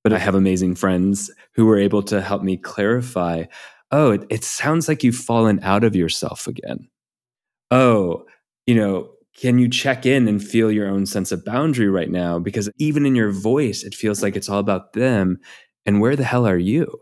But 0.05 0.13
i 0.13 0.19
have 0.19 0.35
amazing 0.35 0.75
friends 0.75 1.31
who 1.55 1.67
were 1.67 1.79
able 1.79 2.03
to 2.05 2.21
help 2.21 2.43
me 2.43 2.57
clarify 2.57 3.45
oh 3.91 4.13
it, 4.13 4.25
it 4.31 4.45
sounds 4.45 4.89
like 4.89 5.03
you've 5.03 5.17
fallen 5.17 5.61
out 5.63 5.85
of 5.85 5.97
yourself 5.97 6.47
again. 6.47 6.89
Oh 7.71 8.27
you 8.67 8.75
know 8.75 9.11
can 9.41 9.59
you 9.59 9.71
check 9.71 10.05
in 10.05 10.29
and 10.29 10.43
feel 10.43 10.71
your 10.71 10.89
own 10.89 11.07
sense 11.07 11.33
of 11.33 11.45
boundary 11.47 11.89
right 11.89 12.11
now? 12.11 12.39
Because 12.39 12.69
even 12.77 13.07
in 13.07 13.15
your 13.15 13.31
voice, 13.31 13.83
it 13.85 13.95
feels 13.95 14.23
like 14.23 14.37
it's 14.37 14.51
all 14.51 14.59
about 14.59 14.93
them. 14.93 15.39
And 15.87 16.01
where 16.01 16.15
the 16.15 16.25
hell 16.25 16.47
are 16.47 16.59
you? 16.59 16.95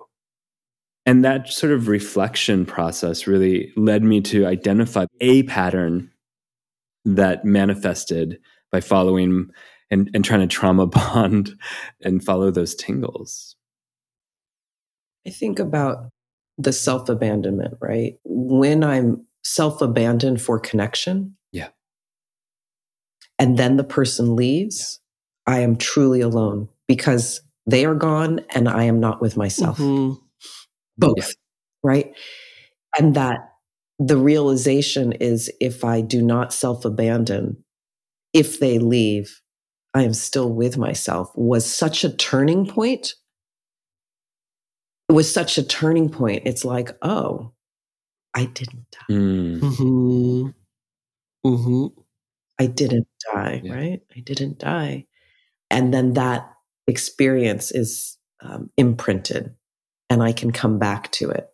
And 1.05 1.25
that 1.25 1.49
sort 1.49 1.73
of 1.73 1.89
reflection 1.89 2.65
process 2.65 3.27
really 3.27 3.73
led 3.77 4.05
me 4.05 4.21
to 4.21 4.47
identify 4.47 5.07
a 5.21 5.43
pattern 5.45 6.13
that 7.05 7.45
manifested 7.45 8.39
by 8.71 8.83
following 8.83 9.49
and, 9.91 10.09
and 10.15 10.25
trying 10.25 10.41
to 10.41 10.47
trauma 10.47 10.87
bond 10.87 11.59
and 12.05 12.23
follow 12.23 12.53
those 12.53 12.75
tingles. 12.77 13.57
I 15.27 15.31
think 15.31 15.59
about 15.59 16.11
the 16.57 16.73
self 16.73 17.09
abandonment, 17.09 17.79
right? 17.81 18.15
When 18.25 18.85
I'm 18.85 19.27
self 19.43 19.83
abandoned 19.83 20.41
for 20.41 20.61
connection, 20.61 21.38
and 23.39 23.59
then 23.59 23.77
the 23.77 23.85
person 23.85 24.37
leaves, 24.37 25.01
I 25.47 25.61
am 25.61 25.77
truly 25.77 26.21
alone 26.21 26.69
because 26.89 27.41
they 27.67 27.85
are 27.85 27.95
gone 27.95 28.41
and 28.55 28.69
I 28.69 28.85
am 28.85 29.01
not 29.01 29.21
with 29.21 29.37
myself. 29.37 29.79
Mhm. 29.79 30.19
Both, 30.99 31.17
Yeah. 31.19 31.25
right? 31.83 32.15
And 32.99 33.15
that 33.17 33.51
the 33.99 34.17
realization 34.17 35.13
is 35.13 35.51
if 35.61 35.85
I 35.85 36.01
do 36.01 36.23
not 36.23 36.53
self 36.53 36.85
abandon, 36.85 37.65
if 38.33 38.61
they 38.61 38.79
leave, 38.79 39.41
I 39.95 40.03
am 40.05 40.15
still 40.15 40.51
with 40.53 40.79
myself 40.79 41.31
was 41.37 41.67
such 41.67 42.05
a 42.05 42.11
turning 42.11 42.67
point. 42.67 43.15
It 45.09 45.13
was 45.15 45.33
such 45.33 45.57
a 45.59 45.63
turning 45.63 46.11
point. 46.11 46.43
It's 46.45 46.65
like, 46.65 46.97
oh, 47.03 47.53
I 48.35 48.47
didn't 48.47 48.87
die. 48.93 49.15
Mm. 49.15 49.61
Mhm. 49.61 50.55
Mhm. 51.47 51.93
I 52.59 52.67
didn't 52.67 53.07
die, 53.33 53.61
Yeah. 53.65 53.75
right? 53.75 54.01
I 54.17 54.21
didn't 54.21 54.59
die. 54.59 55.07
And 55.71 55.93
then 55.93 56.15
that 56.15 56.51
experience 56.87 57.71
is 57.71 58.17
um, 58.41 58.71
imprinted 58.77 59.55
and 60.11 60.23
I 60.23 60.33
can 60.33 60.51
come 60.51 60.79
back 60.79 61.11
to 61.13 61.29
it. 61.31 61.49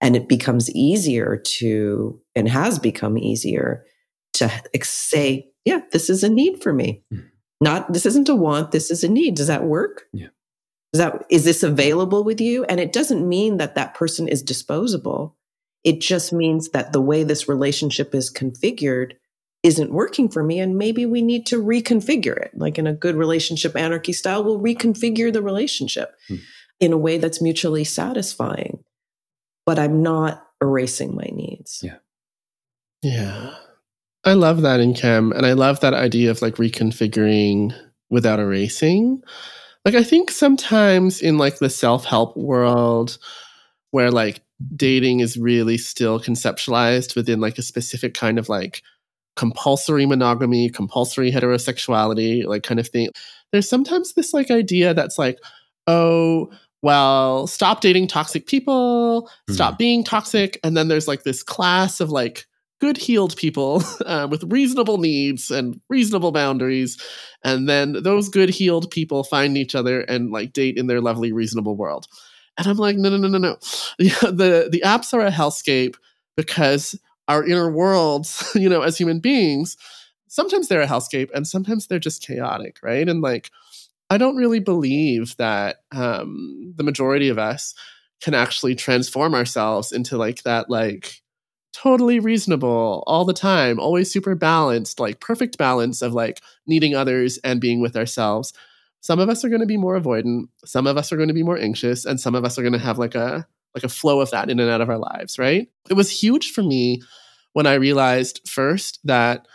And 0.00 0.14
it 0.16 0.28
becomes 0.28 0.70
easier 0.74 1.40
to, 1.58 2.20
and 2.34 2.48
has 2.48 2.78
become 2.78 3.16
easier 3.16 3.84
to 4.34 4.50
ex- 4.74 4.90
say, 4.90 5.48
yeah, 5.64 5.80
this 5.92 6.10
is 6.10 6.22
a 6.22 6.28
need 6.28 6.62
for 6.62 6.72
me. 6.72 7.02
Mhm. 7.12 7.24
Not, 7.60 7.92
this 7.92 8.04
isn't 8.04 8.28
a 8.28 8.34
want, 8.34 8.72
this 8.72 8.90
is 8.90 9.02
a 9.04 9.08
need. 9.08 9.36
Does 9.36 9.46
that 9.46 9.64
work? 9.64 10.02
Yeah. 10.12 10.26
Is 10.92 10.98
that, 10.98 11.24
is 11.30 11.44
this 11.44 11.62
available 11.62 12.22
with 12.22 12.40
you? 12.40 12.64
And 12.64 12.78
it 12.78 12.92
doesn't 12.92 13.26
mean 13.26 13.56
that 13.56 13.74
that 13.76 13.94
person 13.94 14.28
is 14.28 14.42
disposable. 14.42 15.36
It 15.82 16.00
just 16.00 16.32
means 16.32 16.70
that 16.70 16.92
the 16.92 17.00
way 17.00 17.24
this 17.24 17.48
relationship 17.48 18.14
is 18.14 18.32
configured 18.32 19.12
isn't 19.64 19.90
working 19.92 20.28
for 20.28 20.44
me 20.44 20.60
and 20.60 20.76
maybe 20.78 21.04
we 21.06 21.22
need 21.22 21.46
to 21.46 21.60
reconfigure 21.60 22.36
it 22.36 22.52
like 22.54 22.78
in 22.78 22.86
a 22.86 22.92
good 22.94 23.16
relationship 23.16 23.74
anarchy 23.76 24.12
style 24.12 24.44
we'll 24.44 24.60
reconfigure 24.60 25.32
the 25.32 25.42
relationship 25.42 26.14
Hmm. 26.28 26.36
in 26.80 26.92
a 26.92 26.98
way 26.98 27.18
that's 27.18 27.42
mutually 27.42 27.82
satisfying 27.84 28.84
but 29.66 29.78
i'm 29.78 30.02
not 30.02 30.46
erasing 30.62 31.14
my 31.16 31.28
needs 31.32 31.80
Yeah. 31.82 31.96
Yeah. 33.02 33.54
I 34.24 34.32
love 34.32 34.62
that 34.62 34.80
Nkem. 34.80 35.36
And 35.36 35.44
I 35.44 35.52
love 35.52 35.80
that 35.80 35.92
idea 35.92 36.30
of 36.30 36.40
like 36.40 36.54
reconfiguring 36.56 37.74
without 38.08 38.38
erasing. 38.40 39.22
Like, 39.84 39.94
I 39.94 40.02
think 40.02 40.30
sometimes 40.30 41.20
in 41.20 41.36
like 41.36 41.58
the 41.58 41.68
self 41.68 42.06
help 42.06 42.34
world, 42.34 43.18
where 43.90 44.10
like 44.10 44.40
dating 44.74 45.20
is 45.20 45.36
really 45.36 45.76
still 45.76 46.18
conceptualized 46.18 47.14
within 47.14 47.40
like 47.40 47.58
a 47.58 47.62
specific 47.62 48.14
kind 48.14 48.38
of 48.38 48.48
like 48.48 48.80
compulsory 49.36 50.06
monogamy, 50.06 50.68
compulsory 50.68 51.30
heterosexuality, 51.30 52.44
like 52.46 52.62
kind 52.62 52.80
of 52.80 52.88
thing, 52.88 53.08
there's 53.52 53.68
sometimes 53.68 54.14
this 54.14 54.32
like 54.32 54.50
idea 54.50 54.94
that's 54.94 55.18
like, 55.18 55.38
oh, 55.86 56.50
well, 56.82 57.46
stop 57.46 57.80
dating 57.80 58.08
toxic 58.08 58.46
people, 58.46 59.30
stop 59.48 59.78
being 59.78 60.04
toxic. 60.04 60.60
And 60.62 60.76
then 60.76 60.88
there's 60.88 61.08
like 61.08 61.22
this 61.22 61.42
class 61.42 61.98
of 61.98 62.10
like 62.10 62.46
good 62.80 62.98
healed 62.98 63.34
people 63.36 63.82
uh, 64.06 64.28
with 64.30 64.44
reasonable 64.52 64.98
needs 64.98 65.50
and 65.50 65.80
reasonable 65.88 66.32
boundaries. 66.32 67.00
And 67.42 67.68
then 67.68 68.02
those 68.02 68.28
good 68.28 68.50
healed 68.50 68.90
people 68.90 69.24
find 69.24 69.56
each 69.56 69.74
other 69.74 70.00
and 70.02 70.30
like 70.30 70.52
date 70.52 70.76
in 70.76 70.86
their 70.86 71.00
lovely, 71.00 71.32
reasonable 71.32 71.76
world. 71.76 72.06
And 72.58 72.66
I'm 72.66 72.76
like, 72.76 72.96
no, 72.96 73.08
no, 73.08 73.16
no, 73.16 73.28
no, 73.28 73.38
no. 73.38 73.56
The, 73.98 74.68
the 74.70 74.82
apps 74.84 75.14
are 75.14 75.24
a 75.24 75.30
hellscape 75.30 75.94
because 76.36 76.94
our 77.28 77.44
inner 77.44 77.70
worlds, 77.70 78.50
you 78.54 78.68
know, 78.68 78.82
as 78.82 78.98
human 78.98 79.20
beings, 79.20 79.76
sometimes 80.28 80.68
they're 80.68 80.82
a 80.82 80.86
hellscape 80.86 81.30
and 81.34 81.46
sometimes 81.46 81.86
they're 81.86 81.98
just 81.98 82.26
chaotic, 82.26 82.78
right? 82.82 83.08
And 83.08 83.20
like, 83.20 83.50
I 84.10 84.18
don't 84.18 84.36
really 84.36 84.60
believe 84.60 85.36
that 85.36 85.78
um, 85.92 86.74
the 86.76 86.84
majority 86.84 87.28
of 87.28 87.38
us 87.38 87.74
can 88.20 88.34
actually 88.34 88.74
transform 88.74 89.34
ourselves 89.34 89.92
into 89.92 90.16
like 90.16 90.42
that, 90.42 90.68
like 90.70 91.22
totally 91.72 92.20
reasonable 92.20 93.02
all 93.06 93.24
the 93.24 93.32
time, 93.32 93.80
always 93.80 94.10
super 94.10 94.34
balanced, 94.34 95.00
like 95.00 95.20
perfect 95.20 95.58
balance 95.58 96.02
of 96.02 96.14
like 96.14 96.40
needing 96.66 96.94
others 96.94 97.38
and 97.38 97.60
being 97.60 97.80
with 97.80 97.96
ourselves. 97.96 98.52
Some 99.00 99.18
of 99.18 99.28
us 99.28 99.44
are 99.44 99.48
going 99.48 99.60
to 99.60 99.66
be 99.66 99.76
more 99.76 100.00
avoidant, 100.00 100.48
some 100.64 100.86
of 100.86 100.96
us 100.96 101.12
are 101.12 101.16
going 101.16 101.28
to 101.28 101.34
be 101.34 101.42
more 101.42 101.58
anxious, 101.58 102.06
and 102.06 102.18
some 102.18 102.34
of 102.34 102.44
us 102.44 102.58
are 102.58 102.62
going 102.62 102.72
to 102.72 102.78
have 102.78 102.98
like 102.98 103.14
a 103.14 103.46
like 103.74 103.84
a 103.84 103.88
flow 103.88 104.20
of 104.20 104.30
that 104.30 104.50
in 104.50 104.60
and 104.60 104.70
out 104.70 104.80
of 104.80 104.88
our 104.88 104.98
lives, 104.98 105.38
right? 105.38 105.68
It 105.90 105.94
was 105.94 106.10
huge 106.10 106.52
for 106.52 106.62
me 106.62 107.02
when 107.52 107.66
I 107.66 107.74
realized 107.74 108.40
first 108.48 109.00
that 109.04 109.46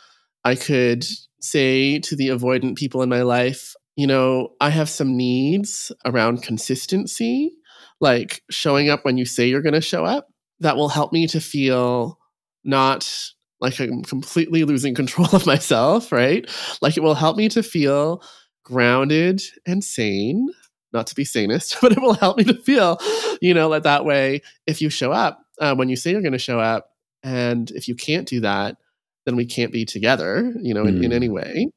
I 0.43 0.55
could 0.55 1.05
say 1.41 1.99
to 1.99 2.15
the 2.15 2.29
avoidant 2.29 2.77
people 2.77 3.01
in 3.01 3.09
my 3.09 3.21
life, 3.21 3.75
you 3.95 4.07
know, 4.07 4.53
I 4.61 4.69
have 4.69 4.89
some 4.89 5.17
needs 5.17 5.91
around 6.05 6.43
consistency, 6.43 7.53
like 7.99 8.41
showing 8.49 8.89
up 8.89 9.05
when 9.05 9.17
you 9.17 9.25
say 9.25 9.47
you're 9.47 9.61
going 9.61 9.73
to 9.73 9.81
show 9.81 10.05
up, 10.05 10.29
that 10.59 10.77
will 10.77 10.89
help 10.89 11.13
me 11.13 11.27
to 11.27 11.39
feel 11.41 12.19
not 12.63 13.31
like 13.61 13.79
I'm 13.79 14.03
completely 14.03 14.63
losing 14.63 14.95
control 14.95 15.27
of 15.33 15.45
myself, 15.45 16.11
right? 16.11 16.49
Like 16.81 16.97
it 16.97 17.03
will 17.03 17.15
help 17.15 17.37
me 17.37 17.49
to 17.49 17.63
feel 17.63 18.23
grounded 18.63 19.41
and 19.65 19.83
sane, 19.83 20.49
not 20.93 21.07
to 21.07 21.15
be 21.15 21.23
sanist, 21.23 21.77
but 21.81 21.91
it 21.91 22.01
will 22.01 22.13
help 22.13 22.37
me 22.37 22.43
to 22.45 22.55
feel, 22.55 22.97
you 23.41 23.53
know, 23.53 23.67
like 23.69 23.83
that 23.83 24.05
way 24.05 24.41
if 24.67 24.81
you 24.81 24.89
show 24.89 25.11
up 25.11 25.45
uh, 25.59 25.75
when 25.75 25.89
you 25.89 25.95
say 25.95 26.11
you're 26.11 26.21
going 26.21 26.31
to 26.33 26.37
show 26.39 26.59
up. 26.59 26.91
And 27.23 27.69
if 27.71 27.87
you 27.87 27.95
can't 27.95 28.27
do 28.27 28.39
that, 28.41 28.77
then 29.25 29.35
we 29.35 29.45
can't 29.45 29.73
be 29.73 29.85
together, 29.85 30.53
you 30.61 30.73
know, 30.73 30.85
in, 30.85 31.03
in 31.03 31.11
Mm. 31.11 31.15
any 31.15 31.29
way. 31.29 31.67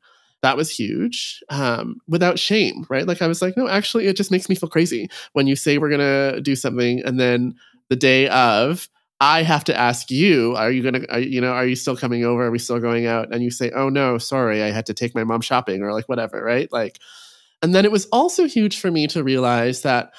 That 0.42 0.56
was 0.56 0.70
huge 0.70 1.40
um, 1.50 2.00
without 2.08 2.38
shame, 2.38 2.84
right? 2.88 3.06
Like 3.06 3.22
I 3.22 3.26
was 3.28 3.42
like, 3.42 3.56
no, 3.56 3.68
actually, 3.68 4.06
it 4.06 4.16
just 4.16 4.30
makes 4.30 4.48
me 4.48 4.54
feel 4.54 4.68
crazy 4.68 5.08
when 5.34 5.46
you 5.46 5.54
say 5.54 5.78
we're 5.78 5.88
going 5.88 6.00
to 6.00 6.40
do 6.40 6.56
something 6.56 7.00
and 7.04 7.18
then 7.20 7.54
the 7.90 7.96
day 7.96 8.28
of, 8.28 8.88
I 9.20 9.44
have 9.44 9.62
to 9.64 9.76
ask 9.78 10.10
you, 10.10 10.56
are 10.56 10.72
you 10.72 10.82
going 10.82 11.06
to, 11.06 11.28
you 11.28 11.40
know, 11.40 11.52
are 11.52 11.66
you 11.66 11.76
still 11.76 11.96
coming 11.96 12.24
over? 12.24 12.46
Are 12.46 12.50
we 12.50 12.58
still 12.58 12.80
going 12.80 13.06
out? 13.06 13.32
And 13.32 13.44
you 13.44 13.52
say, 13.52 13.70
oh 13.70 13.88
no, 13.88 14.18
sorry, 14.18 14.64
I 14.64 14.72
had 14.72 14.86
to 14.86 14.94
take 14.94 15.14
my 15.14 15.22
mom 15.22 15.42
shopping 15.42 15.82
or 15.82 15.92
like 15.92 16.08
whatever, 16.08 16.42
right? 16.42 16.70
Like, 16.72 16.98
and 17.62 17.74
then 17.74 17.84
it 17.84 17.92
was 17.92 18.06
also 18.12 18.46
huge 18.46 18.78
for 18.80 18.90
me 18.90 19.06
to 19.08 19.22
realize 19.24 19.82
that 19.82 20.12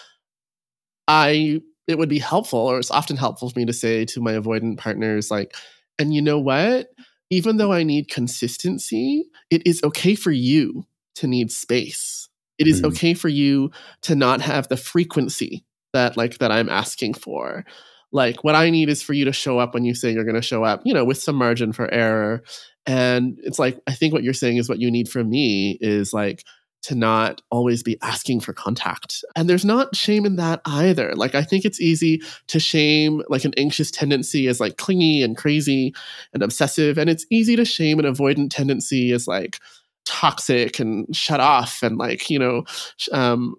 I, 1.08 1.62
it 1.88 1.98
would 1.98 2.10
be 2.10 2.20
helpful, 2.20 2.60
or 2.60 2.80
it's 2.80 2.92
often 2.92 3.18
helpful 3.18 3.50
for 3.50 3.60
me 3.60 3.66
to 3.66 3.74
say 3.74 4.06
to 4.06 4.22
my 4.22 4.34
avoidant 4.34 4.78
partners, 4.78 5.30
like, 5.30 5.56
and 6.00 6.14
you 6.14 6.22
know 6.22 6.40
what? 6.40 6.88
Even 7.30 7.58
though 7.58 7.72
I 7.74 7.84
need 7.84 8.10
consistency, 8.10 9.26
it 9.50 9.66
is 9.66 9.82
okay 9.84 10.16
for 10.16 10.32
you 10.32 10.86
to 11.16 11.28
need 11.28 11.52
space. 11.52 12.30
It 12.58 12.68
is 12.68 12.82
Mhm. 12.82 12.86
okay 12.88 13.14
for 13.14 13.30
you 13.30 13.72
to 14.04 14.16
not 14.16 14.42
have 14.42 14.68
the 14.68 14.78
frequency 14.78 15.66
that 15.94 16.16
like 16.18 16.38
that 16.40 16.52
I'm 16.52 16.70
asking 16.70 17.16
for. 17.16 17.66
Like 18.12 18.44
what 18.44 18.56
I 18.56 18.70
need 18.70 18.90
is 18.90 19.02
for 19.02 19.14
you 19.14 19.26
to 19.26 19.34
show 19.34 19.58
up 19.60 19.74
when 19.74 19.86
you 19.86 19.96
say 19.96 20.12
you're 20.12 20.24
going 20.24 20.36
to 20.36 20.42
show 20.42 20.64
up, 20.64 20.82
you 20.86 20.94
know, 20.94 21.04
with 21.04 21.18
some 21.22 21.36
margin 21.36 21.74
for 21.74 21.92
error. 21.92 22.44
And 22.86 23.40
it's 23.44 23.58
like 23.60 23.80
I 23.88 23.94
think 23.94 24.14
what 24.14 24.24
you're 24.24 24.34
saying 24.34 24.58
is 24.58 24.70
what 24.70 24.80
you 24.80 24.92
need 24.92 25.10
from 25.10 25.30
me 25.30 25.78
is 25.82 26.14
like 26.14 26.44
to 26.84 26.96
not 26.96 27.42
always 27.50 27.82
be 27.82 27.98
asking 28.02 28.42
for 28.42 28.54
contact. 28.54 29.24
And 29.36 29.50
there's 29.50 29.66
not 29.66 29.96
shame 29.96 30.26
in 30.26 30.36
that 30.36 30.62
either. 30.66 31.14
Like 31.16 31.34
I 31.34 31.42
think 31.42 31.66
it's 31.66 31.82
easy 31.82 32.22
to 32.48 32.60
shame 32.60 33.24
like 33.30 33.46
an 33.46 33.54
anxious 33.58 33.90
tendency 33.90 34.48
as 34.48 34.60
like 34.60 34.78
clingy 34.78 35.24
and 35.24 35.36
crazy 35.38 35.96
and 36.34 36.44
obsessive 36.44 36.98
and 36.98 37.10
it's 37.10 37.26
easy 37.30 37.56
to 37.56 37.66
shame 37.66 38.00
an 38.00 38.06
avoidant 38.06 38.50
tendency 38.52 39.12
as 39.12 39.28
like 39.28 39.60
toxic 40.06 40.80
and 40.80 41.14
shut 41.16 41.40
off 41.40 41.82
and 41.84 41.98
like, 41.98 42.30
you 42.30 42.38
know, 42.38 42.64
um 43.12 43.56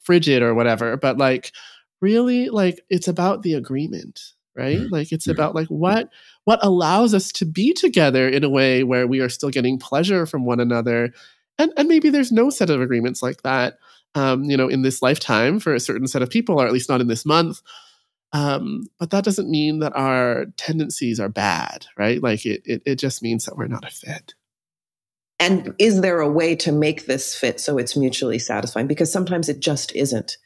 frigid 0.00 0.42
or 0.42 0.54
whatever, 0.54 0.96
but 0.96 1.18
like 1.18 1.52
really 2.00 2.48
like 2.48 2.80
it's 2.88 3.08
about 3.08 3.42
the 3.42 3.54
agreement, 3.54 4.20
right? 4.54 4.78
Mhm. 4.78 4.90
Like 4.90 5.12
it's 5.12 5.26
about 5.26 5.54
like 5.54 5.68
what 5.68 6.08
what 6.44 6.60
allows 6.62 7.12
us 7.12 7.30
to 7.32 7.44
be 7.44 7.74
together 7.74 8.28
in 8.28 8.44
a 8.44 8.48
way 8.48 8.82
where 8.82 9.06
we 9.06 9.20
are 9.20 9.28
still 9.28 9.50
getting 9.50 9.78
pleasure 9.78 10.24
from 10.24 10.46
one 10.46 10.60
another. 10.60 11.12
And 11.58 11.72
and 11.76 11.88
maybe 11.88 12.10
there's 12.10 12.32
no 12.32 12.50
set 12.50 12.70
of 12.70 12.80
agreements 12.80 13.22
like 13.22 13.42
that 13.42 13.78
um, 14.14 14.44
you 14.44 14.56
know, 14.56 14.68
in 14.68 14.82
this 14.82 15.02
lifetime 15.02 15.60
for 15.60 15.74
a 15.74 15.80
certain 15.80 16.06
set 16.06 16.22
of 16.22 16.30
people, 16.30 16.58
or 16.58 16.66
at 16.66 16.72
least 16.72 16.88
not 16.88 17.02
in 17.02 17.06
this 17.08 17.26
month. 17.26 17.60
Um, 18.32 18.86
but 18.98 19.10
that 19.10 19.24
doesn't 19.24 19.50
mean 19.50 19.80
that 19.80 19.94
our 19.94 20.46
tendencies 20.56 21.20
are 21.20 21.28
bad, 21.28 21.86
right? 21.98 22.22
Like 22.22 22.46
it, 22.46 22.62
it, 22.64 22.82
it 22.86 22.94
just 22.96 23.22
means 23.22 23.44
that 23.44 23.56
we're 23.56 23.66
not 23.68 23.84
a 23.86 23.90
fit. 23.90 24.34
and 25.38 25.74
is 25.78 26.00
there 26.00 26.20
a 26.20 26.30
way 26.30 26.56
to 26.56 26.72
make 26.72 27.06
this 27.06 27.34
fit 27.34 27.60
so 27.60 27.78
it's 27.78 27.96
mutually 27.96 28.38
satisfying 28.38 28.86
because 28.86 29.12
sometimes 29.12 29.48
it 29.48 29.60
just 29.60 29.94
isn't 29.94 30.38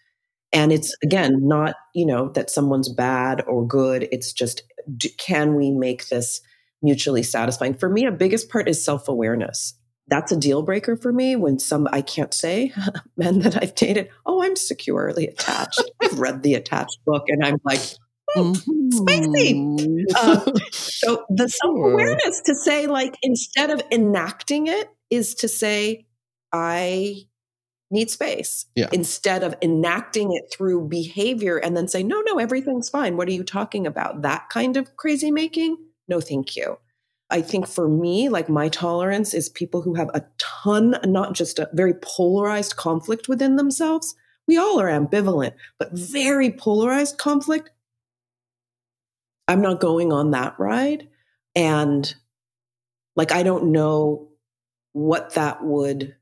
and 0.52 0.72
it's 0.72 0.94
again 1.02 1.46
not 1.46 1.74
you 1.94 2.04
know 2.04 2.28
that 2.30 2.50
someone's 2.50 2.88
bad 2.88 3.42
or 3.46 3.66
good 3.66 4.08
it's 4.10 4.32
just 4.32 4.62
d- 4.96 5.10
can 5.18 5.54
we 5.54 5.70
make 5.70 6.08
this 6.08 6.40
mutually 6.82 7.22
satisfying 7.22 7.74
for 7.74 7.88
me 7.88 8.04
a 8.04 8.10
biggest 8.10 8.50
part 8.50 8.68
is 8.68 8.84
self-awareness 8.84 9.74
that's 10.10 10.32
a 10.32 10.36
deal 10.36 10.62
breaker 10.62 10.96
for 10.96 11.12
me 11.12 11.36
when 11.36 11.58
some 11.58 11.88
i 11.92 12.02
can't 12.02 12.34
say 12.34 12.72
men 13.16 13.38
that 13.40 13.56
i've 13.62 13.74
dated 13.74 14.08
oh 14.26 14.42
i'm 14.42 14.56
securely 14.56 15.26
attached 15.26 15.82
i've 16.02 16.18
read 16.18 16.42
the 16.42 16.54
attached 16.54 16.98
book 17.06 17.24
and 17.28 17.44
i'm 17.44 17.56
like 17.64 17.80
spicy. 18.36 19.54
Mhm. 19.54 20.14
Um, 20.16 20.54
so 20.72 21.24
the 21.30 21.48
self-awareness 21.48 22.42
to 22.46 22.54
say 22.54 22.86
like 22.86 23.16
instead 23.22 23.70
of 23.70 23.82
enacting 23.90 24.66
it 24.66 24.88
is 25.10 25.34
to 25.36 25.48
say, 25.48 26.06
I 26.52 27.22
need 27.90 28.10
space 28.10 28.66
Yeah. 28.76 28.88
instead 28.92 29.42
of 29.42 29.56
enacting 29.62 30.32
it 30.32 30.44
through 30.52 30.88
behavior 30.88 31.56
and 31.56 31.76
then 31.76 31.88
say, 31.88 32.02
no, 32.04 32.20
no, 32.20 32.38
everything's 32.38 32.88
fine. 32.88 33.16
What 33.16 33.26
are 33.28 33.32
you 33.32 33.42
talking 33.42 33.86
about? 33.86 34.22
That 34.22 34.48
kind 34.48 34.76
of 34.76 34.96
crazy 34.96 35.32
making? 35.32 35.76
No, 36.06 36.20
thank 36.20 36.54
you. 36.56 36.78
I 37.30 37.42
think 37.42 37.66
for 37.66 37.88
me, 37.88 38.28
like 38.28 38.48
my 38.48 38.68
tolerance 38.68 39.34
is 39.34 39.48
people 39.48 39.82
who 39.82 39.94
have 39.94 40.10
a 40.14 40.24
ton, 40.38 40.96
not 41.04 41.34
just 41.34 41.58
a 41.58 41.68
very 41.72 41.94
polarized 41.94 42.76
conflict 42.76 43.28
within 43.28 43.56
themselves. 43.56 44.14
We 44.48 44.56
all 44.56 44.80
are 44.80 44.88
ambivalent, 44.88 45.52
but 45.78 45.92
very 45.92 46.50
polarized 46.50 47.18
conflict. 47.18 47.70
I'm 49.46 49.62
not 49.62 49.80
going 49.80 50.12
on 50.12 50.32
that 50.32 50.58
ride. 50.58 51.08
And 51.54 52.12
like, 53.16 53.32
I 53.32 53.42
don't 53.42 53.72
know 53.72 54.28
what 54.92 55.34
that 55.34 55.62
would 55.64 56.16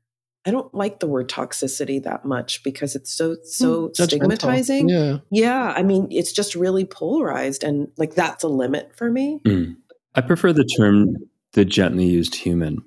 I 0.45 0.51
don't 0.51 0.73
like 0.73 0.99
the 0.99 1.07
word 1.07 1.29
toxicity 1.29 2.01
that 2.03 2.25
much 2.25 2.63
because 2.63 2.95
it's 2.95 3.11
so 3.11 3.35
so 3.43 3.89
Judgmental. 3.89 4.05
stigmatizing. 4.05 4.89
Yeah. 4.89 5.17
Yeah, 5.29 5.73
I 5.75 5.83
mean, 5.83 6.07
it's 6.11 6.31
just 6.31 6.55
really 6.55 6.85
polarized 6.85 7.63
and 7.63 7.91
like 7.97 8.15
that's 8.15 8.43
a 8.43 8.47
limit 8.47 8.95
for 8.95 9.11
me. 9.11 9.41
Mm. 9.45 9.75
I 10.15 10.21
prefer 10.21 10.53
the 10.53 10.65
term 10.65 11.15
the 11.53 11.65
gently 11.65 12.05
used 12.05 12.35
human. 12.35 12.83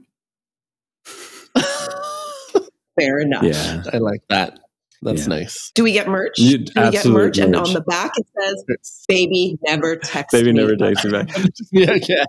Fair 2.99 3.19
enough. 3.21 3.43
Yeah. 3.43 3.83
I 3.93 3.99
like 3.99 4.23
that. 4.29 4.59
That's 5.03 5.23
Yeah. 5.23 5.29
nice. 5.29 5.73
Do 5.75 5.83
we 5.83 5.93
get 5.93 6.07
merch? 6.09 6.39
You- 6.39 6.59
Do 6.59 6.73
we 6.77 6.91
get 6.91 6.95
absolute 6.97 7.15
merch? 7.15 7.39
And 7.39 7.57
on 7.57 7.73
the 7.73 7.81
back 7.81 8.13
it 8.17 8.27
says, 8.39 8.65
"Baby 9.09 9.59
never 9.67 9.97
text 9.97 10.33
Baby 10.33 10.53
me." 10.53 10.61
never 10.61 10.77
takes 10.77 11.05
me 11.05 11.11
back. 11.11 11.29
yeah, 11.73 11.99
yeah. 12.09 12.25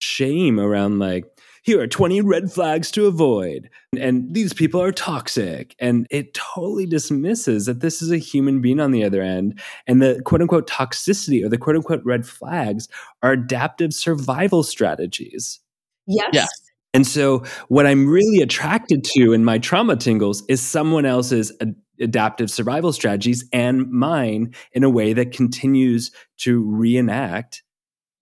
Shame 0.00 0.60
around 0.60 0.98
like, 1.00 1.24
here 1.68 1.82
are 1.82 1.86
20 1.86 2.22
red 2.22 2.50
flags 2.50 2.90
to 2.90 3.04
avoid. 3.06 3.68
And 3.94 4.32
these 4.32 4.54
people 4.54 4.80
are 4.80 4.90
toxic. 4.90 5.76
And 5.78 6.06
it 6.10 6.32
totally 6.32 6.86
dismisses 6.86 7.66
that 7.66 7.80
this 7.80 8.00
is 8.00 8.10
a 8.10 8.16
human 8.16 8.62
being 8.62 8.80
on 8.80 8.90
the 8.90 9.04
other 9.04 9.20
end. 9.20 9.60
And 9.86 10.00
the 10.00 10.22
quote 10.24 10.40
unquote 10.40 10.66
toxicity 10.66 11.44
or 11.44 11.50
the 11.50 11.58
quote 11.58 11.76
unquote 11.76 12.00
red 12.06 12.26
flags 12.26 12.88
are 13.22 13.32
adaptive 13.32 13.92
survival 13.92 14.62
strategies. 14.62 15.60
Yes. 16.06 16.30
Yeah. 16.32 16.46
And 16.94 17.06
so, 17.06 17.44
what 17.68 17.84
I'm 17.84 18.08
really 18.08 18.40
attracted 18.40 19.04
to 19.16 19.34
in 19.34 19.44
my 19.44 19.58
trauma 19.58 19.96
tingles 19.96 20.42
is 20.48 20.62
someone 20.62 21.04
else's 21.04 21.52
ad- 21.60 21.76
adaptive 22.00 22.50
survival 22.50 22.94
strategies 22.94 23.46
and 23.52 23.90
mine 23.90 24.54
in 24.72 24.84
a 24.84 24.90
way 24.90 25.12
that 25.12 25.32
continues 25.32 26.12
to 26.38 26.62
reenact 26.64 27.62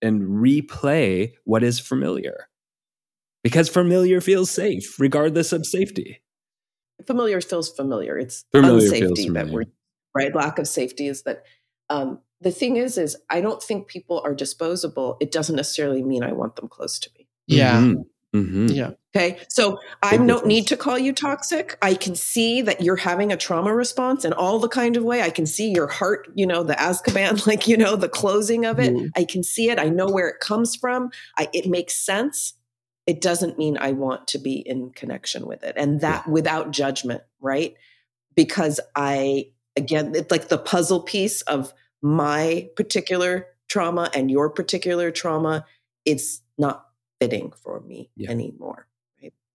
and 0.02 0.22
replay 0.22 1.30
what 1.44 1.62
is 1.62 1.78
familiar. 1.78 2.48
Because 3.46 3.68
familiar 3.68 4.20
feels 4.20 4.50
safe, 4.50 4.98
regardless 4.98 5.52
of 5.52 5.64
safety. 5.64 6.20
Familiar 7.06 7.40
feels 7.40 7.70
familiar. 7.70 8.18
It's 8.18 8.44
Familiar 8.50 8.90
unsafety 8.90 8.98
feels 8.98 9.18
that 9.18 9.24
familiar. 9.26 9.52
we're 9.52 9.64
right. 10.16 10.34
Lack 10.34 10.58
of 10.58 10.66
safety 10.66 11.06
is 11.06 11.22
that 11.22 11.44
um, 11.88 12.18
the 12.40 12.50
thing 12.50 12.76
is, 12.76 12.98
is 12.98 13.16
I 13.30 13.40
don't 13.40 13.62
think 13.62 13.86
people 13.86 14.20
are 14.24 14.34
disposable. 14.34 15.16
It 15.20 15.30
doesn't 15.30 15.54
necessarily 15.54 16.02
mean 16.02 16.24
I 16.24 16.32
want 16.32 16.56
them 16.56 16.66
close 16.66 16.98
to 16.98 17.10
me. 17.16 17.28
Yeah. 17.46 17.80
Mhm. 17.82 18.04
Mhm. 18.34 18.74
Yeah. 18.74 18.90
Okay. 19.14 19.38
So 19.48 19.78
I 20.02 20.16
don't 20.16 20.26
difference. 20.26 20.46
need 20.46 20.66
to 20.66 20.76
call 20.76 20.98
you 20.98 21.12
toxic. 21.12 21.78
I 21.80 21.94
can 21.94 22.16
see 22.16 22.62
that 22.62 22.80
you're 22.80 22.96
having 22.96 23.30
a 23.32 23.36
trauma 23.36 23.72
response 23.72 24.24
in 24.24 24.32
all 24.32 24.58
the 24.58 24.68
kind 24.68 24.96
of 24.96 25.04
way. 25.04 25.22
I 25.22 25.30
can 25.30 25.46
see 25.46 25.70
your 25.70 25.86
heart, 25.86 26.28
you 26.34 26.46
know, 26.48 26.64
the 26.64 26.74
Azkaban, 26.74 27.46
like, 27.46 27.68
you 27.68 27.76
know, 27.76 27.94
the 27.94 28.08
closing 28.08 28.66
of 28.66 28.80
it. 28.80 28.92
Mhm. 28.92 29.10
I 29.14 29.24
can 29.24 29.44
see 29.44 29.70
it. 29.70 29.78
I 29.78 29.88
know 29.88 30.08
where 30.08 30.28
it 30.28 30.40
comes 30.40 30.74
from. 30.74 31.10
I, 31.38 31.48
it 31.54 31.66
makes 31.66 31.94
sense. 31.94 32.54
It 33.06 33.20
doesn't 33.20 33.58
mean 33.58 33.78
I 33.78 33.92
want 33.92 34.28
to 34.28 34.38
be 34.38 34.54
in 34.56 34.90
connection 34.90 35.46
with 35.46 35.62
it. 35.62 35.74
And 35.76 36.00
that 36.00 36.28
without 36.28 36.70
judgment, 36.72 37.22
right? 37.40 37.74
Because 38.34 38.80
I, 38.94 39.50
again, 39.76 40.12
it's 40.14 40.30
like 40.30 40.48
the 40.48 40.58
puzzle 40.58 41.00
piece 41.00 41.42
of 41.42 41.72
my 42.02 42.68
particular 42.76 43.46
trauma 43.68 44.10
and 44.14 44.30
your 44.30 44.50
particular 44.50 45.10
trauma. 45.10 45.64
It's 46.04 46.42
not 46.58 46.86
fitting 47.20 47.52
for 47.62 47.80
me 47.80 48.10
Yeah. 48.16 48.30
anymore. 48.30 48.86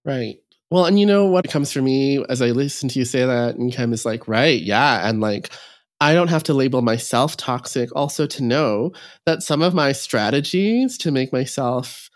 Right. 0.04 0.40
Well, 0.72 0.86
and 0.86 1.00
you 1.00 1.06
know 1.06 1.26
what 1.26 1.48
comes 1.50 1.72
for 1.72 1.82
me 1.82 2.24
as 2.30 2.42
I 2.42 2.48
listen 2.52 2.90
to 2.90 3.00
you 3.00 3.06
say 3.06 3.26
that 3.26 3.58
Nkem 3.58 3.94
is 3.94 4.06
like, 4.06 4.28
right, 4.28 4.60
yeah. 4.62 5.08
And 5.08 5.22
like, 5.22 5.52
I 6.00 6.14
don't 6.14 6.30
have 6.30 6.44
to 6.44 6.54
label 6.54 6.82
myself 6.82 7.38
toxic 7.38 7.90
also 7.96 8.26
to 8.26 8.44
know 8.44 8.94
that 9.26 9.44
some 9.44 9.62
of 9.62 9.74
my 9.76 9.92
strategies 9.92 10.98
to 11.00 11.12
make 11.12 11.32
myself, 11.32 12.10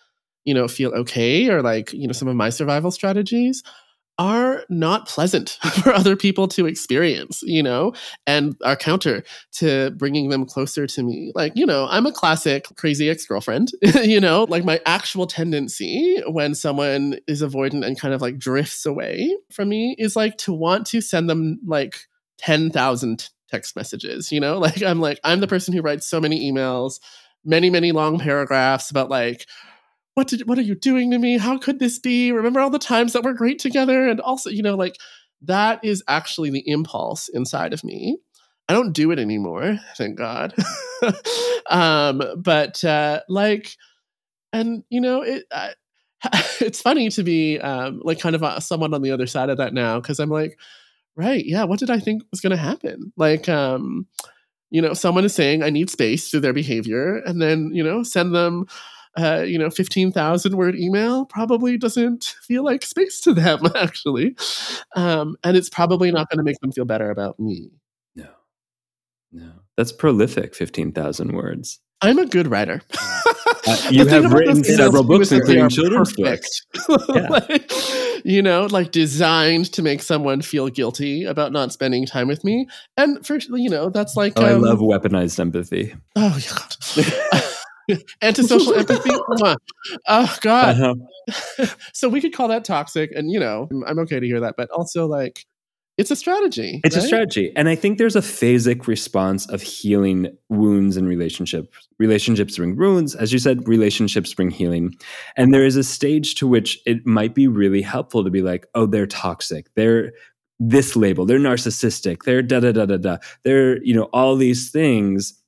you 0.46 0.54
know, 0.54 0.68
feel 0.68 0.92
okay 0.92 1.50
or 1.50 1.62
like, 1.62 1.92
you 1.94 2.08
know, 2.08 2.14
some 2.14 2.28
of 2.28 2.36
my 2.36 2.50
survival 2.50 2.92
strategies 2.92 3.64
are 4.18 4.64
not 4.70 5.08
pleasant 5.08 5.58
for 5.84 5.92
other 5.92 6.16
people 6.16 6.48
to 6.48 6.66
experience, 6.66 7.42
you 7.44 7.62
know, 7.62 7.94
and 8.26 8.56
are 8.64 8.76
counter 8.76 9.24
to 9.52 9.92
bringing 9.98 10.30
them 10.30 10.46
closer 10.46 10.88
to 10.88 11.04
me. 11.04 11.32
Like, 11.36 11.54
you 11.56 11.66
know, 11.66 11.88
I'm 11.90 12.06
a 12.06 12.12
classic 12.12 12.68
crazy 12.78 13.10
ex 13.10 13.26
girlfriend, 13.26 13.72
you 14.04 14.22
know, 14.22 14.46
like 14.48 14.64
my 14.64 14.80
actual 14.86 15.28
tendency 15.28 16.22
when 16.28 16.56
someone 16.56 17.20
is 17.28 17.42
avoidant 17.42 17.86
and 17.86 18.00
kind 18.00 18.14
of 18.14 18.22
like 18.22 18.38
drifts 18.38 18.86
away 18.86 19.36
from 19.52 19.70
me 19.70 19.96
is 19.98 20.16
like 20.16 20.38
to 20.40 20.54
want 20.54 20.88
to 20.88 21.02
send 21.02 21.30
them 21.30 21.60
like 21.66 21.98
10,000 22.38 23.30
text 23.50 23.76
messages, 23.76 24.32
you 24.32 24.40
know, 24.40 24.58
like 24.60 24.82
I'm 24.82 25.02
like, 25.02 25.20
I'm 25.24 25.42
the 25.42 25.48
person 25.48 25.74
who 25.74 25.82
writes 25.82 26.08
so 26.08 26.22
many 26.22 26.50
emails, 26.52 27.00
many, 27.44 27.70
many 27.70 27.92
long 27.92 28.20
paragraphs 28.20 28.90
about 28.90 29.10
like, 29.10 29.46
what 30.16 30.28
did 30.28 30.48
what 30.48 30.58
are 30.58 30.64
you 30.64 30.76
doing 30.76 31.12
to 31.12 31.20
me? 31.20 31.38
How 31.38 31.58
could 31.58 31.80
this 31.80 32.00
be? 32.00 32.32
Remember 32.32 32.60
all 32.60 32.70
the 32.70 32.80
times 32.80 33.14
that 33.14 33.24
we're 33.24 33.34
great 33.34 33.60
together? 33.60 34.08
And 34.08 34.20
also, 34.20 34.50
you 34.50 34.64
know, 34.64 34.76
like 34.76 34.98
that 35.42 35.84
is 35.84 36.04
actually 36.08 36.50
the 36.50 36.64
impulse 36.66 37.30
inside 37.30 37.74
of 37.74 37.84
me. 37.84 38.18
I 38.68 38.74
don't 38.74 38.94
do 38.94 39.12
it 39.12 39.20
anymore, 39.20 39.78
thank 39.96 40.18
God. 40.18 40.56
um, 41.70 42.24
but 42.38 42.84
uh, 42.84 43.22
like, 43.30 43.76
and 44.52 44.84
you 44.90 45.02
know, 45.02 45.22
it. 45.22 45.46
I, 45.52 45.74
it's 46.60 46.82
funny 46.82 47.10
to 47.10 47.24
be 47.24 47.60
um, 47.60 48.02
like 48.04 48.20
kind 48.20 48.36
of 48.36 48.42
uh, 48.42 48.60
someone 48.60 48.94
on 48.96 49.04
the 49.04 49.12
other 49.12 49.28
side 49.28 49.50
of 49.50 49.58
that 49.58 49.74
now 49.74 50.00
because 50.00 50.20
I'm 50.20 50.30
like, 50.30 50.58
right, 51.16 51.46
yeah, 51.46 51.66
what 51.66 51.78
did 51.78 51.92
I 51.92 52.00
think 52.00 52.24
was 52.32 52.42
going 52.42 52.52
to 52.52 52.58
happen? 52.58 53.14
Like, 53.16 53.48
um, 53.48 54.08
you 54.72 54.82
know, 54.82 54.94
someone 54.94 55.26
is 55.26 55.36
saying 55.36 55.62
I 55.62 55.70
need 55.70 55.90
space 55.90 56.30
through 56.30 56.40
their 56.40 56.54
behavior, 56.54 57.18
and 57.18 57.42
then 57.42 57.70
you 57.74 57.84
know, 57.84 58.02
send 58.02 58.34
them 58.34 58.66
uh, 59.18 59.44
you 59.46 59.58
know, 59.58 59.70
15,000 59.70 60.58
word 60.58 60.76
email 60.76 61.26
probably 61.26 61.78
doesn't 61.78 62.36
feel 62.42 62.64
like 62.64 62.84
space 62.86 63.22
to 63.22 63.34
them, 63.34 63.60
actually. 63.76 64.36
Um, 64.96 65.36
and 65.44 65.56
it's 65.56 65.70
probably 65.70 66.12
not 66.12 66.30
going 66.30 66.38
to 66.38 66.44
make 66.44 66.60
them 66.60 66.72
feel 66.72 66.86
better 66.86 67.10
about 67.10 67.40
me. 67.40 67.72
No. 68.16 68.28
No. 69.32 69.52
That's 69.78 69.92
prolific, 69.92 70.56
15,000 70.56 71.34
words. 71.34 71.80
I'm 72.02 72.20
a 72.20 72.26
good 72.26 72.48
writer. 72.48 72.82
Uh, 73.68 73.90
you 73.90 74.06
have 74.06 74.32
written 74.32 74.64
several 74.64 75.04
books, 75.04 75.32
is 75.32 75.40
that 75.40 75.48
they 75.48 75.58
including 75.58 75.70
children's 75.70 76.14
perfect. 76.14 76.66
books. 76.86 77.08
Yeah. 77.16 77.30
Like, 77.30 77.72
you 78.24 78.44
know, 78.44 78.68
like 78.68 78.92
designed 78.92 79.72
to 79.74 79.82
make 79.82 80.04
someone 80.04 80.44
feel 80.44 80.70
guilty 80.70 81.24
about 81.24 81.52
not 81.52 81.74
spending 81.74 82.06
time 82.06 82.28
with 82.28 82.44
me. 82.44 82.68
And 82.96 83.26
for, 83.26 83.40
you 83.40 83.72
know, 83.72 83.90
that's 83.90 84.16
like. 84.16 84.34
Oh, 84.36 84.46
I 84.46 84.54
um, 84.54 84.62
love 84.62 84.80
weaponized 84.80 85.40
empathy. 85.40 85.96
Oh, 86.16 86.40
God. 86.48 87.44
Antisocial 88.22 88.74
empathy. 88.74 89.12
Oh, 90.08 90.38
God. 90.42 90.80
Uh-huh. 90.80 90.96
so 91.94 92.10
we 92.10 92.22
could 92.22 92.34
call 92.34 92.48
that 92.48 92.64
toxic 92.64 93.12
and 93.16 93.32
you 93.32 93.40
know 93.40 93.68
i'm 93.88 93.98
okay 94.00 94.20
to 94.20 94.28
hear 94.28 94.40
that 94.40 94.56
but 94.58 94.70
also 94.70 95.08
like 95.08 95.46
it's 95.98 96.12
a 96.12 96.16
strategy 96.16 96.82
It's 96.84 96.98
a 96.98 97.02
strategy. 97.02 97.54
And 97.56 97.70
I 97.70 97.76
think 97.76 97.98
there's 97.98 98.18
a 98.18 98.22
phasic 98.22 98.86
response 98.86 99.48
of 99.48 99.62
healing 99.62 100.38
wounds 100.50 100.98
and 100.98 101.08
relationships. 101.08 101.88
Relationships 102.00 102.58
bring 102.58 102.76
wounds. 102.76 103.16
As 103.16 103.32
you 103.32 103.40
said, 103.40 103.66
relationships 103.66 104.34
bring 104.34 104.52
healing. 104.52 104.94
And 105.38 105.54
there 105.54 105.66
is 105.66 105.78
a 105.78 105.86
stage 105.86 106.36
to 106.36 106.48
which 106.48 106.82
it 106.86 107.06
might 107.06 107.34
be 107.34 107.48
really 107.48 107.82
helpful 107.82 108.26
to 108.26 108.30
be 108.30 108.42
like, 108.42 108.68
oh, 108.76 108.86
they're 108.86 109.08
toxic. 109.08 109.74
They're 109.76 110.12
this 110.60 110.98
label. 110.98 111.26
They're 111.26 111.40
narcissistic. 111.40 112.24
They're 112.24 112.42
da 112.42 112.60
da 112.60 112.74
da 112.74 112.86
da 112.86 112.98
da. 112.98 113.18
They're, 113.46 113.82
you 113.82 113.96
know, 113.96 114.10
all 114.12 114.36
these 114.36 114.72
things 114.72 115.42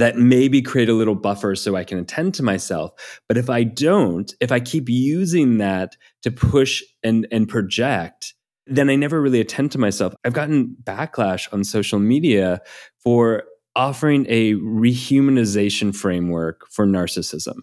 that 0.00 0.16
maybe 0.16 0.62
create 0.62 0.88
a 0.88 0.94
little 0.94 1.14
buffer 1.14 1.54
so 1.54 1.76
I 1.76 1.84
can 1.84 1.98
attend 1.98 2.34
to 2.34 2.42
myself. 2.42 3.20
But 3.28 3.36
if 3.36 3.50
I 3.50 3.64
don't, 3.64 4.32
if 4.40 4.50
I 4.50 4.60
keep 4.60 4.88
using 4.88 5.58
that 5.58 5.96
to 6.22 6.30
push 6.30 6.82
and, 7.02 7.26
and 7.30 7.48
project, 7.48 8.34
then 8.66 8.88
I 8.88 8.96
never 8.96 9.20
really 9.20 9.40
attend 9.40 9.72
to 9.72 9.78
myself. 9.78 10.14
I've 10.24 10.32
gotten 10.32 10.76
backlash 10.82 11.52
on 11.52 11.64
social 11.64 11.98
media 11.98 12.60
for 12.98 13.44
offering 13.76 14.26
a 14.28 14.54
rehumanization 14.54 15.94
framework 15.94 16.66
for 16.70 16.86
narcissism. 16.86 17.58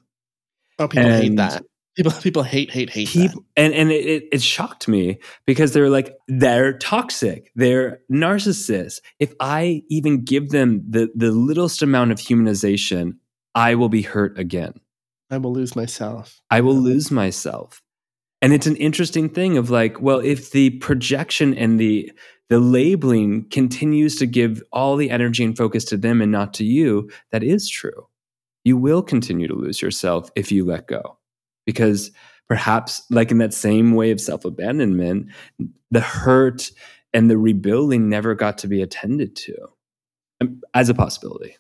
oh 0.80 0.88
people 0.88 1.10
hate 1.10 1.36
that 1.38 1.64
people 1.98 2.12
people 2.22 2.44
hate 2.44 2.72
hate 2.72 2.90
hate 2.90 3.10
People, 3.10 3.44
and 3.58 3.74
and 3.74 3.92
it, 3.92 4.06
it, 4.06 4.24
it 4.32 4.42
shocked 4.42 4.88
me 4.88 5.20
because 5.46 5.74
they're 5.74 5.90
like 5.90 6.16
they're 6.28 6.78
toxic, 6.78 7.52
they're 7.56 8.00
narcissists. 8.12 9.02
If 9.20 9.34
I 9.42 9.82
even 9.90 10.24
give 10.24 10.50
them 10.50 10.84
the 10.88 11.10
the 11.16 11.32
littlest 11.32 11.82
amount 11.82 12.12
of 12.12 12.20
humanization, 12.20 13.18
I 13.54 13.76
will 13.76 13.90
be 13.90 14.04
hurt 14.04 14.40
again. 14.40 14.80
I 15.30 15.38
will 15.40 15.52
lose 15.52 15.76
myself. 15.76 16.42
I 16.50 16.62
will 16.62 16.76
lose 16.76 17.12
myself. 17.12 17.82
And 18.42 18.54
it's 18.54 18.68
an 18.68 18.76
interesting 18.76 19.30
thing 19.30 19.58
of 19.58 19.72
like, 19.72 20.00
well, 20.00 20.20
if 20.20 20.52
the 20.52 20.70
projection 20.78 21.54
and 21.54 21.80
the 21.80 22.12
the 22.50 22.60
labeling 22.60 23.50
continues 23.50 24.16
to 24.18 24.26
give 24.26 24.64
all 24.72 24.96
the 24.96 25.10
energy 25.10 25.44
and 25.44 25.58
focus 25.58 25.84
to 25.86 25.98
them 25.98 26.22
and 26.22 26.32
not 26.32 26.54
to 26.56 26.64
you, 26.64 27.10
that 27.32 27.44
is 27.44 27.70
true. 27.70 28.08
You 28.64 28.78
will 28.78 29.02
continue 29.02 29.48
to 29.48 29.56
lose 29.56 29.82
yourself 29.82 30.30
if 30.36 30.52
you 30.52 30.64
let 30.66 30.88
go. 30.88 31.17
Because 31.68 32.10
perhaps, 32.50 33.04
like 33.12 33.30
in 33.30 33.38
that 33.38 33.54
same 33.54 33.94
way 33.94 34.10
of 34.10 34.20
self 34.20 34.44
abandonment, 34.44 35.28
the 35.92 36.02
hurt 36.02 36.72
and 37.14 37.30
the 37.30 37.38
rebuilding 37.38 38.10
never 38.10 38.34
got 38.34 38.58
to 38.60 38.68
be 38.68 38.82
attended 38.82 39.36
to 39.36 39.56
um, 40.42 40.62
as 40.74 40.90
a 40.90 40.96
possibility. 40.96 41.56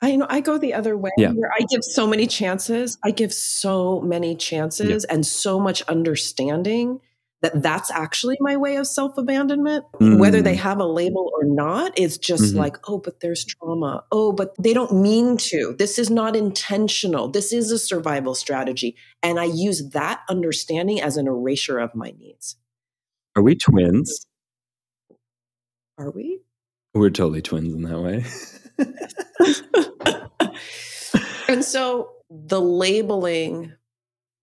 I 0.00 0.08
you 0.10 0.16
know 0.16 0.26
I 0.28 0.40
go 0.40 0.58
the 0.58 0.74
other 0.74 0.96
way 0.96 1.10
Yeah. 1.18 1.30
where 1.32 1.52
I 1.52 1.60
give 1.70 1.84
so 1.84 2.06
many 2.06 2.26
chances. 2.26 2.98
I 3.04 3.10
give 3.10 3.32
so 3.32 4.00
many 4.00 4.34
chances 4.36 5.04
and 5.04 5.26
so 5.26 5.60
much 5.60 5.82
understanding 5.82 7.00
that 7.42 7.62
that's 7.62 7.90
actually 7.90 8.36
my 8.40 8.56
way 8.56 8.76
of 8.76 8.86
self-abandonment. 8.86 9.84
Whether 10.00 10.42
they 10.42 10.54
Mm. 10.56 10.60
have 10.60 10.80
a 10.80 10.86
label 10.86 11.30
or 11.34 11.44
not, 11.44 11.92
it's 11.96 12.18
just 12.18 12.54
Mhm. 12.54 12.56
like, 12.56 12.76
oh, 12.88 12.98
but 12.98 13.20
there's 13.20 13.44
trauma. 13.44 14.04
Oh, 14.10 14.32
but 14.32 14.54
they 14.58 14.74
don't 14.74 15.00
mean 15.00 15.36
to. 15.36 15.74
This 15.78 15.98
is 15.98 16.10
not 16.10 16.34
intentional. 16.34 17.28
This 17.28 17.52
is 17.52 17.70
a 17.70 17.78
survival 17.78 18.34
strategy. 18.34 18.96
And 19.22 19.38
I 19.38 19.44
use 19.44 19.90
that 19.90 20.22
understanding 20.28 21.00
as 21.00 21.16
an 21.16 21.28
erasure 21.28 21.78
of 21.78 21.94
my 21.94 22.12
needs. 22.18 22.56
Are 23.36 23.42
we 23.42 23.54
twins? 23.54 24.26
Are 25.96 26.10
we? 26.10 26.40
We're 26.94 27.10
totally 27.10 27.42
twins 27.42 27.72
in 27.72 27.82
that 27.82 28.00
way. 28.00 28.24
and 31.48 31.64
so 31.64 32.10
the 32.30 32.60
labeling, 32.60 33.72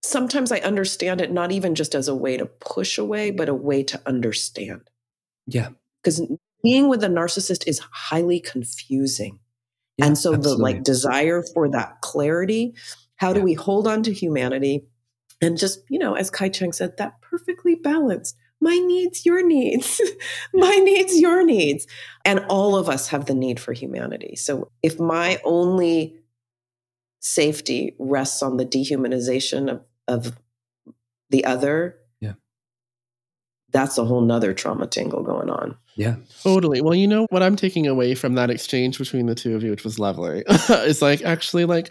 sometimes 0.02 0.52
I 0.52 0.58
understand 0.58 1.20
it 1.20 1.32
not 1.32 1.52
even 1.52 1.74
just 1.74 1.94
as 1.94 2.08
a 2.08 2.14
way 2.14 2.36
to 2.36 2.46
push 2.46 2.98
away, 2.98 3.30
but 3.30 3.48
a 3.48 3.54
way 3.54 3.82
to 3.84 4.00
understand. 4.06 4.82
yeah. 5.46 5.70
Because 6.02 6.22
being 6.62 6.88
with 6.88 7.02
a 7.02 7.08
narcissist 7.08 7.66
is 7.66 7.80
highly 7.90 8.38
confusing. 8.38 9.40
Yeah, 9.98 10.06
and 10.06 10.18
so 10.18 10.36
the 10.36 10.56
like 10.56 10.84
desire 10.84 11.42
for 11.42 11.68
that 11.70 12.00
clarity, 12.00 12.74
how 13.16 13.32
do 13.32 13.40
we 13.40 13.54
hold 13.54 13.88
on 13.88 14.04
to 14.04 14.12
humanity 14.12 14.86
and 15.40 15.58
just, 15.58 15.80
you 15.88 15.98
know, 15.98 16.14
as 16.14 16.30
Kai 16.30 16.48
Cheng 16.48 16.72
said, 16.72 16.96
that 16.96 17.20
perfectly 17.20 17.74
balanced. 17.74 18.36
My 18.60 18.74
needs, 18.74 19.26
your 19.26 19.46
needs. 19.46 20.00
my 20.54 20.76
needs, 20.76 21.20
your 21.20 21.44
needs. 21.44 21.86
And 22.24 22.40
all 22.48 22.76
of 22.76 22.88
us 22.88 23.08
have 23.08 23.26
the 23.26 23.34
need 23.34 23.60
for 23.60 23.72
humanity. 23.72 24.36
So 24.36 24.70
if 24.82 24.98
my 24.98 25.38
only 25.44 26.15
safety 27.20 27.94
rests 27.98 28.42
on 28.42 28.56
the 28.56 28.66
dehumanization 28.66 29.70
of, 29.70 29.82
of 30.08 30.36
the 31.30 31.44
other, 31.44 31.96
Yeah. 32.20 32.34
that's 33.70 33.98
a 33.98 34.04
whole 34.04 34.20
nother 34.20 34.54
trauma 34.54 34.86
tangle 34.86 35.22
going 35.22 35.50
on. 35.50 35.76
Yeah. 35.96 36.16
Totally. 36.42 36.82
Well, 36.82 36.94
you 36.94 37.06
know 37.06 37.26
what 37.30 37.42
I'm 37.42 37.56
taking 37.56 37.86
away 37.86 38.14
from 38.14 38.34
that 38.34 38.50
exchange 38.50 38.98
between 38.98 39.26
the 39.26 39.34
two 39.34 39.56
of 39.56 39.62
you, 39.62 39.70
which 39.70 39.82
was 39.84 39.98
lovely, 39.98 40.44
is 40.70 41.00
like 41.00 41.22
actually 41.22 41.64
like 41.64 41.90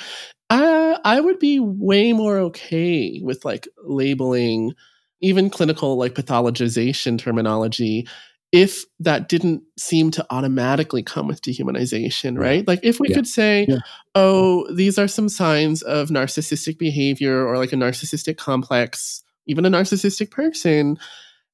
I 0.50 0.98
I 1.04 1.20
would 1.20 1.40
be 1.40 1.60
way 1.60 2.14
more 2.14 2.38
okay 2.38 3.20
with 3.24 3.44
like 3.44 3.68
labeling 3.84 4.74
even 5.22 5.50
clinical 5.50 5.98
like 5.98 6.14
pathologization 6.14 7.18
terminology 7.18 8.08
if 8.52 8.86
that 9.00 9.28
didn't 9.28 9.64
seem 9.78 10.12
to 10.12 10.26
automatically 10.30 11.04
come 11.04 11.28
with 11.28 11.42
dehumanization, 11.42 12.40
right? 12.40 12.66
Like 12.68 12.80
if 12.84 13.00
we 13.00 13.10
Yeah. 13.10 13.16
could 13.16 13.28
say, 13.28 13.66
Yeah. 13.68 13.80
oh, 14.14 14.72
these 14.74 14.98
are 14.98 15.08
some 15.08 15.28
signs 15.30 15.82
of 15.82 16.10
narcissistic 16.10 16.78
behavior 16.78 17.46
or 17.46 17.58
like 17.58 17.74
a 17.74 17.76
narcissistic 17.76 18.38
complex, 18.38 19.24
even 19.46 19.66
a 19.66 19.70
narcissistic 19.70 20.32
person. 20.32 20.98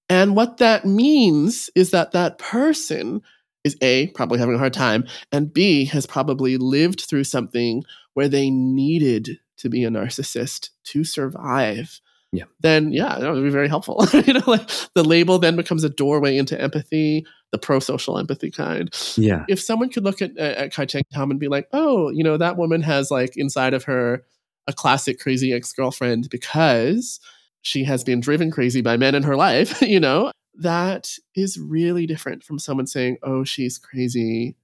And 0.10 0.36
what 0.36 0.58
that 0.58 0.86
means 0.86 1.70
is 1.76 1.92
that 1.92 2.12
that 2.12 2.38
person 2.38 3.22
is 3.64 3.78
A, 3.82 4.08
probably 4.08 4.39
having 4.39 4.56
a 4.56 4.60
hard 4.60 4.74
time, 4.74 5.06
and 5.32 5.54
B, 5.54 5.86
has 5.86 6.06
probably 6.06 6.58
lived 6.58 7.02
through 7.02 7.24
something 7.24 7.84
where 8.14 8.28
they 8.28 8.50
needed 8.50 9.39
to 9.58 9.70
be 9.70 9.84
a 9.84 9.89
narcissist 9.89 10.70
to 10.86 11.04
survive. 11.04 12.02
Yeah. 12.32 12.46
Then, 12.62 12.94
yeah, 12.94 13.20
that 13.20 13.34
would 13.34 13.44
be 13.44 13.50
very 13.50 13.68
helpful. 13.68 14.06
you 14.26 14.34
know, 14.34 14.44
like 14.48 14.70
the 14.96 15.04
label 15.04 15.38
then 15.38 15.56
becomes 15.56 15.84
a 15.84 15.90
doorway 15.90 16.38
into 16.38 16.60
empathy, 16.60 17.26
the 17.52 17.58
pro 17.58 17.80
social 17.80 18.18
empathy 18.18 18.50
kind 18.50 18.90
Yeah. 19.18 19.44
if 19.50 19.62
someone 19.62 19.90
could 19.90 20.06
look 20.06 20.22
at, 20.22 20.38
at 20.38 20.74
Kai 20.74 20.86
Cheng 20.86 21.04
Thom 21.14 21.32
and 21.32 21.40
be 21.40 21.50
like, 21.50 21.68
oh, 21.74 22.10
you 22.10 22.24
know, 22.24 22.38
that 22.38 22.58
woman 22.58 22.82
has 22.84 23.12
like 23.12 23.36
inside 23.36 23.74
of 23.74 23.84
her 23.84 24.24
a 24.68 24.74
classic 24.74 25.20
crazy 25.20 25.52
ex 25.54 25.74
girlfriend 25.74 26.30
because 26.30 27.20
she 27.64 27.84
has 27.84 28.04
been 28.04 28.20
driven 28.22 28.50
crazy 28.52 28.82
by 28.82 28.96
men 28.98 29.16
in 29.16 29.24
her 29.24 29.36
life, 29.36 29.82
you 29.84 30.00
know, 30.00 30.32
that 30.56 31.10
is 31.36 31.60
really 31.60 32.06
different 32.06 32.44
from 32.44 32.60
someone 32.60 32.88
saying, 32.88 33.18
oh, 33.24 33.44
she's 33.44 33.78
crazy, 33.78 34.56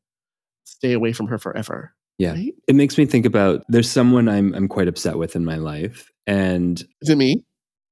stay 0.63 0.93
away 0.93 1.13
from 1.13 1.27
her 1.27 1.37
forever. 1.37 1.93
Yeah. 2.17 2.31
Right? 2.31 2.53
It 2.67 2.75
makes 2.75 2.97
me 2.97 3.05
think 3.05 3.25
about 3.25 3.63
there's 3.67 3.89
someone 3.91 4.27
I'm 4.27 4.53
I'm 4.55 4.67
quite 4.67 4.87
upset 4.87 5.17
with 5.17 5.35
in 5.35 5.45
my 5.45 5.57
life. 5.57 6.11
And 6.25 6.79
Is 7.01 7.09
it 7.09 7.17
me? 7.17 7.43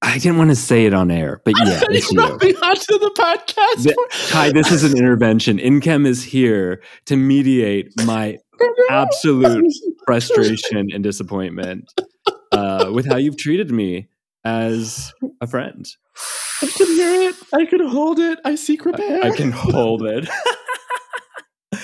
I 0.06 0.20
didn't 0.20 0.38
want 0.38 0.52
to 0.52 0.56
say 0.56 0.86
it 0.86 0.94
on 0.94 1.10
air, 1.10 1.42
but 1.44 1.56
yeah, 1.66 1.82
it's 1.90 2.12
you 2.12 2.18
brought 2.18 2.42
me 2.42 2.54
onto 2.54 3.00
the 3.00 3.12
podcast. 3.18 3.84
The- 3.84 4.30
Kai, 4.30 4.52
this 4.52 4.72
is 4.72 4.84
an 4.84 4.96
intervention. 4.98 5.58
Nkem 5.58 6.06
is 6.06 6.24
here 6.24 6.84
to 7.06 7.16
mediate 7.16 7.92
my 8.06 8.38
absolute 8.90 9.66
frustration 10.06 10.90
and 10.94 11.04
disappointment 11.04 11.92
uh, 12.52 12.92
with 12.94 13.08
how 13.08 13.18
you've 13.18 13.38
treated 13.38 13.72
me 13.72 14.08
as 14.44 15.12
a 15.42 15.48
friend. 15.48 15.88
I 16.62 16.68
can 16.68 16.88
hear 16.88 17.30
it. 17.30 17.36
I 17.52 17.66
can 17.66 17.88
hold 17.88 18.20
it. 18.20 18.40
I 18.46 18.56
seek 18.56 18.86
repair. 18.86 19.24
I 19.24 19.36
can 19.36 19.52
hold 19.52 20.04
it. 20.04 20.30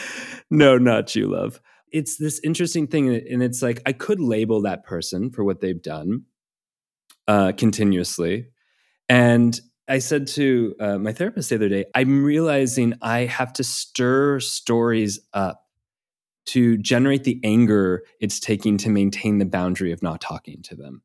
no, 0.51 0.77
not 0.77 1.15
you, 1.15 1.27
love. 1.27 1.59
It's 1.91 2.17
this 2.17 2.39
interesting 2.43 2.85
thing, 2.87 3.09
and 3.09 3.41
it's 3.41 3.63
like 3.63 3.81
I 3.85 3.93
could 3.93 4.19
label 4.21 4.61
that 4.61 4.85
person 4.85 5.31
for 5.31 5.43
what 5.43 5.59
they've 5.59 5.81
done 5.81 6.25
uh, 7.27 7.51
continuously. 7.53 8.47
And 9.09 9.59
I 9.87 9.99
said 9.99 10.27
to 10.27 10.75
uh, 10.79 10.97
my 10.97 11.11
therapist 11.11 11.49
the 11.49 11.55
other 11.55 11.69
day, 11.69 11.85
I'm 11.95 12.23
realizing 12.23 12.93
I 13.01 13.21
have 13.25 13.51
to 13.53 13.63
stir 13.63 14.39
stories 14.39 15.19
up 15.33 15.63
to 16.47 16.77
generate 16.77 17.23
the 17.23 17.39
anger 17.43 18.03
it's 18.19 18.39
taking 18.39 18.77
to 18.79 18.89
maintain 18.89 19.37
the 19.37 19.45
boundary 19.45 19.91
of 19.91 20.01
not 20.01 20.21
talking 20.21 20.61
to 20.63 20.75
them. 20.75 21.01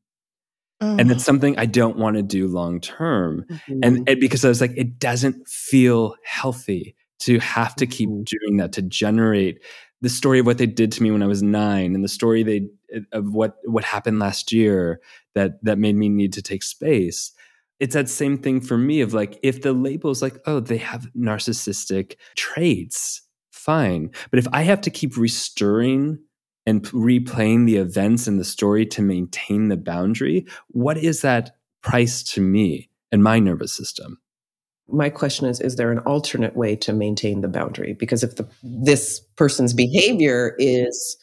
And 0.79 1.11
it's 1.11 1.23
something 1.25 1.57
I 1.57 1.65
don't 1.65 1.97
want 1.97 2.17
to 2.17 2.21
do 2.23 2.47
long 2.47 2.79
term 2.79 3.45
Mm-hmm. 3.49 3.79
and, 3.83 4.09
and 4.09 4.19
because 4.19 4.45
I 4.45 4.49
was 4.49 4.61
like, 4.61 4.73
it 4.77 4.99
doesn't 4.99 5.47
feel 5.47 6.15
healthy 6.23 6.95
to 7.21 7.39
have 7.39 7.75
to 7.77 7.87
keep 7.87 8.09
Mhm. 8.09 8.25
doing 8.25 8.57
that 8.57 8.73
to 8.73 8.83
generate 8.83 9.63
the 10.01 10.09
story 10.09 10.39
of 10.39 10.45
what 10.45 10.57
they 10.57 10.65
did 10.65 10.91
to 10.93 11.03
me 11.03 11.11
when 11.11 11.23
I 11.23 11.27
was 11.27 11.41
nine 11.41 11.95
and 11.95 12.03
the 12.03 12.09
story 12.09 12.43
they 12.43 12.67
of 13.11 13.33
what 13.33 13.57
what 13.65 13.83
happened 13.83 14.19
last 14.19 14.51
year 14.51 15.01
that 15.35 15.63
that 15.63 15.79
made 15.79 15.95
me 15.95 16.09
need 16.09 16.33
to 16.33 16.41
take 16.41 16.63
space. 16.63 17.31
It's 17.79 17.93
that 17.93 18.09
same 18.09 18.37
thing 18.37 18.61
for 18.61 18.77
me 18.77 19.01
of 19.01 19.13
like 19.13 19.39
if 19.43 19.61
the 19.61 19.73
label 19.73 20.09
is 20.09 20.21
like, 20.21 20.37
oh, 20.45 20.59
they 20.59 20.77
have 20.77 21.07
narcissistic 21.15 22.15
traits, 22.35 23.21
fine. 23.51 24.11
But 24.31 24.39
if 24.39 24.47
I 24.51 24.63
have 24.63 24.81
to 24.81 24.89
keep 24.89 25.13
restirring 25.13 26.19
and 26.65 26.83
replaying 26.85 27.65
the 27.65 27.77
events 27.77 28.27
and 28.27 28.39
the 28.39 28.45
story 28.45 28.85
to 28.87 29.01
maintain 29.01 29.67
the 29.67 29.77
boundary, 29.77 30.45
what 30.69 30.97
is 30.97 31.21
that 31.21 31.51
price 31.81 32.23
to 32.23 32.41
me 32.41 32.89
and 33.11 33.23
my 33.23 33.39
nervous 33.39 33.73
system? 33.73 34.19
My 34.89 35.09
question 35.09 35.45
is 35.47 35.59
is 35.59 35.75
there 35.75 35.91
an 35.91 35.99
alternate 35.99 36.55
way 36.55 36.75
to 36.75 36.93
maintain 36.93 37.41
the 37.41 37.47
boundary 37.47 37.93
because 37.93 38.23
if 38.23 38.35
the 38.35 38.47
this 38.63 39.19
person's 39.35 39.73
behavior 39.73 40.55
is 40.57 41.17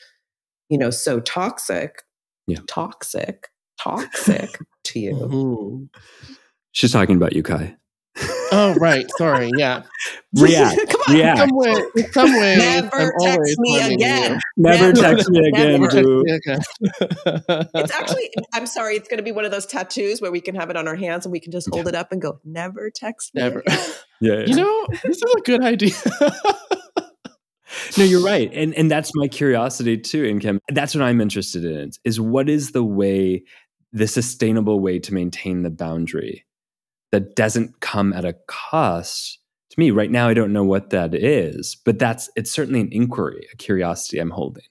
you 0.69 0.79
know 0.79 0.91
so 0.91 1.21
toxic 1.21 2.03
Yeah. 2.47 2.59
toxic 2.69 3.49
toxic 3.81 4.59
to 4.85 5.01
you 5.01 5.13
Mhm. 5.15 5.89
She's 6.73 6.91
talking 6.93 7.15
about 7.17 7.35
you, 7.35 7.43
Kai. 7.45 7.77
Oh, 8.53 8.75
right. 8.79 9.07
Sorry. 9.19 9.51
Yeah. 9.57 9.83
React. 10.37 10.89
come 10.91 11.01
on 11.09 11.15
React. 11.15 11.39
some 11.39 11.57
way, 11.57 11.85
in 11.97 12.13
some 12.13 12.33
way, 12.33 12.57
Never 12.57 12.97
I'm 12.97 13.13
text 13.21 13.59
me 13.59 13.95
again. 13.95 14.41
Never 14.57 14.93
Never. 14.93 15.03
text 15.03 15.31
me 15.31 15.49
again, 15.49 15.81
Never. 15.81 16.03
boo. 16.03 16.25
Okay. 16.29 16.59
it's 17.75 17.93
actually 17.93 18.31
i'm 18.53 18.67
sorry 18.67 18.95
it's 18.97 19.09
going 19.09 19.19
to 19.19 19.23
be 19.23 19.33
one 19.33 19.45
of 19.45 19.51
those 19.51 19.67
tattoos 19.67 20.21
where 20.21 20.31
we 20.33 20.41
can 20.41 20.55
have 20.55 20.71
it 20.71 20.77
on 20.77 20.89
our 20.89 20.97
hands 20.97 21.25
and 21.25 21.33
we 21.33 21.39
can 21.41 21.53
just 21.53 21.69
hold 21.73 21.87
it 21.89 21.95
up 21.95 22.11
and 22.13 22.21
go 22.21 22.41
never 22.45 22.91
text 22.91 23.35
me 23.35 23.43
never. 23.43 23.61
again." 23.61 23.79
Yeah, 24.21 24.33
yeah. 24.33 24.45
You 24.47 24.57
know, 24.57 24.87
this 25.05 25.17
is 25.23 25.35
a 25.37 25.41
good 25.41 25.63
idea. 25.63 25.93
No, 27.99 28.05
you're 28.05 28.25
right. 28.25 28.51
And 28.53 28.75
and 28.75 28.91
that's 28.91 29.11
my 29.15 29.29
curiosity 29.29 29.99
too, 29.99 30.23
Nkem. 30.23 30.59
That's 30.69 30.95
what 30.95 31.03
I'm 31.03 31.21
interested 31.21 31.65
in 31.65 31.91
is 32.05 32.21
what 32.21 32.49
is 32.49 32.73
the 32.73 32.85
way, 32.85 33.45
the 33.93 34.07
sustainable 34.07 34.81
way 34.81 34.99
to 35.01 35.15
maintain 35.15 35.63
the 35.63 35.71
boundary 35.71 36.45
that 37.15 37.37
doesn't 37.37 37.79
come 37.79 38.13
at 38.13 38.25
a 38.25 38.35
cost 38.49 39.39
to 39.71 39.79
me. 39.79 39.93
Right 39.93 40.11
now, 40.11 40.27
I 40.27 40.35
don't 40.35 40.53
know 40.53 40.65
what 40.65 40.91
that 40.91 41.15
is, 41.15 41.77
but 41.85 41.97
that's 41.97 42.29
it's 42.35 42.51
certainly 42.51 42.81
an 42.81 42.89
inquiry, 42.91 43.47
a 43.53 43.57
curiosity 43.57 44.19
I'm 44.19 44.31
holding. 44.31 44.65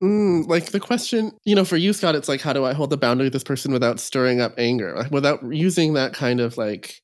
Mm, 0.00 0.46
like 0.46 0.66
the 0.66 0.78
question, 0.78 1.32
you 1.44 1.56
know, 1.56 1.64
for 1.64 1.76
you, 1.76 1.92
Scott, 1.92 2.14
it's 2.14 2.28
like, 2.28 2.40
how 2.40 2.52
do 2.52 2.64
I 2.64 2.74
hold 2.74 2.90
the 2.90 2.96
boundary 2.96 3.26
with 3.26 3.32
this 3.32 3.42
person 3.42 3.72
without 3.72 3.98
stirring 3.98 4.40
up 4.40 4.54
anger, 4.56 4.94
like, 4.94 5.10
without 5.10 5.40
using 5.52 5.94
that 5.94 6.12
kind 6.12 6.38
of 6.38 6.56
like 6.56 7.02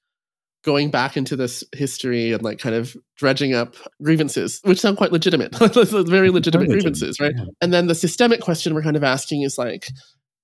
going 0.63 0.93
back 0.93 1.17
into 1.17 1.35
this 1.35 1.65
history 1.75 2.33
and 2.33 2.43
like 2.45 2.61
kind 2.61 2.77
of 2.77 2.97
dredging 3.17 3.55
up 3.55 3.75
grievances, 4.05 4.61
which 4.63 4.81
sound 4.81 4.97
quite 4.97 5.11
legitimate, 5.11 5.53
very 6.07 6.31
legitimate 6.31 6.69
grievances, 6.69 7.19
right? 7.19 7.35
Yeah. 7.37 7.47
And 7.61 7.73
then 7.73 7.89
the 7.89 7.95
systemic 7.97 8.41
question 8.41 8.73
we're 8.73 8.83
kind 8.83 8.97
of 8.97 9.03
asking 9.03 9.43
is 9.43 9.59
like, 9.59 9.89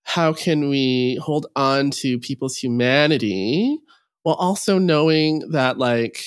how 0.03 0.33
can 0.33 0.69
we 0.69 1.21
hold 1.23 1.47
on 1.55 1.93
to 1.93 2.19
people's 2.19 2.57
humanity 2.57 3.79
while 4.23 4.37
also 4.37 4.79
knowing 4.79 5.51
that 5.51 5.79
like 5.79 6.25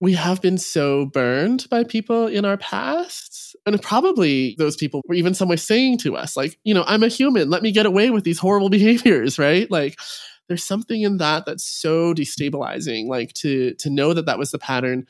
we 0.00 0.12
have 0.12 0.42
been 0.42 0.58
so 0.58 1.06
burned 1.06 1.66
by 1.70 1.82
people 1.82 2.26
in 2.26 2.44
our 2.44 2.58
past. 2.58 3.56
And 3.64 3.80
probably 3.80 4.54
those 4.58 4.76
people 4.76 5.00
were 5.08 5.14
even 5.14 5.34
some 5.34 5.48
way 5.48 5.56
saying 5.56 5.98
to 5.98 6.16
us, 6.16 6.36
like, 6.36 6.58
you 6.64 6.74
know, 6.74 6.84
I'm 6.86 7.02
a 7.02 7.08
human. 7.08 7.48
Let 7.48 7.62
me 7.62 7.72
get 7.72 7.86
away 7.86 8.10
with 8.10 8.24
these 8.24 8.38
horrible 8.38 8.68
behaviors, 8.70 9.38
right? 9.38 9.70
Like, 9.70 9.98
there's 10.48 10.64
something 10.64 11.02
in 11.02 11.16
that 11.16 11.46
that's 11.46 11.64
so 11.64 12.14
destabilizing. 12.14 13.08
Like 13.08 13.32
to 13.34 13.74
to 13.74 13.90
know 13.90 14.12
that 14.12 14.26
that 14.26 14.38
was 14.38 14.50
the 14.50 14.58
pattern, 14.58 15.06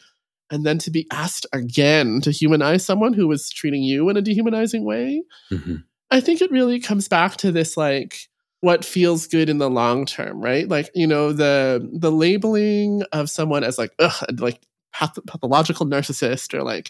and 0.50 0.64
then 0.64 0.78
to 0.78 0.90
be 0.90 1.06
asked 1.10 1.46
again 1.52 2.20
to 2.22 2.30
humanize 2.30 2.86
someone 2.86 3.12
who 3.12 3.26
was 3.26 3.50
treating 3.50 3.82
you 3.82 4.08
in 4.08 4.16
a 4.16 4.22
dehumanizing 4.22 4.84
way. 4.84 5.22
Mm-hmm. 5.52 5.76
I 6.10 6.20
think 6.20 6.40
it 6.40 6.52
really 6.52 6.80
comes 6.80 7.08
back 7.08 7.36
to 7.38 7.50
this, 7.50 7.76
like, 7.76 8.28
what 8.60 8.84
feels 8.84 9.26
good 9.26 9.48
in 9.48 9.58
the 9.58 9.70
long 9.70 10.06
term, 10.06 10.40
right? 10.40 10.68
Like, 10.68 10.90
you 10.94 11.06
know, 11.06 11.32
the 11.32 11.88
the 11.92 12.10
labeling 12.10 13.02
of 13.12 13.30
someone 13.30 13.64
as 13.64 13.78
like, 13.78 13.92
ugh, 13.98 14.24
like 14.38 14.60
path- 14.92 15.18
pathological 15.26 15.86
narcissist 15.86 16.54
or 16.54 16.62
like, 16.62 16.88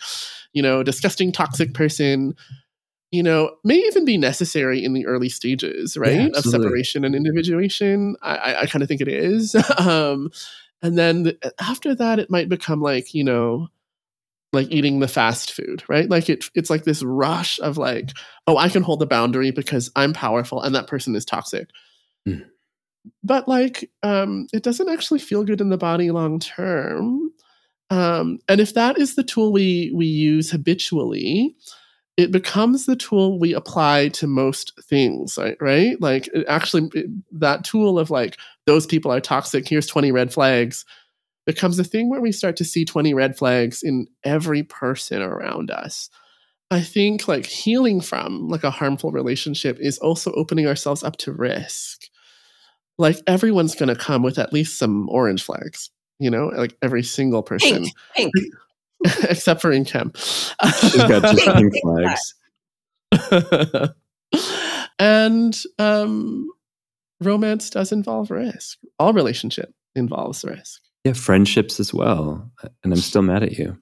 you 0.52 0.62
know, 0.62 0.82
disgusting 0.82 1.32
toxic 1.32 1.74
person, 1.74 2.34
you 3.10 3.22
know, 3.22 3.56
may 3.64 3.76
even 3.76 4.04
be 4.04 4.16
necessary 4.16 4.82
in 4.82 4.92
the 4.92 5.06
early 5.06 5.28
stages, 5.28 5.96
right, 5.96 6.14
yeah, 6.14 6.38
of 6.38 6.44
separation 6.44 7.04
and 7.04 7.14
individuation. 7.14 8.16
I, 8.22 8.36
I, 8.36 8.60
I 8.62 8.66
kind 8.66 8.82
of 8.82 8.88
think 8.88 9.00
it 9.00 9.08
is. 9.08 9.54
um, 9.78 10.30
and 10.82 10.96
then 10.96 11.24
the, 11.24 11.54
after 11.60 11.94
that, 11.94 12.18
it 12.18 12.30
might 12.30 12.48
become 12.48 12.80
like, 12.80 13.14
you 13.14 13.24
know, 13.24 13.68
like 14.56 14.70
eating 14.70 14.98
the 14.98 15.08
fast 15.08 15.52
food, 15.52 15.84
right? 15.88 16.10
Like 16.10 16.28
it, 16.28 16.50
it's 16.54 16.70
like 16.70 16.84
this 16.84 17.02
rush 17.02 17.60
of 17.60 17.78
like, 17.78 18.10
oh, 18.46 18.56
I 18.56 18.68
can 18.68 18.82
hold 18.82 19.00
the 19.00 19.06
boundary 19.06 19.50
because 19.52 19.90
I'm 19.94 20.12
powerful 20.12 20.60
and 20.60 20.74
that 20.74 20.88
person 20.88 21.14
is 21.14 21.24
toxic. 21.24 21.68
Mm. 22.26 22.46
But 23.22 23.46
like, 23.46 23.90
um, 24.02 24.48
it 24.52 24.62
doesn't 24.62 24.88
actually 24.88 25.20
feel 25.20 25.44
good 25.44 25.60
in 25.60 25.68
the 25.68 25.78
body 25.78 26.10
long 26.10 26.40
term. 26.40 27.30
Um, 27.90 28.38
and 28.48 28.60
if 28.60 28.74
that 28.74 28.98
is 28.98 29.14
the 29.14 29.22
tool 29.22 29.52
we 29.52 29.92
we 29.94 30.06
use 30.06 30.50
habitually, 30.50 31.54
it 32.16 32.32
becomes 32.32 32.86
the 32.86 32.96
tool 32.96 33.38
we 33.38 33.54
apply 33.54 34.08
to 34.08 34.26
most 34.26 34.72
things, 34.88 35.38
right? 35.38 35.56
right? 35.60 36.00
Like 36.00 36.28
actually, 36.48 36.90
it, 36.94 37.06
that 37.38 37.62
tool 37.62 37.98
of 37.98 38.10
like 38.10 38.38
those 38.66 38.86
people 38.86 39.12
are 39.12 39.20
toxic. 39.20 39.68
Here's 39.68 39.86
twenty 39.86 40.10
red 40.10 40.32
flags 40.32 40.84
becomes 41.46 41.78
a 41.78 41.84
thing 41.84 42.10
where 42.10 42.20
we 42.20 42.32
start 42.32 42.56
to 42.56 42.64
see 42.64 42.84
20 42.84 43.14
red 43.14 43.38
flags 43.38 43.82
in 43.82 44.08
every 44.24 44.62
person 44.62 45.22
around 45.22 45.70
us. 45.70 46.10
I 46.70 46.80
think 46.80 47.28
like 47.28 47.46
healing 47.46 48.00
from 48.00 48.48
like 48.48 48.64
a 48.64 48.70
harmful 48.70 49.12
relationship 49.12 49.78
is 49.80 49.98
also 49.98 50.32
opening 50.32 50.66
ourselves 50.66 51.04
up 51.04 51.16
to 51.18 51.32
risk. 51.32 52.02
Like 52.98 53.18
everyone's 53.26 53.76
going 53.76 53.88
to 53.88 53.96
come 53.96 54.22
with 54.22 54.38
at 54.38 54.52
least 54.52 54.78
some 54.78 55.08
orange 55.08 55.44
flags 55.44 55.90
you 56.18 56.30
know, 56.30 56.46
like 56.46 56.76
every 56.82 57.02
single 57.02 57.42
person. 57.42 57.84
Pink, 58.14 58.32
pink. 58.34 58.54
Except 59.28 59.60
for 59.60 59.70
Nkem. 59.70 60.16
She's 60.80 61.04
got 61.04 61.22
just 61.34 61.44
pink 61.46 61.72
flags. 61.82 62.34
and 64.98 65.62
um, 65.78 66.50
romance 67.20 67.70
does 67.70 67.92
involve 67.92 68.30
risk. 68.30 68.78
All 68.98 69.12
relationship 69.12 69.72
involves 69.94 70.44
risk. 70.44 70.80
Yeah, 71.06 71.12
friendships 71.12 71.78
as 71.78 71.94
well. 71.94 72.50
And 72.82 72.92
I'm 72.92 72.98
still 72.98 73.22
mad 73.22 73.44
at 73.44 73.52
you. 73.52 73.78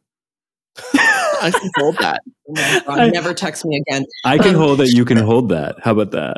I 0.95 1.51
can 1.51 1.71
hold 1.79 1.97
that. 2.01 2.21
Oh 2.55 2.83
God, 2.87 3.13
never 3.15 3.33
text 3.33 3.65
me 3.65 3.83
again. 3.89 4.05
I 4.27 4.37
can 4.37 4.55
um, 4.55 4.61
hold 4.61 4.83
it. 4.83 4.93
You 4.93 5.07
can 5.07 5.17
hold 5.27 5.49
that. 5.49 5.77
How 5.83 5.93
about 5.99 6.11
that? 6.11 6.37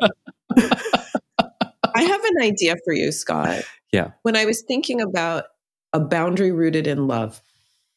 I 1.93 2.03
have 2.03 2.25
an 2.25 2.41
idea 2.41 2.77
for 2.85 2.95
you, 2.95 3.11
Scott. 3.11 3.65
Yeah. 3.91 4.13
When 4.23 4.37
I 4.37 4.45
was 4.45 4.63
thinking 4.63 5.01
about 5.01 5.47
a 5.93 5.99
boundary 5.99 6.53
rooted 6.53 6.87
in 6.87 7.09
love. 7.09 7.43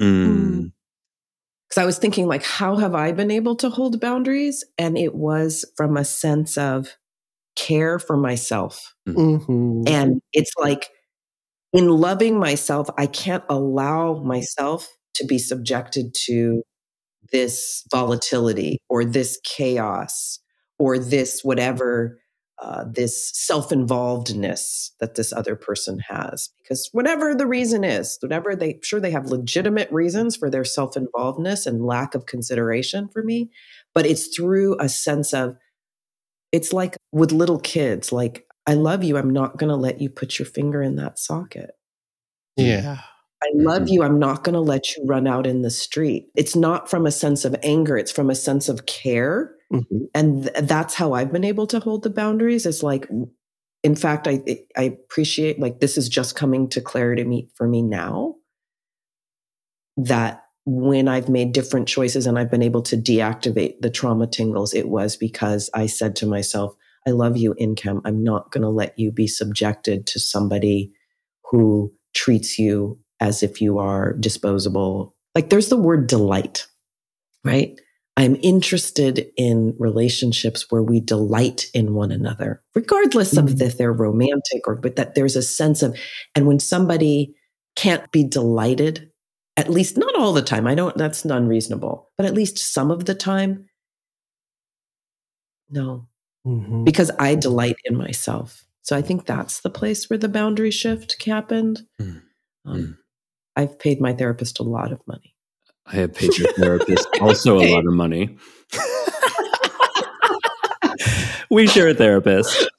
Mm. 0.02 0.72
Because 1.68 1.84
I 1.84 1.86
was 1.86 2.00
thinking, 2.00 2.26
like, 2.26 2.44
how 2.44 2.78
have 2.78 2.96
I 2.96 3.12
been 3.12 3.30
able 3.30 3.56
to 3.58 3.70
hold 3.70 4.02
boundaries? 4.02 4.66
And 4.80 4.98
it 4.98 5.14
was 5.14 5.64
from 5.78 5.96
a 5.96 6.06
sense 6.06 6.58
of 6.58 6.98
care 7.56 8.00
for 8.00 8.18
myself. 8.18 8.96
Mm-hmm. 9.08 9.84
And 9.86 10.24
it's 10.34 10.54
like, 10.58 10.90
in 11.74 11.88
loving 11.88 12.40
myself, 12.40 12.90
I 12.98 13.08
can't 13.08 13.44
allow 13.50 14.22
myself 14.24 14.88
to 15.16 15.26
be 15.26 15.38
subjected 15.38 16.14
to 16.26 16.64
this 17.32 17.84
volatility 17.92 18.80
or 18.90 19.06
this 19.06 19.40
chaos 19.44 20.40
or 20.78 20.98
this 20.98 21.42
whatever 21.44 22.20
uh, 22.62 22.84
this 22.92 23.32
self-involvedness 23.34 24.90
that 25.00 25.16
this 25.16 25.32
other 25.32 25.56
person 25.56 25.98
has. 26.00 26.50
Because 26.58 26.90
whatever 26.92 27.34
the 27.34 27.48
reason 27.48 27.84
is 27.86 28.18
whatever 28.22 28.56
they 28.56 28.80
sure 28.84 29.00
they 29.00 29.12
have 29.12 29.28
legitimate 29.28 29.90
reasons 29.92 30.36
for 30.36 30.50
their 30.50 30.66
self-involvedness 30.66 31.66
and 31.66 31.86
lack 31.86 32.16
of 32.16 32.26
consideration 32.26 33.08
for 33.08 33.24
me 33.24 33.50
but 33.94 34.06
it's 34.06 34.36
through 34.36 34.76
a 34.80 34.90
sense 34.90 35.34
of 35.34 35.56
it's 36.52 36.74
like 36.74 36.98
with 37.12 37.32
little 37.32 37.60
kids 37.60 38.12
like 38.12 38.46
i 38.70 38.74
love 38.74 39.04
you 39.04 39.18
i'm 39.18 39.32
not 39.32 39.58
going 39.58 39.70
to 39.70 39.76
let 39.76 40.02
you 40.02 40.10
put 40.10 40.40
your 40.40 40.46
finger 40.46 40.82
in 40.82 40.96
that 40.96 41.20
socket 41.20 41.72
yeah 42.58 43.00
I 43.42 43.52
love 43.54 43.84
mm-hmm. 43.84 43.94
you. 43.94 44.04
I'm 44.04 44.20
not 44.20 44.44
going 44.44 44.56
to 44.56 44.60
let 44.60 44.98
you 44.98 45.06
run 45.06 45.26
out 45.26 45.48
in 45.48 45.62
the 45.62 45.70
street. 45.70 46.28
It's 46.36 46.58
not 46.58 46.90
from 46.90 47.06
a 47.06 47.12
sense 47.12 47.46
of 47.46 47.56
anger, 47.64 47.98
it's 47.98 48.12
from 48.12 48.30
a 48.30 48.36
sense 48.36 48.68
of 48.68 48.86
care 48.86 49.56
Mm-hmm. 49.72 50.06
And 50.14 50.44
th- 50.44 50.56
that's 50.64 50.96
how 50.96 51.14
I've 51.14 51.32
been 51.32 51.44
able 51.44 51.68
to 51.68 51.80
hold 51.80 52.04
the 52.04 52.10
boundaries. 52.10 52.66
It's 52.66 52.84
like, 52.84 53.08
in 53.84 53.96
fact, 53.96 54.28
I 54.28 54.42
I 54.76 54.84
appreciate 54.84 55.60
like 55.60 55.80
this 55.80 55.98
is 55.98 56.10
just 56.10 56.36
coming 56.36 56.68
to 56.70 56.82
clarity 56.82 57.24
me 57.24 57.50
for 57.56 57.68
me 57.68 57.82
now. 57.82 58.36
That 59.98 60.44
when 60.66 61.08
I've 61.08 61.30
made 61.30 61.52
different 61.52 61.88
choices 61.88 62.26
and 62.26 62.38
I've 62.38 62.52
been 62.52 62.62
able 62.62 62.82
to 62.84 62.98
deactivate 62.98 63.82
the 63.82 63.90
trauma 63.90 64.28
tingles, 64.28 64.74
it 64.74 64.90
was 64.90 65.16
because 65.16 65.70
I 65.74 65.86
said 65.88 66.16
to 66.18 66.26
myself, 66.26 66.76
I 67.08 67.12
love 67.12 67.38
you, 67.38 67.56
Nkem. 67.60 68.02
I'm 68.06 68.24
not 68.24 68.52
going 68.52 68.62
to 68.62 68.70
let 68.70 68.98
you 68.98 69.12
be 69.12 69.28
subjected 69.28 70.06
to 70.08 70.20
somebody 70.20 70.92
who 71.50 71.94
treats 72.14 72.60
you 72.60 73.00
as 73.20 73.44
if 73.44 73.62
you 73.62 73.80
are 73.80 74.14
disposable. 74.14 75.16
Like 75.36 75.50
there's 75.50 75.70
the 75.70 75.78
word 75.78 76.08
delight, 76.08 76.68
right? 77.44 77.80
I'm 78.18 78.36
interested 78.42 79.32
in 79.38 79.76
relationships 79.80 80.66
where 80.70 80.84
we 80.84 81.00
delight 81.00 81.68
in 81.74 81.94
one 81.94 82.12
another, 82.12 82.62
regardless 82.76 83.34
mm-hmm. 83.34 83.48
of 83.48 83.62
if 83.62 83.78
they're 83.78 83.94
romantic 83.94 84.68
or, 84.68 84.76
but 84.76 84.98
that 84.98 85.16
there's 85.16 85.38
a 85.38 85.42
sense 85.42 85.82
of, 85.82 85.98
and 86.36 86.46
when 86.46 86.60
somebody 86.60 87.34
can't 87.78 88.12
be 88.12 88.26
delighted, 88.26 89.10
at 89.56 89.70
least 89.70 89.98
not 89.98 90.16
all 90.16 90.34
the 90.34 90.42
time, 90.42 90.68
I 90.68 90.76
don't, 90.76 90.98
that's 90.98 91.24
unreasonable, 91.24 92.10
but 92.18 92.26
at 92.26 92.34
least 92.34 92.58
some 92.58 92.92
of 92.92 93.06
the 93.06 93.16
time, 93.16 93.70
no, 95.70 96.08
mm-hmm. 96.46 96.84
because 96.84 97.12
I 97.20 97.36
delight 97.36 97.78
in 97.86 97.98
myself. 97.98 98.66
So 98.82 98.96
I 98.96 99.02
think 99.02 99.26
that's 99.26 99.62
the 99.62 99.70
place 99.70 100.10
where 100.10 100.18
the 100.18 100.30
boundary 100.30 100.72
shift 100.72 101.24
happened. 101.24 101.82
Mm-hmm. 102.02 102.20
Um, 102.70 102.98
I've 103.56 103.78
paid 103.78 104.00
my 104.00 104.14
therapist 104.14 104.60
a 104.60 104.64
lot 104.64 104.92
of 104.92 105.02
money. 105.08 105.36
I 105.86 105.96
have 105.98 106.14
paid 106.14 106.38
your 106.38 106.52
therapist 106.54 107.08
also 107.22 107.60
a 107.60 107.68
lot 107.74 107.86
of 107.86 107.94
money. 107.94 108.38
we 111.50 111.68
share 111.68 111.90
a 111.90 111.94
therapist. 111.94 112.70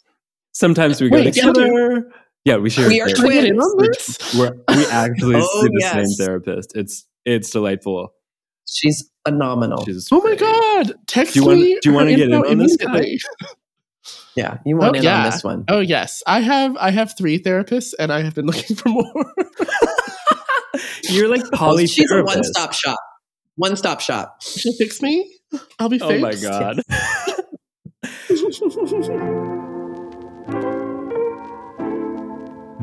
Sometimes 0.52 1.00
we 1.00 1.10
Wait, 1.10 1.34
go 1.34 1.52
together. 1.52 2.12
Yeah, 2.44 2.56
we 2.56 2.70
share. 2.70 2.88
We 2.88 3.00
are 3.00 3.08
twins. 3.08 4.18
We're, 4.36 4.52
we 4.68 4.86
actually 4.86 5.36
oh, 5.42 5.62
see 5.62 5.68
the 5.68 5.78
yes. 5.80 5.92
same 5.92 6.26
therapist. 6.26 6.76
It's 6.76 7.06
it's 7.24 7.50
delightful. 7.50 8.14
She's 8.66 9.09
phenomenal. 9.26 9.84
She's 9.84 10.08
oh 10.12 10.20
my 10.22 10.34
god! 10.34 10.94
Text 11.06 11.34
do 11.34 11.40
you 11.40 11.46
want, 11.46 11.58
me. 11.58 11.78
Do 11.80 11.90
you 11.90 11.94
want 11.94 12.08
to 12.08 12.16
get 12.16 12.28
in 12.28 12.34
on 12.34 12.58
this? 12.58 12.76
yeah, 14.36 14.58
you 14.64 14.76
want 14.76 14.96
oh, 14.96 14.98
in 14.98 15.04
yeah. 15.04 15.18
on 15.18 15.30
this 15.30 15.44
one? 15.44 15.64
Oh 15.68 15.80
yes, 15.80 16.22
I 16.26 16.40
have. 16.40 16.76
I 16.76 16.90
have 16.90 17.16
three 17.16 17.38
therapists, 17.38 17.94
and 17.98 18.12
I 18.12 18.22
have 18.22 18.34
been 18.34 18.46
looking 18.46 18.76
for 18.76 18.88
more. 18.88 19.34
You're 21.04 21.28
like 21.28 21.42
poly. 21.52 21.86
She's 21.86 22.10
a 22.10 22.22
one 22.22 22.44
stop 22.44 22.72
shop. 22.72 22.98
One 23.56 23.76
stop 23.76 24.00
shop. 24.00 24.42
She'll 24.42 24.72
fix 24.74 25.02
me. 25.02 25.30
I'll 25.78 25.88
be 25.88 25.98
fixed. 25.98 26.12
Oh 26.12 26.18
my 26.18 26.34
god. 26.34 26.80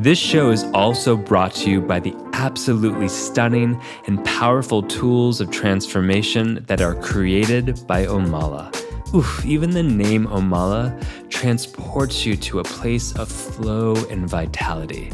This 0.00 0.16
show 0.16 0.50
is 0.50 0.62
also 0.74 1.16
brought 1.16 1.52
to 1.54 1.68
you 1.68 1.80
by 1.80 1.98
the 1.98 2.14
absolutely 2.32 3.08
stunning 3.08 3.82
and 4.06 4.24
powerful 4.24 4.80
tools 4.80 5.40
of 5.40 5.50
transformation 5.50 6.64
that 6.68 6.80
are 6.80 6.94
created 7.02 7.84
by 7.88 8.06
Omala. 8.06 8.72
Oof, 9.12 9.44
even 9.44 9.70
the 9.70 9.82
name 9.82 10.28
Omala 10.28 10.96
transports 11.30 12.24
you 12.24 12.36
to 12.36 12.60
a 12.60 12.62
place 12.62 13.12
of 13.16 13.28
flow 13.28 13.96
and 14.08 14.30
vitality. 14.30 15.10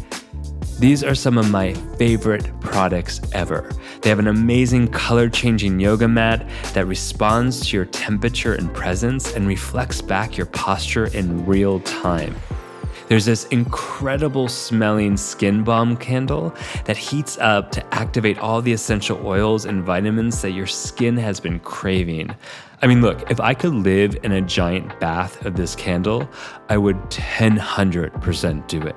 These 0.78 1.03
are 1.03 1.14
some 1.14 1.39
of 1.39 1.51
my 1.51 1.72
favorite 1.97 2.51
products 2.61 3.22
ever. 3.32 3.70
They 4.03 4.11
have 4.11 4.18
an 4.18 4.28
amazing 4.28 4.89
color 4.89 5.30
changing 5.30 5.80
yoga 5.80 6.09
mat 6.09 6.47
that 6.74 6.87
responds 6.87 7.66
to 7.68 7.76
your 7.78 7.87
temperature 7.87 8.53
and 8.53 8.70
presence 8.74 9.32
and 9.32 9.49
reflects 9.49 10.03
back 10.03 10.37
your 10.37 10.47
posture 10.47 11.07
in 11.07 11.47
real 11.47 11.80
time. 11.80 12.37
There's 13.14 13.26
this 13.26 13.44
incredible 13.44 14.48
smelling 14.48 15.16
skin 15.16 15.62
balm 15.62 15.96
candle 15.96 16.52
that 16.84 16.96
heats 16.96 17.38
up 17.38 17.70
to 17.70 17.94
activate 17.94 18.40
all 18.40 18.60
the 18.60 18.72
essential 18.72 19.24
oils 19.24 19.66
and 19.66 19.84
vitamins 19.84 20.42
that 20.42 20.50
your 20.50 20.66
skin 20.66 21.16
has 21.18 21.38
been 21.38 21.60
craving. 21.60 22.34
I 22.82 22.88
mean, 22.88 23.02
look, 23.02 23.30
if 23.30 23.38
I 23.38 23.54
could 23.54 23.72
live 23.72 24.18
in 24.24 24.32
a 24.32 24.40
giant 24.40 24.98
bath 24.98 25.46
of 25.46 25.54
this 25.54 25.76
candle, 25.76 26.28
I 26.68 26.76
would 26.76 26.96
100% 27.10 28.66
do 28.66 28.82
it. 28.82 28.96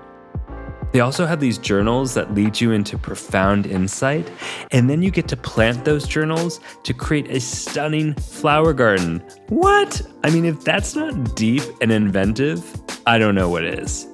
They 0.98 1.02
also 1.02 1.28
have 1.28 1.40
these 1.40 1.60
journals 1.60 2.16
that 2.16 2.34
lead 2.34 2.60
you 2.60 2.72
into 2.72 2.98
profound 2.98 3.68
insight, 3.68 4.28
and 4.72 4.90
then 4.90 5.04
you 5.04 5.12
get 5.12 5.28
to 5.28 5.38
plant 5.38 5.86
those 5.86 6.08
journals 6.08 6.60
to 6.82 6.92
create 6.92 7.30
a 7.30 7.40
stunning 7.40 8.16
flower 8.16 8.74
garden. 8.74 9.24
What? 9.50 10.02
I 10.24 10.32
mean, 10.32 10.44
if 10.44 10.64
that's 10.64 10.96
not 10.96 11.36
deep 11.36 11.62
and 11.82 11.92
inventive, 11.92 12.66
I 13.06 13.20
don't 13.20 13.36
know 13.36 13.48
what 13.48 13.64
is. 13.64 14.08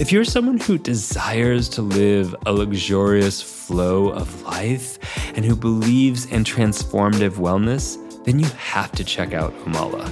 If 0.00 0.10
you're 0.10 0.24
someone 0.24 0.56
who 0.56 0.78
desires 0.78 1.68
to 1.68 1.82
live 1.82 2.34
a 2.46 2.54
luxurious 2.54 3.42
flow 3.42 4.08
of 4.08 4.40
life 4.44 4.98
and 5.36 5.44
who 5.44 5.54
believes 5.54 6.24
in 6.24 6.42
transformative 6.42 7.32
wellness, 7.32 7.98
then 8.24 8.38
you 8.38 8.46
have 8.56 8.92
to 8.92 9.04
check 9.04 9.34
out 9.34 9.52
Omala. 9.66 10.10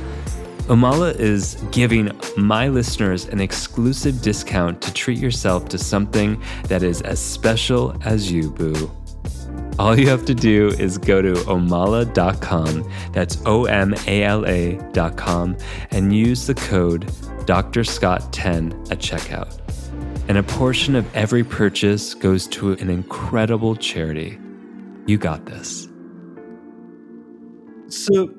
Omala 0.69 1.15
is 1.15 1.55
giving 1.71 2.11
my 2.37 2.67
listeners 2.67 3.27
an 3.27 3.41
exclusive 3.41 4.21
discount 4.21 4.83
to 4.83 4.93
treat 4.93 5.17
yourself 5.17 5.69
to 5.69 5.79
something 5.79 6.43
that 6.65 6.83
is 6.83 7.03
as 7.03 7.21
special 7.21 7.95
as 8.05 8.33
you, 8.33 8.51
boo. 8.51 8.91
All 9.79 9.97
you 9.97 10.09
have 10.09 10.25
to 10.25 10.35
do 10.35 10.71
is 10.71 10.99
go 10.99 11.23
to 11.23 11.35
omala.com, 11.35 12.91
that's 13.13 13.41
O 13.47 13.67
M 13.67 13.95
A 14.09 14.25
L 14.25 14.45
A.com, 14.45 15.57
and 15.93 16.13
use 16.13 16.49
the 16.49 16.55
code 16.55 17.13
Dr. 17.47 17.85
Scott 17.85 18.33
10 18.33 18.73
at 18.91 18.99
checkout. 18.99 19.61
And 20.29 20.37
a 20.37 20.43
portion 20.43 20.97
of 20.97 21.07
every 21.15 21.45
purchase 21.45 22.13
goes 22.13 22.49
to 22.49 22.73
an 22.73 22.91
incredible 22.91 23.77
charity. 23.77 24.37
You 25.07 25.17
got 25.17 25.47
this. 25.47 25.87
So, 27.87 28.35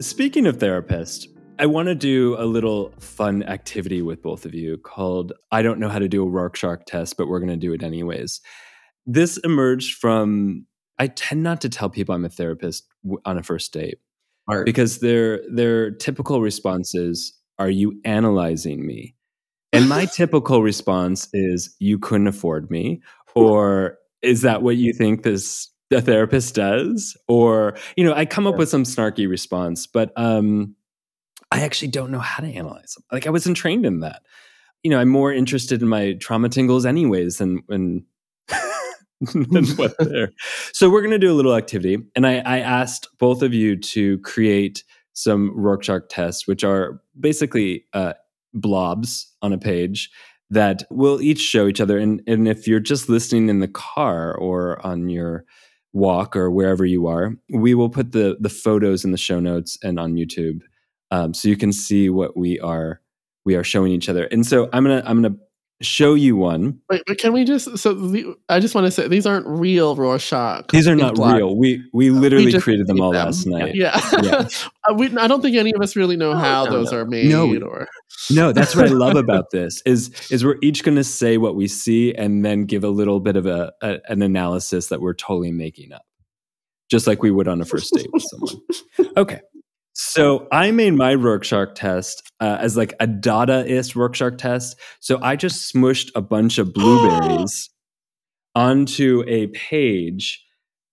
speaking 0.00 0.46
of 0.46 0.60
therapist, 0.60 1.33
I 1.58 1.66
want 1.66 1.86
to 1.86 1.94
do 1.94 2.36
a 2.38 2.44
little 2.44 2.92
fun 2.98 3.44
activity 3.44 4.02
with 4.02 4.22
both 4.22 4.44
of 4.44 4.54
you 4.54 4.76
called 4.78 5.32
I 5.52 5.62
don't 5.62 5.78
know 5.78 5.88
how 5.88 6.00
to 6.00 6.08
do 6.08 6.22
a 6.24 6.28
Rorschach 6.28 6.84
test, 6.86 7.16
but 7.16 7.28
we're 7.28 7.38
going 7.38 7.50
to 7.50 7.56
do 7.56 7.72
it 7.72 7.82
anyways. 7.82 8.40
This 9.06 9.36
emerged 9.38 9.96
from 9.98 10.66
I 10.98 11.08
tend 11.08 11.42
not 11.42 11.60
to 11.60 11.68
tell 11.68 11.90
people 11.90 12.14
I'm 12.14 12.24
a 12.24 12.28
therapist 12.28 12.86
on 13.24 13.38
a 13.38 13.42
first 13.42 13.72
date 13.72 13.98
Art. 14.48 14.66
because 14.66 14.98
their 14.98 15.42
their 15.48 15.90
typical 15.92 16.40
responses 16.40 17.32
are 17.58 17.70
you 17.70 18.00
analyzing 18.04 18.84
me? 18.84 19.14
And 19.72 19.88
my 19.88 20.04
typical 20.12 20.62
response 20.62 21.28
is 21.32 21.74
you 21.78 21.98
couldn't 21.98 22.26
afford 22.26 22.70
me 22.70 23.00
or 23.36 23.98
is 24.22 24.42
that 24.42 24.62
what 24.62 24.76
you 24.76 24.92
think 24.92 25.22
this 25.22 25.70
the 25.90 26.02
therapist 26.02 26.56
does 26.56 27.16
or 27.28 27.76
you 27.96 28.02
know 28.02 28.14
I 28.14 28.24
come 28.24 28.48
up 28.48 28.56
with 28.56 28.68
some 28.68 28.82
snarky 28.82 29.28
response 29.28 29.86
but 29.86 30.12
um 30.16 30.74
I 31.54 31.60
actually 31.60 31.88
don't 31.88 32.10
know 32.10 32.18
how 32.18 32.42
to 32.42 32.50
analyze 32.50 32.94
them. 32.94 33.04
Like 33.12 33.28
I 33.28 33.30
wasn't 33.30 33.56
trained 33.56 33.86
in 33.86 34.00
that. 34.00 34.22
You 34.82 34.90
know, 34.90 34.98
I'm 34.98 35.08
more 35.08 35.32
interested 35.32 35.82
in 35.82 35.88
my 35.88 36.14
trauma 36.14 36.48
tingles 36.48 36.84
anyways 36.84 37.38
than 37.38 37.62
when 37.66 38.04
than 39.20 39.66
what 39.76 39.94
they're. 40.00 40.32
So 40.72 40.90
we're 40.90 41.02
gonna 41.02 41.16
do 41.16 41.32
a 41.32 41.38
little 41.38 41.54
activity. 41.54 41.98
And 42.16 42.26
I, 42.26 42.38
I 42.38 42.58
asked 42.58 43.08
both 43.20 43.40
of 43.40 43.54
you 43.54 43.76
to 43.76 44.18
create 44.18 44.82
some 45.12 45.52
Rorschach 45.56 46.08
tests, 46.08 46.48
which 46.48 46.64
are 46.64 47.00
basically 47.18 47.84
uh, 47.92 48.14
blobs 48.52 49.32
on 49.40 49.52
a 49.52 49.58
page 49.58 50.10
that 50.50 50.82
will 50.90 51.22
each 51.22 51.40
show 51.40 51.68
each 51.68 51.80
other. 51.80 51.98
And, 51.98 52.20
and 52.26 52.48
if 52.48 52.66
you're 52.66 52.80
just 52.80 53.08
listening 53.08 53.48
in 53.48 53.60
the 53.60 53.68
car 53.68 54.34
or 54.34 54.84
on 54.84 55.08
your 55.08 55.44
walk 55.92 56.34
or 56.34 56.50
wherever 56.50 56.84
you 56.84 57.06
are, 57.06 57.30
we 57.48 57.74
will 57.74 57.90
put 57.90 58.10
the 58.10 58.36
the 58.40 58.48
photos 58.48 59.04
in 59.04 59.12
the 59.12 59.18
show 59.18 59.38
notes 59.38 59.78
and 59.84 60.00
on 60.00 60.14
YouTube 60.14 60.62
um, 61.14 61.32
so 61.32 61.48
you 61.48 61.56
can 61.56 61.72
see 61.72 62.10
what 62.10 62.36
we 62.36 62.58
are 62.60 63.00
we 63.44 63.54
are 63.54 63.64
showing 63.64 63.92
each 63.92 64.08
other. 64.08 64.24
And 64.24 64.44
so 64.44 64.68
I'm 64.72 64.84
gonna 64.84 65.02
I'm 65.06 65.22
gonna 65.22 65.36
show 65.80 66.14
you 66.14 66.34
one. 66.34 66.80
Wait, 66.90 67.02
but 67.06 67.18
can 67.18 67.32
we 67.32 67.44
just? 67.44 67.78
So 67.78 67.94
the, 67.94 68.34
I 68.48 68.58
just 68.58 68.74
want 68.74 68.86
to 68.86 68.90
say 68.90 69.06
these 69.06 69.26
aren't 69.26 69.46
real 69.46 69.94
Rorschach. 69.94 70.70
These 70.72 70.88
are 70.88 70.96
not 70.96 71.16
real. 71.18 71.56
We 71.56 71.84
we 71.92 72.10
literally 72.10 72.50
just 72.50 72.64
created 72.64 72.88
them 72.88 73.00
all 73.00 73.12
them. 73.12 73.26
last 73.26 73.46
night. 73.46 73.74
Yeah, 73.74 73.98
Yeah. 74.22 74.48
Uh, 74.86 74.92
we, 74.92 75.16
I 75.16 75.28
don't 75.28 75.40
think 75.40 75.56
any 75.56 75.72
of 75.74 75.80
us 75.80 75.96
really 75.96 76.14
know 76.14 76.34
how 76.34 76.66
no, 76.66 76.70
those 76.70 76.92
no. 76.92 76.98
are 76.98 77.06
made. 77.06 77.30
No, 77.30 77.50
or 77.64 77.88
No, 78.30 78.52
that's 78.52 78.76
what 78.76 78.84
I 78.84 78.88
love 78.92 79.16
about 79.16 79.50
this 79.50 79.80
is 79.86 80.10
is 80.30 80.44
we're 80.44 80.58
each 80.60 80.84
going 80.84 80.96
to 80.96 81.04
say 81.04 81.38
what 81.38 81.56
we 81.56 81.68
see 81.68 82.14
and 82.14 82.44
then 82.44 82.66
give 82.66 82.84
a 82.84 82.90
little 82.90 83.18
bit 83.18 83.36
of 83.36 83.46
a, 83.46 83.72
a 83.80 84.00
an 84.10 84.20
analysis 84.20 84.88
that 84.88 85.00
we're 85.00 85.14
totally 85.14 85.52
making 85.52 85.94
up, 85.94 86.04
just 86.90 87.06
like 87.06 87.22
we 87.22 87.30
would 87.30 87.48
on 87.48 87.62
a 87.62 87.64
first 87.64 87.94
date 87.94 88.10
with 88.12 88.24
someone. 88.30 88.60
Okay, 89.16 89.40
so 89.94 90.48
I 90.50 90.72
made 90.72 90.94
my 90.94 91.14
Rorschach 91.14 91.74
test 91.74 92.22
uh, 92.40 92.58
as 92.60 92.76
like 92.76 92.94
a 92.98 93.06
Dadaist 93.06 93.94
Rorschach 93.94 94.36
test. 94.36 94.76
So 95.00 95.18
I 95.22 95.36
just 95.36 95.72
smushed 95.72 96.10
a 96.16 96.20
bunch 96.20 96.58
of 96.58 96.74
blueberries 96.74 97.70
onto 98.56 99.22
a 99.26 99.46
page 99.48 100.44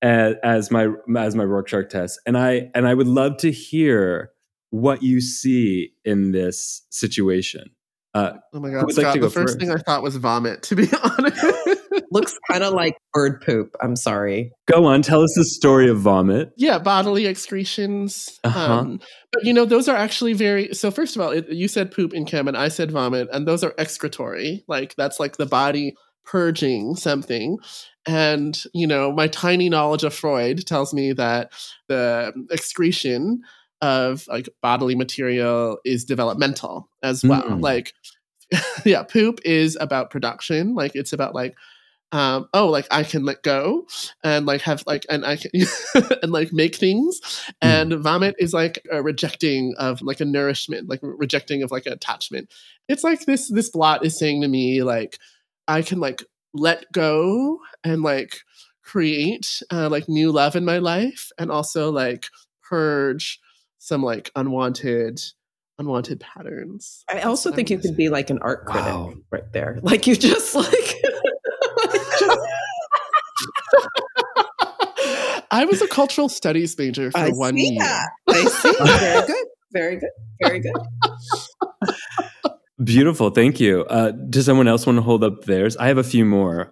as, 0.04 0.36
as 0.44 0.72
my 0.72 0.90
as 1.18 1.36
my 1.36 1.44
Rorschach 1.44 1.90
test, 1.90 2.20
and 2.26 2.38
I 2.38 2.70
and 2.76 2.88
I 2.88 2.94
would 2.94 3.08
love 3.08 3.38
to 3.38 3.52
hear 3.52 4.32
what 4.70 5.04
you 5.04 5.20
see 5.20 5.94
in 6.06 6.32
this 6.32 6.86
situation. 6.90 7.72
Uh, 8.14 8.34
oh 8.54 8.60
my 8.60 8.70
god, 8.70 8.86
would 8.86 8.98
like 8.98 9.20
the 9.20 9.30
first 9.30 9.34
first? 9.34 9.60
thing 9.60 9.72
I 9.72 9.78
thought 9.78 10.04
was 10.04 10.16
vomit. 10.16 10.64
To 10.64 10.76
be 10.76 10.88
honest, 11.04 11.81
Looks 12.12 12.38
kind 12.50 12.64
of 12.64 12.74
like 12.74 12.98
bird 13.14 13.42
poop. 13.42 13.76
I'm 13.82 13.96
sorry. 13.96 14.52
go 14.68 14.86
on, 14.86 15.02
tell 15.02 15.22
us 15.22 15.34
the 15.36 15.46
story 15.46 15.90
of 15.90 16.00
vomit. 16.00 16.52
yeah, 16.58 16.78
bodily 16.78 17.26
excretions. 17.26 18.40
Uh-huh. 18.44 18.74
Um, 18.74 19.00
but 19.32 19.46
you 19.46 19.54
know, 19.54 19.66
those 19.66 19.88
are 19.88 19.96
actually 19.96 20.34
very. 20.34 20.74
So 20.74 20.92
first 20.92 21.16
of 21.16 21.22
all, 21.22 21.32
it, 21.32 21.50
you 21.50 21.68
said 21.68 21.92
poop 21.92 22.12
Nkem, 22.12 22.48
and 22.48 22.58
I 22.58 22.68
said 22.68 22.92
vomit, 22.92 23.30
and 23.32 23.48
those 23.48 23.64
are 23.64 23.74
excretory. 23.78 24.64
Like 24.68 24.96
that's 24.96 25.20
like 25.20 25.38
the 25.38 25.46
body 25.46 25.96
purging 26.26 26.96
something. 26.96 27.58
And 28.06 28.62
you 28.74 28.88
know, 28.88 29.12
my 29.12 29.28
tiny 29.28 29.70
knowledge 29.70 30.04
of 30.04 30.14
Freud 30.14 30.66
tells 30.66 30.94
me 30.94 31.14
that 31.14 31.52
the 31.88 32.34
excretion 32.52 33.42
of 33.82 34.28
like 34.28 34.50
bodily 34.62 34.96
material 34.96 35.80
is 35.86 36.06
developmental 36.06 36.90
as 37.02 37.24
well. 37.24 37.44
Mm. 37.44 37.62
Like, 37.62 37.94
yeah, 38.86 39.04
poop 39.04 39.40
is 39.44 39.78
about 39.80 40.12
production. 40.12 40.76
Like 40.76 40.92
it's 40.96 41.14
about 41.14 41.34
like 41.34 41.56
um, 42.12 42.48
oh, 42.54 42.68
like 42.68 42.88
I 42.92 43.04
can 43.04 43.24
let 43.24 43.42
go 43.44 43.88
and 44.24 44.46
like 44.46 44.62
have 44.62 44.84
like 44.86 45.06
and 45.10 45.26
I 45.26 45.38
can 45.38 45.52
and 46.22 46.32
like 46.32 46.52
make 46.52 46.76
things. 46.76 47.20
And 47.62 47.94
vomit 47.94 48.36
is 48.40 48.54
like 48.54 48.86
a 48.92 49.02
rejecting 49.02 49.74
of 49.78 50.02
like 50.02 50.20
a 50.20 50.26
nourishment, 50.26 50.90
like 50.90 51.00
rejecting 51.02 51.64
of 51.64 51.72
like 51.72 51.86
an 51.86 51.94
attachment. 51.94 52.52
It's 52.90 53.04
like 53.04 53.22
this 53.26 53.50
this 53.50 53.70
blot 53.70 54.06
is 54.06 54.18
saying 54.18 54.42
to 54.42 54.48
me 54.48 54.84
like 54.84 55.18
I 55.68 55.82
can 55.82 56.00
like 56.00 56.24
let 56.54 56.92
go 56.92 57.60
and 57.84 58.02
like 58.02 58.42
create 58.84 59.62
uh, 59.72 59.88
like 59.90 60.10
new 60.10 60.32
love 60.32 60.56
in 60.56 60.66
my 60.66 60.80
life 60.80 61.30
and 61.38 61.50
also 61.50 61.92
like 61.92 62.26
purge 62.62 63.40
some 63.78 64.04
like 64.04 64.32
unwanted 64.36 65.22
unwanted 65.80 66.20
patterns. 66.20 67.04
I 67.10 67.22
also 67.22 67.52
think 67.52 67.70
you 67.70 67.80
could 67.80 67.96
be 67.98 68.10
like 68.10 68.30
an 68.30 68.40
art 68.42 68.66
critic 68.66 68.94
Wow. 68.94 69.14
right 69.32 69.52
there. 69.54 69.80
Like 69.84 70.08
you 70.08 70.16
just 70.16 70.54
like 70.56 70.70
I 75.52 75.66
was 75.66 75.82
a 75.82 75.88
cultural 75.88 76.30
studies 76.30 76.78
major 76.78 77.12
for 77.12 77.18
I 77.18 77.30
one 77.32 77.58
see 77.58 77.72
year. 77.74 77.84
that. 77.84 78.10
I 78.30 78.46
see. 78.46 78.76
Very 79.00 79.26
good. 79.28 79.46
Very 79.74 79.96
good. 80.00 80.10
Very 80.42 80.60
good. 80.62 80.78
Beautiful, 82.84 83.30
thank 83.30 83.60
you. 83.60 83.82
Uh, 83.84 84.12
does 84.12 84.46
someone 84.46 84.68
else 84.68 84.86
want 84.88 84.98
to 84.98 85.04
hold 85.04 85.24
up 85.24 85.44
theirs? 85.46 85.78
I 85.78 85.88
have 85.88 85.98
a 85.98 86.04
few 86.04 86.26
more. 86.26 86.72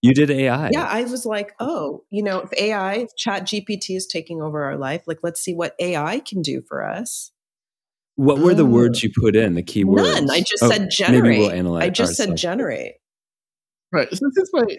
You 0.00 0.14
did 0.14 0.30
AI. 0.30 0.70
Yeah, 0.72 0.84
I 0.84 1.04
was 1.04 1.24
like, 1.24 1.52
oh, 1.60 2.02
you 2.10 2.24
know, 2.24 2.40
if 2.40 2.52
AI, 2.54 2.94
if 2.94 3.10
Chat 3.16 3.44
GPT 3.44 3.90
is 3.96 4.06
taking 4.06 4.42
over 4.42 4.64
our 4.64 4.76
life, 4.76 5.02
like 5.06 5.18
let's 5.22 5.40
see 5.40 5.54
what 5.54 5.74
AI 5.78 6.18
can 6.20 6.42
do 6.42 6.60
for 6.66 6.84
us. 6.84 7.30
What 8.16 8.38
were 8.40 8.52
the 8.52 8.64
Oh. 8.64 8.68
words 8.68 9.02
you 9.04 9.10
put 9.14 9.36
in? 9.36 9.54
The 9.54 9.62
key 9.62 9.84
words. 9.84 10.02
None. 10.02 10.30
I 10.30 10.40
just 10.40 10.62
Oh, 10.62 10.68
said 10.68 10.80
Maybe 10.80 10.90
generate. 10.90 11.38
we'll 11.38 11.50
analyze. 11.52 11.84
I 11.84 11.88
just 11.90 12.14
said 12.16 12.30
ourselves. 12.30 12.42
generate. 12.42 12.94
Right. 13.92 14.08
So 14.10 14.16
this 14.34 14.42
is 14.42 14.50
like 14.52 14.78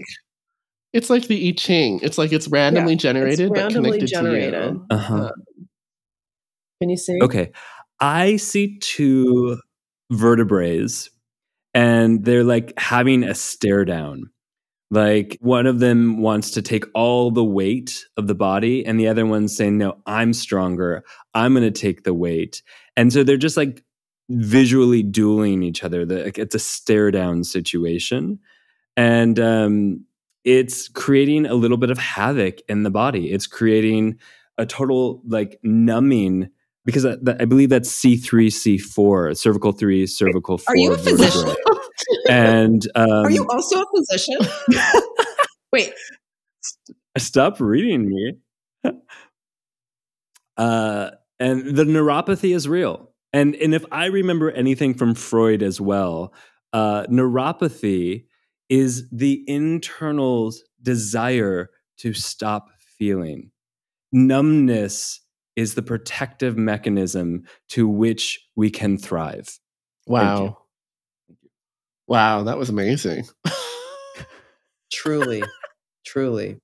it's 0.94 1.10
like 1.10 1.28
the 1.28 1.50
I 1.50 1.52
Ching. 1.52 2.00
It's 2.02 2.18
like 2.18 2.32
it's 2.32 2.48
randomly 2.48 2.94
Yeah, 2.94 2.98
generated 3.00 3.40
it's 3.42 3.50
but 3.50 3.58
randomly 3.58 3.92
connected 3.92 4.08
generated. 4.08 4.54
to 4.54 4.70
you. 4.74 4.86
Uh-huh. 4.90 5.32
Can 6.82 6.90
you 6.90 6.98
see? 6.98 7.20
Okay. 7.22 7.52
I 8.00 8.36
see 8.38 8.78
two 8.80 9.58
vertebrae 10.12 10.86
and 11.74 12.24
they're 12.26 12.44
like 12.44 12.74
having 12.78 13.24
a 13.24 13.34
stare 13.34 13.86
down. 13.86 14.30
Like 14.92 15.38
one 15.42 15.66
of 15.66 15.80
them 15.80 16.22
wants 16.22 16.52
to 16.52 16.62
take 16.62 16.86
all 16.94 17.32
the 17.32 17.44
weight 17.44 18.06
of 18.16 18.28
the 18.28 18.36
body, 18.36 18.86
and 18.86 19.00
the 19.00 19.08
other 19.08 19.26
one's 19.26 19.56
saying, 19.56 19.80
No, 19.80 19.98
I'm 20.06 20.34
stronger. 20.34 21.04
I'm 21.34 21.54
going 21.56 21.64
to 21.64 21.72
take 21.72 22.04
the 22.04 22.14
weight. 22.14 22.62
And 22.96 23.12
so 23.12 23.24
they're 23.24 23.38
just 23.38 23.58
like 23.58 23.84
visually 24.30 25.02
dueling 25.02 25.64
each 25.64 25.84
other. 25.84 26.06
The- 26.06 26.26
like, 26.26 26.38
It's 26.38 26.54
a 26.54 26.60
stare 26.60 27.10
down 27.10 27.44
situation. 27.44 28.38
And 28.96 29.40
um, 29.40 30.06
it's 30.44 30.88
creating 30.90 31.46
a 31.46 31.54
little 31.54 31.78
bit 31.78 31.90
of 31.90 31.98
havoc 31.98 32.60
in 32.68 32.84
the 32.84 32.90
body. 32.90 33.32
It's 33.32 33.48
creating 33.48 34.20
a 34.58 34.66
total 34.66 35.22
like 35.28 35.60
numbing 35.64 36.50
because 36.86 37.06
I, 37.06 37.16
I 37.40 37.46
believe 37.46 37.70
that's 37.70 37.90
C3, 37.90 38.48
C4, 38.48 39.38
cervical 39.38 39.72
three, 39.72 40.06
cervical 40.06 40.58
four. 40.58 40.74
Are 40.74 40.78
you 40.78 40.94
a 40.94 40.98
physician? 40.98 41.56
And 42.30 42.86
um, 42.96 43.10
Are 43.10 43.32
you 43.32 43.48
also 43.50 43.82
a 43.82 43.86
physician? 43.96 44.38
Wait, 45.72 45.94
stop 47.18 47.60
reading 47.60 48.10
me. 48.10 48.34
uh, 50.58 51.12
and 51.40 51.76
the 51.76 51.84
neuropathy 51.84 52.56
is 52.56 52.68
real. 52.68 53.12
And 53.32 53.56
and 53.56 53.74
if 53.74 53.86
I 53.92 54.06
remember 54.06 54.52
anything 54.52 54.94
from 54.94 55.16
Freud 55.16 55.64
as 55.64 55.82
well, 55.82 56.34
uh, 56.72 57.06
neuropathy 57.08 58.26
is 58.74 59.08
the 59.12 59.44
internal 59.46 60.52
desire 60.82 61.70
to 61.96 62.12
stop 62.12 62.70
feeling. 62.98 63.52
Numbness 64.12 65.22
is 65.56 65.76
the 65.76 65.84
protective 65.84 66.58
mechanism 66.58 67.44
to 67.70 67.88
which 67.88 68.44
we 68.56 68.72
can 68.72 68.98
thrive. 68.98 69.60
Wow. 70.08 70.58
Wow, 72.08 72.42
that 72.46 72.58
was 72.58 72.70
amazing. 72.70 73.26
truly, 74.92 75.44
truly. 76.04 76.60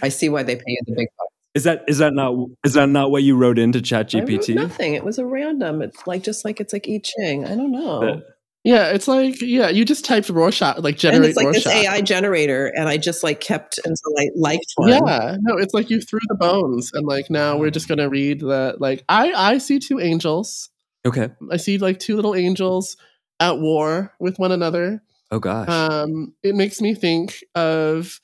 I 0.00 0.08
see 0.08 0.30
why 0.30 0.44
they 0.44 0.56
pay 0.56 0.62
you 0.66 0.80
the 0.86 0.94
big 0.96 1.08
bucks. 1.18 1.34
Is 1.54 1.64
that 1.64 1.84
is 1.88 1.98
that 1.98 2.14
not 2.14 2.34
is 2.64 2.72
that 2.72 2.88
not 2.88 3.10
what 3.10 3.22
you 3.22 3.36
wrote 3.36 3.58
into 3.58 3.80
I 3.80 3.82
wrote 3.82 4.08
ChatGPT? 4.08 4.54
nothing. 4.54 4.94
It 4.94 5.04
was 5.04 5.18
a 5.18 5.26
random. 5.26 5.82
It's 5.82 6.06
like 6.06 6.22
just 6.22 6.42
like 6.42 6.58
it's 6.58 6.72
like 6.72 6.88
I 6.88 6.98
Ching. 7.04 7.44
I 7.44 7.54
don't 7.54 7.70
know. 7.70 8.00
That- 8.00 8.22
yeah, 8.64 8.90
it's 8.90 9.08
like 9.08 9.40
yeah, 9.40 9.68
you 9.68 9.84
just 9.84 10.04
typed 10.04 10.28
Rorschach 10.28 10.78
like 10.78 10.94
and 10.94 10.98
generate 10.98 11.30
it's 11.30 11.36
like 11.36 11.46
Rorschach. 11.46 11.64
this 11.64 11.72
AI 11.72 12.00
generator, 12.00 12.72
and 12.76 12.88
I 12.88 12.96
just 12.96 13.22
like 13.22 13.40
kept 13.40 13.78
until 13.78 14.12
I 14.18 14.28
liked 14.36 14.72
one. 14.76 14.90
Yeah, 14.90 15.36
no, 15.40 15.56
it's 15.58 15.74
like 15.74 15.90
you 15.90 16.00
threw 16.00 16.20
the 16.28 16.36
bones, 16.36 16.92
and 16.94 17.06
like 17.06 17.28
now 17.28 17.56
we're 17.56 17.70
just 17.70 17.88
gonna 17.88 18.08
read 18.08 18.40
that. 18.40 18.80
like 18.80 19.04
I 19.08 19.32
I 19.32 19.58
see 19.58 19.78
two 19.78 19.98
angels. 19.98 20.70
Okay. 21.04 21.30
I 21.50 21.56
see 21.56 21.78
like 21.78 21.98
two 21.98 22.14
little 22.14 22.34
angels 22.34 22.96
at 23.40 23.58
war 23.58 24.14
with 24.20 24.38
one 24.38 24.52
another. 24.52 25.02
Oh 25.32 25.40
gosh. 25.40 25.68
Um, 25.68 26.34
it 26.42 26.54
makes 26.54 26.80
me 26.80 26.94
think 26.94 27.42
of 27.54 28.20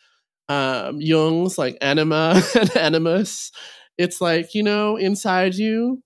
um, 0.48 1.00
Jung's 1.00 1.58
like 1.58 1.76
anima 1.80 2.40
and 2.54 2.76
animus. 2.76 3.50
It's 3.96 4.20
like 4.20 4.54
you 4.54 4.62
know, 4.62 4.96
inside 4.96 5.56
you, 5.56 6.02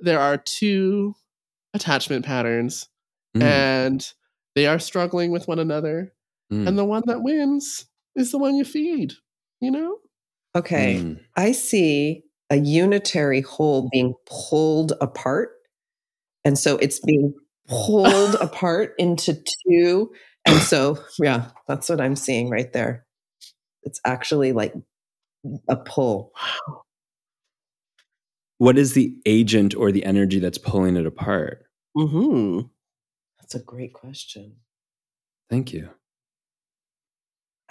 there 0.00 0.18
are 0.18 0.36
two 0.36 1.14
attachment 1.74 2.24
patterns, 2.24 2.88
Mm, 3.36 3.42
and 3.42 4.12
they 4.54 4.66
are 4.66 4.78
struggling 4.78 5.30
with 5.30 5.48
one 5.48 5.58
another. 5.58 6.12
mm, 6.52 6.66
And 6.66 6.78
the 6.78 6.84
one 6.84 7.02
that 7.06 7.22
wins 7.22 7.86
is 8.16 8.30
the 8.30 8.38
one 8.38 8.54
you 8.54 8.64
feed. 8.64 9.12
You 9.60 9.70
know? 9.70 9.98
Okay. 10.54 11.00
mm. 11.02 11.20
I 11.36 11.52
see 11.52 12.22
a 12.50 12.56
unitary 12.56 13.40
whole 13.42 13.88
being 13.92 14.14
pulled 14.26 14.92
apart. 15.00 15.50
And 16.44 16.58
so 16.58 16.76
it's 16.78 17.00
being 17.00 17.34
pulled 17.68 18.34
apart 18.40 18.94
into 18.98 19.42
two. 19.66 20.10
And 20.46 20.60
so, 20.60 20.98
yeah, 21.18 21.50
that's 21.66 21.88
what 21.88 22.00
I'm 22.00 22.16
seeing 22.16 22.48
right 22.48 22.72
there. 22.72 23.06
It's 23.82 24.00
actually 24.04 24.52
like 24.52 24.74
a 25.68 25.76
pull. 25.76 26.32
What 28.58 28.78
is 28.78 28.94
the 28.94 29.14
agent 29.26 29.74
or 29.74 29.92
the 29.92 30.04
energy 30.04 30.40
that's 30.40 30.58
pulling 30.58 30.96
it 30.96 31.06
apart? 31.06 31.64
Mm-hmm. 31.96 32.66
That's 33.50 33.62
a 33.62 33.64
great 33.64 33.94
question. 33.94 34.56
Thank 35.48 35.72
you. 35.72 35.88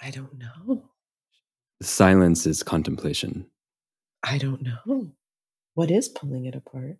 I 0.02 0.10
don't 0.10 0.36
know. 0.36 0.82
Silence 1.80 2.46
is 2.46 2.64
contemplation. 2.64 3.46
I 4.24 4.38
don't 4.38 4.62
know. 4.62 5.12
What 5.74 5.92
is 5.92 6.08
pulling 6.08 6.46
it 6.46 6.56
apart? 6.56 6.96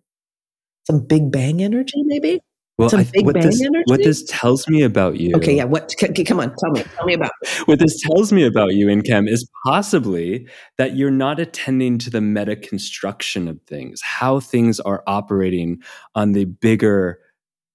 Some 0.87 1.05
big 1.05 1.29
bang 1.29 1.61
energy, 1.61 2.03
maybe? 2.05 2.39
Well, 2.77 2.89
I- 2.95 3.05
what 3.23 3.35
this 3.35 3.61
what 3.87 4.01
this 4.01 4.23
tells 4.29 4.69
me 4.69 4.83
about 4.83 5.19
you. 5.19 5.35
Okay, 5.35 5.57
yeah. 5.57 5.65
What? 5.65 5.91
c- 5.91 6.07
c- 6.15 6.23
come 6.23 6.39
on, 6.39 6.55
tell 6.57 6.71
me. 6.71 6.83
Tell 6.95 7.05
me 7.05 7.13
about. 7.15 7.31
What 7.65 7.79
this 7.79 7.99
tells 8.01 8.31
me 8.31 8.45
about 8.45 8.73
you, 8.75 8.87
Nkem, 8.87 9.27
is 9.27 9.45
possibly 9.65 10.47
that 10.77 10.95
you're 10.95 11.11
not 11.11 11.41
attending 11.41 11.97
to 11.97 12.09
the 12.09 12.21
meta 12.21 12.55
construction 12.55 13.49
of 13.49 13.61
things, 13.63 13.99
how 14.01 14.39
things 14.39 14.79
are 14.79 15.03
operating 15.07 15.81
on 16.15 16.31
the 16.31 16.45
bigger 16.45 17.19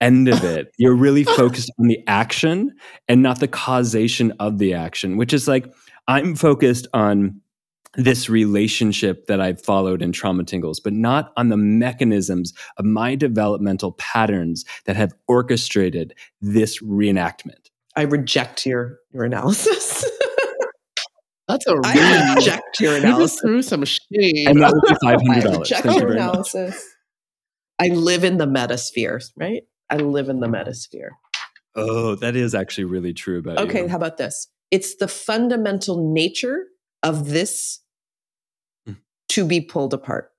end 0.01 0.29
of 0.29 0.43
it. 0.45 0.73
You're 0.79 0.95
really 0.97 1.25
focused 1.25 1.71
on 1.79 1.87
the 1.89 1.99
action 2.07 2.73
and 3.09 3.23
not 3.23 3.41
the 3.41 3.49
causation 3.49 4.33
of 4.41 4.59
the 4.59 4.75
action, 4.75 5.17
which 5.17 5.33
is 5.33 5.47
like 5.49 5.73
I'm 6.09 6.35
focused 6.35 6.87
on 6.93 7.41
this 7.97 8.29
relationship 8.29 9.27
that 9.27 9.41
I've 9.41 9.63
followed 9.63 10.03
in 10.03 10.11
Trauma 10.11 10.43
Tingles, 10.43 10.81
but 10.81 10.93
not 10.93 11.33
on 11.37 11.49
the 11.49 11.57
mechanisms 11.57 12.53
of 12.77 12.85
my 12.85 13.15
developmental 13.15 13.93
patterns 13.93 14.65
that 14.87 14.97
have 14.97 15.15
orchestrated 15.29 16.13
this 16.41 16.83
reenactment. 16.83 17.71
I 17.95 18.03
reject 18.03 18.67
your 18.67 18.99
your 19.13 19.23
analysis. 19.25 20.05
That's 21.49 21.67
a 21.67 21.75
I 21.85 21.95
read. 21.95 22.37
reject 22.37 22.81
your 22.81 22.93
You 22.99 23.05
analysis. 23.05 23.41
threw 23.41 23.63
some 23.63 23.85
shade. 23.85 24.49
And 24.49 24.61
that 24.63 24.73
would 24.73 24.83
be 24.89 24.97
five 25.05 25.19
I 25.31 25.41
dollars. 25.41 25.59
reject 25.59 25.83
Thank 25.85 25.95
you 25.97 26.01
your 26.01 26.09
much. 26.09 26.17
analysis. 26.19 26.95
I 27.79 27.89
live 27.89 28.25
in 28.25 28.39
the 28.39 28.47
metasphere, 28.47 29.23
right? 29.37 29.63
I 29.95 29.99
live 29.99 30.29
in 30.29 30.41
the 30.41 30.49
metasphere. 30.49 31.11
Oh, 31.77 32.15
that 32.17 32.35
is 32.37 32.55
actually 32.55 32.85
really 32.85 33.13
true 33.13 33.39
about 33.39 33.59
Okay, 33.59 33.83
you. 33.83 33.89
how 33.89 33.97
about 33.97 34.17
this? 34.17 34.49
It's 34.71 34.97
the 34.97 35.09
fundamental 35.09 36.13
nature 36.13 36.67
of 37.03 37.29
this 37.31 37.81
Mm. 38.89 38.97
to 39.29 39.45
be 39.47 39.61
pulled 39.61 39.95
apart. 39.95 40.31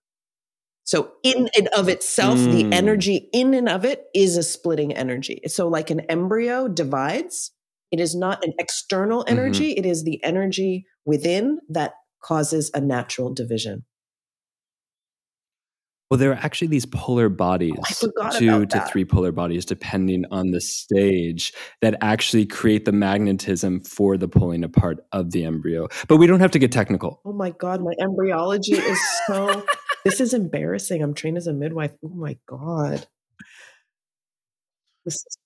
So, 0.84 1.14
in 1.24 1.50
and 1.58 1.68
of 1.70 1.90
itself, 1.90 2.44
the 2.50 2.64
Mm. 2.66 2.74
energy 2.74 3.30
in 3.34 3.54
and 3.54 3.68
of 3.70 3.86
it 3.86 4.06
is 4.14 4.38
a 4.38 4.44
splitting 4.44 4.94
energy. 4.94 5.42
So, 5.48 5.68
like 5.68 5.90
an 5.90 6.02
embryo 6.02 6.68
divides, 6.68 7.52
it 7.92 8.00
is 8.00 8.14
not 8.16 8.44
an 8.46 8.54
external 8.60 9.22
Mm-hmm. 9.22 9.32
energy, 9.32 9.72
it 9.72 9.86
is 9.86 10.04
the 10.04 10.24
energy 10.24 10.86
within 11.06 11.60
that 11.70 11.94
causes 12.22 12.70
a 12.74 12.82
natural 12.82 13.34
division. 13.34 13.86
Well, 16.16 16.20
there 16.22 16.32
are 16.32 16.36
actually 16.46 16.70
these 16.70 16.86
polar 16.86 17.28
bodies, 17.28 17.74
Oh, 17.78 17.82
I 17.90 17.94
forgot 17.94 18.34
two 18.36 18.66
to 18.68 18.78
that. 18.78 18.90
three 18.90 19.04
polar 19.04 19.34
bodies, 19.34 19.66
depending 19.66 20.24
on 20.32 20.52
the 20.52 20.62
stage, 20.62 21.52
that 21.82 21.98
actually 22.00 22.46
create 22.46 22.86
the 22.86 22.94
magnetism 22.94 23.82
for 23.82 24.16
the 24.16 24.30
pulling 24.30 24.64
apart 24.64 25.00
of 25.12 25.32
the 25.32 25.44
embryo. 25.44 25.90
But 26.08 26.16
we 26.16 26.26
don't 26.26 26.40
have 26.40 26.52
to 26.52 26.60
get 26.60 26.72
technical. 26.72 27.20
Oh 27.26 27.34
my 27.34 27.50
God, 27.50 27.82
my 27.84 27.92
embryology 28.00 28.76
is 28.76 28.98
so. 29.28 29.66
this 30.06 30.22
is 30.22 30.34
embarrassing. 30.34 31.04
I'm 31.04 31.14
trained 31.14 31.36
as 31.36 31.48
a 31.48 31.54
midwife. 31.54 31.92
Oh 32.02 32.08
my 32.08 32.38
God. 32.48 33.06
This 35.04 35.16
is, 35.16 35.38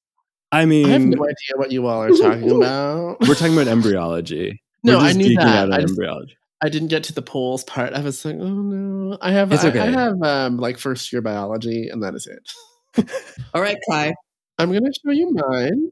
I 0.52 0.66
mean, 0.66 0.86
I 0.86 0.90
have 0.90 1.02
no 1.02 1.24
idea 1.24 1.56
what 1.56 1.72
you 1.72 1.88
all 1.88 2.04
are 2.04 2.10
talking 2.10 2.52
about. 2.58 3.22
we're 3.22 3.34
talking 3.34 3.54
about 3.54 3.68
embryology. 3.68 4.62
no, 4.84 4.98
we're 5.00 5.04
I 5.04 5.08
just 5.08 5.18
knew 5.18 5.36
that. 5.36 5.48
out 5.48 5.74
I, 5.74 5.82
just- 5.82 5.94
embryology. 5.94 6.36
I 6.62 6.70
didn't 6.70 6.90
get 6.90 7.04
to 7.06 7.14
the 7.14 7.22
polls 7.22 7.64
part. 7.64 7.94
I 7.94 8.02
was 8.02 8.26
like, 8.26 8.36
oh 8.36 8.62
no. 8.62 9.18
I 9.22 9.32
have 9.32 9.52
It's 9.52 9.64
I, 9.64 9.70
I 9.70 9.92
have 9.92 10.22
um, 10.22 10.58
like 10.58 10.78
first 10.78 11.12
year 11.14 11.22
biology, 11.22 11.88
and 11.90 12.04
that 12.04 12.16
is 12.16 12.28
it. 12.28 13.10
all 13.54 13.62
right, 13.62 13.78
Kai. 13.90 14.14
I'm 14.58 14.72
gonna 14.74 14.92
show 14.94 15.12
you 15.12 15.32
mine. 15.32 15.92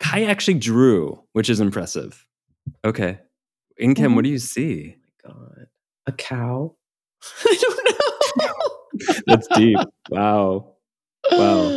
Kai 0.00 0.24
actually 0.24 0.54
drew, 0.54 1.22
which 1.32 1.48
is 1.48 1.60
impressive. 1.60 2.24
Okay. 2.84 3.18
Nkem, 3.80 3.94
Mm-hmm. 3.96 4.14
what 4.16 4.24
do 4.24 4.30
you 4.30 4.38
see? 4.38 4.96
God. 5.24 5.66
A 6.06 6.12
cow? 6.12 6.74
I 7.46 7.56
don't 7.60 8.38
know. 8.40 9.14
That's 9.26 9.46
deep. 9.48 9.78
Wow. 10.08 10.74
Wow. 11.36 11.70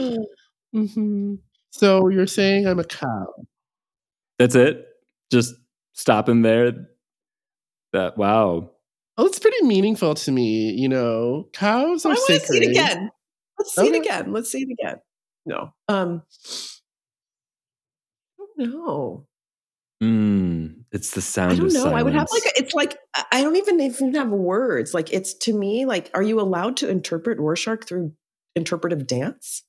hmm 0.74 1.36
So 1.72 2.08
you're 2.08 2.28
saying 2.28 2.66
I'm 2.68 2.80
a 2.80 2.84
cow? 2.84 3.28
That's 4.40 4.56
it? 4.56 4.86
Just 5.32 5.54
stopping 5.94 6.42
there? 6.42 6.74
That 7.94 8.18
wow. 8.18 8.72
Oh, 9.18 9.26
it's 9.26 9.40
pretty 9.40 9.64
meaningful 9.66 10.16
to 10.16 10.32
me. 10.32 10.72
You 10.72 10.90
know, 10.90 11.50
cows 11.54 12.06
I 12.06 12.10
are 12.10 12.14
want 12.14 12.28
to 12.28 12.40
see 12.40 12.58
it 12.58 12.70
again. 12.72 13.12
Let's 13.60 13.76
see 13.76 13.82
Okay. 13.82 13.96
it 13.98 14.00
again. 14.02 14.32
Let's 14.34 14.52
see 14.52 14.62
it 14.62 14.70
again. 14.80 14.98
No. 15.46 15.74
Um, 15.90 16.24
I 18.40 18.64
don't 18.64 18.70
know. 18.70 19.28
Mm, 20.02 20.84
it's 20.92 21.12
the 21.12 21.22
sound 21.22 21.52
I 21.52 21.56
don't 21.56 21.66
know. 21.66 21.82
silence. 21.82 21.96
I 22.00 22.04
would 22.04 22.14
have 22.14 22.28
like 22.32 22.44
a, 22.46 22.60
it's 22.60 22.74
like 22.74 22.98
I- 23.14 23.26
I 23.34 23.42
don't 23.44 23.56
even 23.56 23.80
even 23.82 24.16
have 24.16 24.30
words. 24.30 24.94
Like 24.96 25.14
it's 25.14 25.34
to 25.40 25.54
me 25.54 25.86
like 25.86 26.10
are 26.16 26.24
you 26.24 26.40
allowed 26.40 26.78
to 26.78 26.90
interpret 26.90 27.38
Rorschach 27.40 27.86
through 27.86 28.14
interpretive 28.56 29.06
dance? 29.06 29.64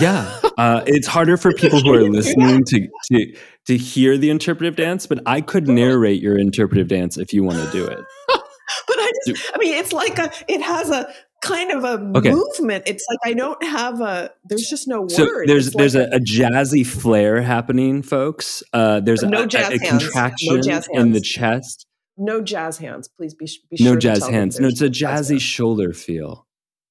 Yeah, 0.00 0.40
uh, 0.58 0.82
it's 0.86 1.06
harder 1.06 1.36
for 1.36 1.52
people 1.52 1.80
who 1.80 1.94
are 1.94 2.02
listening 2.08 2.64
to, 2.64 2.88
to 3.12 3.36
to 3.66 3.76
hear 3.76 4.16
the 4.16 4.30
interpretive 4.30 4.76
dance, 4.76 5.06
but 5.06 5.20
I 5.26 5.40
could 5.40 5.68
narrate 5.68 6.20
your 6.22 6.38
interpretive 6.38 6.88
dance 6.88 7.16
if 7.18 7.32
you 7.32 7.42
want 7.44 7.58
to 7.58 7.70
do 7.72 7.86
it. 7.86 7.98
but 8.28 8.96
I 8.98 9.10
just 9.26 9.50
I 9.54 9.58
mean 9.58 9.74
it's 9.74 9.92
like 9.92 10.18
a 10.18 10.30
it 10.48 10.60
has 10.62 10.90
a 10.90 11.12
kind 11.42 11.70
of 11.72 11.84
a 11.84 12.18
Okay. 12.18 12.30
movement. 12.32 12.84
It's 12.86 13.04
like 13.10 13.18
I 13.24 13.34
don't 13.34 13.62
have 13.62 14.00
a 14.00 14.30
there's 14.44 14.68
just 14.68 14.88
no 14.88 15.02
word. 15.02 15.10
So 15.12 15.28
there's 15.46 15.68
It's 15.68 15.76
there's 15.76 15.94
like 15.94 16.08
a, 16.12 16.16
a 16.16 16.20
jazzy 16.20 16.84
flair 16.86 17.42
happening, 17.42 18.02
folks. 18.02 18.62
Uh, 18.72 19.00
there's 19.00 19.22
No 19.22 19.42
a- 19.42 19.46
jazz 19.46 19.68
a, 19.74 19.78
hands. 19.86 20.14
No 20.46 20.60
jazz 20.60 20.88
in 20.92 21.12
the 21.12 21.20
chest. 21.20 21.86
no 22.16 22.40
jazz 22.40 22.78
hands. 22.78 23.08
Please 23.08 23.34
be, 23.34 23.46
be 23.70 23.82
No 23.84 23.92
sure 23.92 23.98
jazz 24.00 24.26
hands. 24.26 24.58
No, 24.58 24.68
it's 24.68 24.80
a 24.80 24.88
jazzy 24.88 25.40
shoulder 25.40 25.92
feel 25.92 26.45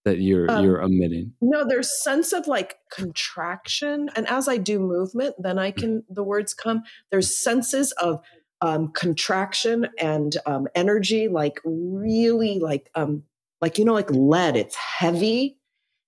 that 0.06 0.19
you're 0.19 0.49
Um, 0.49 0.64
you're 0.64 0.82
omitting. 0.82 1.34
No, 1.41 1.68
there's 1.68 2.02
sense 2.03 2.32
of 2.32 2.48
like 2.48 2.77
contraction, 2.91 4.10
and 4.15 4.27
as 4.27 4.48
I 4.48 4.57
do 4.57 4.80
movement, 4.80 5.36
then 5.40 5.60
I 5.60 5.72
can 5.72 6.03
the 6.10 6.23
words 6.23 6.53
come. 6.53 6.84
There's 7.11 7.38
senses 7.38 7.91
of 7.94 8.22
um, 8.61 8.91
contraction 8.94 9.88
and 9.99 10.38
um, 10.45 10.68
energy, 10.76 11.27
like 11.27 11.60
really 11.65 12.60
like 12.60 12.90
um, 12.95 13.23
like 13.61 13.77
you 13.77 13.86
know 13.86 13.94
like 13.94 14.11
lead. 14.11 14.56
It's 14.56 14.76
heavy, 14.76 15.57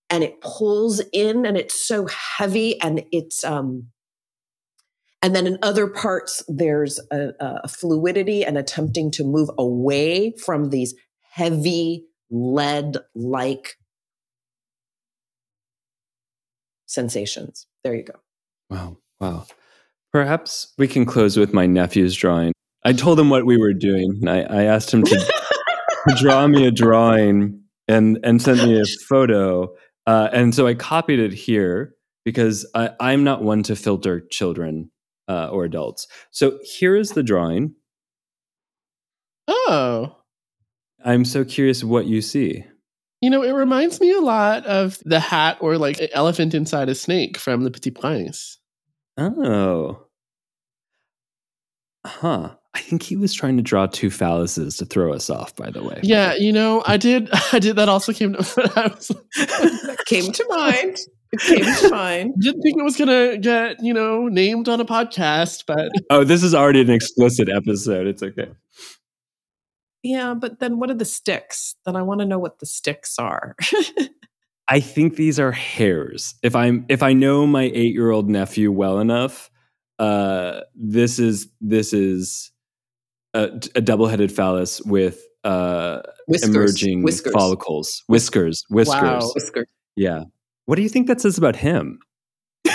and 0.09 0.23
it 0.23 0.41
pulls 0.41 1.01
in, 1.11 1.45
and 1.45 1.57
it's 1.57 1.85
so 1.85 2.07
heavy, 2.07 2.79
and 2.81 3.03
it's 3.11 3.43
um, 3.43 3.87
and 5.23 5.35
then 5.35 5.47
in 5.47 5.57
other 5.61 5.87
parts 5.87 6.43
there's 6.47 6.99
a, 7.11 7.33
a 7.39 7.67
fluidity 7.67 8.45
and 8.45 8.57
attempting 8.57 9.11
to 9.11 9.23
move 9.23 9.49
away 9.57 10.31
from 10.37 10.69
these 10.69 10.93
heavy 11.31 12.05
lead 12.29 12.97
like 13.15 13.77
sensations. 16.87 17.67
There 17.83 17.93
you 17.93 18.03
go. 18.03 18.15
Wow, 18.69 18.97
wow. 19.19 19.45
Perhaps 20.11 20.73
we 20.77 20.87
can 20.87 21.05
close 21.05 21.37
with 21.37 21.53
my 21.53 21.67
nephew's 21.67 22.15
drawing. 22.15 22.53
I 22.83 22.93
told 22.93 23.19
him 23.19 23.29
what 23.29 23.45
we 23.45 23.57
were 23.57 23.73
doing, 23.73 24.17
and 24.21 24.29
I, 24.29 24.39
I 24.41 24.63
asked 24.63 24.93
him 24.93 25.03
to, 25.03 25.15
to 25.15 26.15
draw 26.17 26.47
me 26.47 26.65
a 26.65 26.71
drawing 26.71 27.61
and 27.87 28.19
and 28.23 28.41
sent 28.41 28.63
me 28.63 28.79
a 28.79 28.85
photo. 29.07 29.75
Uh, 30.05 30.29
and 30.31 30.55
so 30.55 30.65
I 30.65 30.73
copied 30.73 31.19
it 31.19 31.33
here 31.33 31.93
because 32.23 32.65
I, 32.73 32.91
I'm 32.99 33.23
not 33.23 33.43
one 33.43 33.63
to 33.63 33.75
filter 33.75 34.21
children 34.31 34.89
uh, 35.27 35.49
or 35.49 35.65
adults. 35.65 36.07
So 36.31 36.59
here 36.63 36.95
is 36.95 37.11
the 37.11 37.23
drawing. 37.23 37.75
Oh. 39.47 40.15
I'm 41.03 41.25
so 41.25 41.45
curious 41.45 41.83
what 41.83 42.05
you 42.05 42.21
see. 42.21 42.65
You 43.21 43.29
know, 43.31 43.43
it 43.43 43.51
reminds 43.51 43.99
me 43.99 44.11
a 44.11 44.21
lot 44.21 44.65
of 44.65 44.99
the 45.03 45.19
hat 45.19 45.57
or 45.59 45.77
like 45.77 45.99
an 45.99 46.09
elephant 46.13 46.53
inside 46.53 46.87
a 46.89 46.95
snake 46.95 47.37
from 47.37 47.63
the 47.63 47.71
Petit 47.71 47.91
Prince. 47.91 48.59
Oh. 49.17 50.03
Huh. 52.05 52.51
I 52.75 52.79
think 52.79 53.01
he 53.01 53.15
was 53.15 53.33
trying 53.33 53.57
to 53.57 53.63
draw 53.63 53.87
two 53.87 54.09
phalluses 54.09 54.77
to 54.77 54.85
throw 54.85 55.11
us 55.11 55.31
off, 55.31 55.55
by 55.55 55.71
the 55.71 55.83
way. 55.83 55.99
Yeah, 56.03 56.35
you 56.35 56.53
know, 56.53 56.83
I 56.85 56.97
did 56.97 57.27
I 57.51 57.57
did 57.59 57.75
that 57.77 57.89
also 57.89 58.13
came 58.13 58.33
to 58.33 58.39
I 58.75 58.87
was, 58.87 59.07
That 59.07 60.03
came 60.05 60.31
to 60.31 60.45
mind. 60.49 60.97
It 61.31 61.39
came 61.39 61.65
to 61.65 61.89
mind. 61.91 62.35
didn't 62.39 62.61
think 62.61 62.77
it 62.77 62.83
was 62.83 62.95
gonna 62.95 63.37
get, 63.37 63.77
you 63.83 63.93
know, 63.95 64.27
named 64.27 64.69
on 64.69 64.79
a 64.79 64.85
podcast, 64.85 65.63
but 65.65 65.89
Oh, 66.11 66.23
this 66.23 66.43
is 66.43 66.53
already 66.53 66.81
an 66.81 66.91
explicit 66.91 67.49
episode. 67.49 68.05
It's 68.05 68.21
okay. 68.21 68.49
Yeah, 70.07 70.33
but 70.33 70.59
then 70.59 70.79
what 70.79 70.89
are 70.89 70.93
the 70.95 71.05
sticks? 71.05 71.75
Then 71.85 71.95
I 71.97 72.01
want 72.01 72.21
to 72.21 72.25
know 72.25 72.39
what 72.39 72.59
the 72.59 72.65
sticks 72.65 73.19
are. 73.19 73.55
I 74.69 74.79
think 74.79 75.15
these 75.15 75.39
are 75.39 75.51
hairs. 75.51 76.35
If 76.43 76.55
I'm 76.55 76.85
if 76.89 77.03
I 77.03 77.13
know 77.13 77.45
my 77.45 77.65
8-year-old 77.69 78.29
nephew 78.29 78.71
well 78.71 78.99
enough, 78.99 79.49
uh 79.99 80.61
this 80.75 81.19
is 81.19 81.49
this 81.59 81.91
is 81.93 82.51
a, 83.33 83.49
a 83.75 83.81
double-headed 83.81 84.31
phallus 84.31 84.81
with 84.81 85.21
uh 85.43 86.01
Whiskers. 86.27 86.49
emerging 86.55 87.03
Whiskers. 87.03 87.33
follicles. 87.33 88.03
Whiskers. 88.07 88.63
Whiskers. 88.69 89.01
Wow. 89.01 89.31
Whiskers. 89.35 89.67
Yeah. 89.95 90.23
What 90.65 90.75
do 90.75 90.81
you 90.83 90.89
think 90.89 91.07
that 91.07 91.21
says 91.21 91.37
about 91.37 91.55
him? 91.57 91.99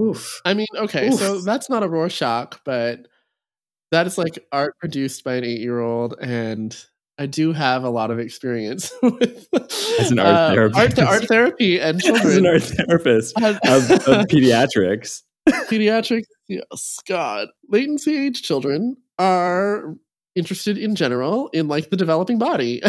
Oof. 0.00 0.40
I 0.44 0.54
mean, 0.54 0.66
okay, 0.76 1.10
so 1.10 1.40
that's 1.40 1.68
not 1.70 1.82
a 1.82 1.88
Rorschach, 1.88 2.60
but 2.64 3.06
that 3.92 4.06
is 4.06 4.18
like 4.18 4.38
art 4.50 4.76
produced 4.78 5.22
by 5.22 5.34
an 5.36 5.44
eight 5.44 5.60
year 5.60 5.78
old, 5.80 6.16
and 6.20 6.76
I 7.18 7.26
do 7.26 7.52
have 7.52 7.84
a 7.84 7.90
lot 7.90 8.10
of 8.10 8.18
experience 8.18 8.92
with 9.02 9.46
As 10.00 10.10
an 10.10 10.18
art 10.18 10.28
uh, 10.28 10.50
therapist. 10.50 10.98
art, 10.98 11.08
art 11.08 11.28
therapy 11.28 11.78
and 11.80 12.00
children. 12.02 12.26
As 12.26 12.36
an 12.36 12.46
art 12.46 12.62
therapist 12.62 13.36
of, 13.40 13.56
of 13.64 14.26
pediatrics. 14.28 15.22
pediatric 15.48 16.22
yes 16.48 16.98
god 17.08 17.48
latency 17.68 18.16
age 18.16 18.42
children 18.42 18.96
are 19.18 19.96
interested 20.36 20.78
in 20.78 20.94
general 20.94 21.48
in 21.52 21.66
like 21.66 21.90
the 21.90 21.96
developing 21.96 22.38
body 22.38 22.80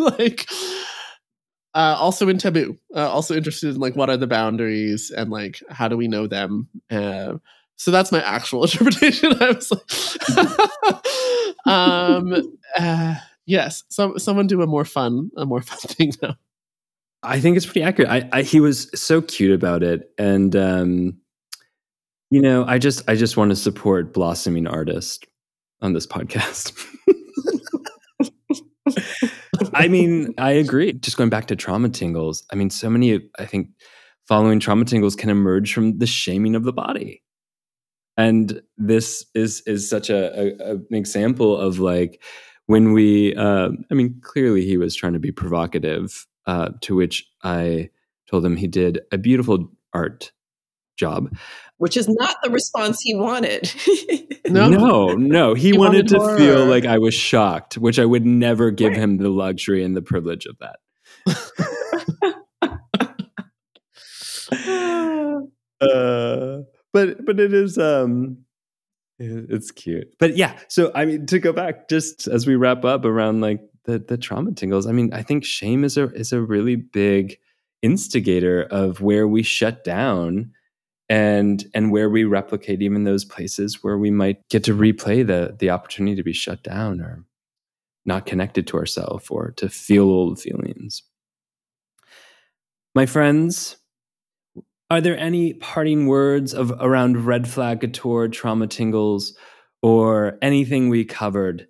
like 0.00 0.48
uh, 1.74 1.96
also 1.98 2.28
in 2.28 2.38
taboo 2.38 2.76
uh, 2.96 3.08
also 3.08 3.36
interested 3.36 3.74
in 3.74 3.80
like 3.80 3.94
what 3.94 4.10
are 4.10 4.16
the 4.16 4.26
boundaries 4.26 5.12
and 5.16 5.30
like 5.30 5.60
how 5.70 5.86
do 5.86 5.96
we 5.96 6.08
know 6.08 6.26
them 6.26 6.68
uh, 6.90 7.34
so 7.82 7.90
that's 7.90 8.12
my 8.12 8.22
actual 8.22 8.62
interpretation 8.64 9.32
i 9.40 9.50
was 9.50 9.70
like 9.70 11.06
um 11.66 12.34
uh, 12.78 13.14
yes 13.46 13.84
some 13.88 14.18
someone 14.18 14.46
do 14.46 14.62
a 14.62 14.66
more 14.66 14.84
fun 14.84 15.30
a 15.36 15.44
more 15.44 15.62
fun 15.62 15.78
thing 15.96 16.12
now 16.22 16.36
I 17.22 17.40
think 17.40 17.56
it's 17.56 17.66
pretty 17.66 17.82
accurate. 17.82 18.10
I, 18.10 18.28
I 18.32 18.42
he 18.42 18.58
was 18.58 18.90
so 19.00 19.22
cute 19.22 19.52
about 19.52 19.82
it, 19.82 20.10
and 20.18 20.56
um, 20.56 21.16
you 22.30 22.40
know, 22.40 22.64
I 22.64 22.78
just 22.78 23.08
I 23.08 23.14
just 23.14 23.36
want 23.36 23.50
to 23.50 23.56
support 23.56 24.12
blossoming 24.12 24.66
artist 24.66 25.26
on 25.80 25.92
this 25.92 26.06
podcast. 26.06 26.72
I 29.74 29.88
mean, 29.88 30.34
I 30.38 30.50
agree. 30.52 30.92
Just 30.94 31.16
going 31.16 31.30
back 31.30 31.46
to 31.46 31.56
trauma 31.56 31.88
tingles, 31.88 32.44
I 32.50 32.56
mean, 32.56 32.70
so 32.70 32.90
many. 32.90 33.20
I 33.38 33.46
think 33.46 33.68
following 34.26 34.58
trauma 34.58 34.84
tingles 34.84 35.14
can 35.14 35.30
emerge 35.30 35.72
from 35.72 35.98
the 35.98 36.06
shaming 36.06 36.56
of 36.56 36.64
the 36.64 36.72
body, 36.72 37.22
and 38.16 38.62
this 38.76 39.24
is 39.34 39.62
is 39.66 39.88
such 39.88 40.10
a, 40.10 40.54
a 40.60 40.74
an 40.74 40.86
example 40.90 41.56
of 41.56 41.78
like 41.78 42.22
when 42.66 42.92
we. 42.92 43.34
Uh, 43.34 43.70
I 43.90 43.94
mean, 43.94 44.20
clearly 44.22 44.64
he 44.64 44.76
was 44.76 44.94
trying 44.94 45.14
to 45.14 45.18
be 45.18 45.32
provocative 45.32 46.26
uh, 46.46 46.70
to 46.82 46.94
which 46.94 47.26
I 47.42 47.90
told 48.30 48.44
him 48.44 48.56
he 48.56 48.66
did 48.66 49.00
a 49.10 49.18
beautiful 49.18 49.70
art 49.92 50.32
job. 50.96 51.34
Which 51.78 51.96
is 51.96 52.08
not 52.08 52.36
the 52.42 52.50
response 52.50 53.00
he 53.02 53.14
wanted. 53.14 53.72
No. 54.48 54.68
no, 54.68 55.14
no. 55.14 55.54
He, 55.54 55.70
He 55.70 55.78
wanted, 55.78 56.12
wanted 56.12 56.18
to 56.36 56.36
feel 56.36 56.66
like 56.66 56.84
I 56.84 56.98
was 56.98 57.14
shocked, 57.14 57.78
which 57.78 57.98
I 57.98 58.04
would 58.04 58.26
never 58.26 58.70
give 58.70 58.92
him 58.92 59.16
the 59.16 59.30
luxury 59.30 59.84
and 59.84 59.96
the 59.96 60.02
privilege 60.02 60.46
of 60.46 60.58
that. 60.58 60.80
uh, 65.80 66.58
but 66.92 67.24
but 67.24 67.40
it 67.40 67.52
is 67.52 67.78
um 67.78 68.38
it's 69.18 69.70
cute. 69.70 70.12
But 70.18 70.36
yeah, 70.36 70.58
so 70.68 70.90
I 70.94 71.04
mean 71.04 71.26
to 71.26 71.38
go 71.38 71.52
back 71.52 71.88
just 71.88 72.26
as 72.26 72.46
we 72.46 72.56
wrap 72.56 72.84
up 72.84 73.04
around 73.04 73.40
like 73.40 73.60
the 73.84 73.98
the 73.98 74.16
trauma 74.16 74.52
tingles, 74.52 74.86
I 74.86 74.92
mean 74.92 75.12
I 75.12 75.22
think 75.22 75.44
shame 75.44 75.84
is 75.84 75.96
a 75.96 76.12
is 76.12 76.32
a 76.32 76.40
really 76.40 76.76
big 76.76 77.38
instigator 77.82 78.62
of 78.62 79.00
where 79.00 79.26
we 79.26 79.42
shut 79.42 79.84
down 79.84 80.52
and 81.08 81.64
and 81.74 81.92
where 81.92 82.08
we 82.08 82.24
replicate 82.24 82.80
even 82.82 83.04
those 83.04 83.24
places 83.24 83.82
where 83.82 83.98
we 83.98 84.10
might 84.10 84.48
get 84.48 84.64
to 84.64 84.74
replay 84.74 85.26
the 85.26 85.56
the 85.58 85.70
opportunity 85.70 86.16
to 86.16 86.22
be 86.22 86.32
shut 86.32 86.62
down 86.62 87.00
or 87.00 87.24
not 88.04 88.26
connected 88.26 88.66
to 88.66 88.76
ourselves 88.76 89.28
or 89.30 89.52
to 89.52 89.68
feel 89.68 90.04
old 90.04 90.40
feelings. 90.40 91.02
My 92.94 93.06
friends, 93.06 93.76
are 94.92 95.00
there 95.00 95.16
any 95.16 95.54
parting 95.54 96.06
words 96.06 96.52
of 96.52 96.70
around 96.78 97.24
red 97.24 97.48
flag 97.48 97.80
couture, 97.80 98.28
trauma 98.28 98.66
tingles, 98.66 99.34
or 99.80 100.36
anything 100.42 100.90
we 100.90 101.02
covered? 101.02 101.66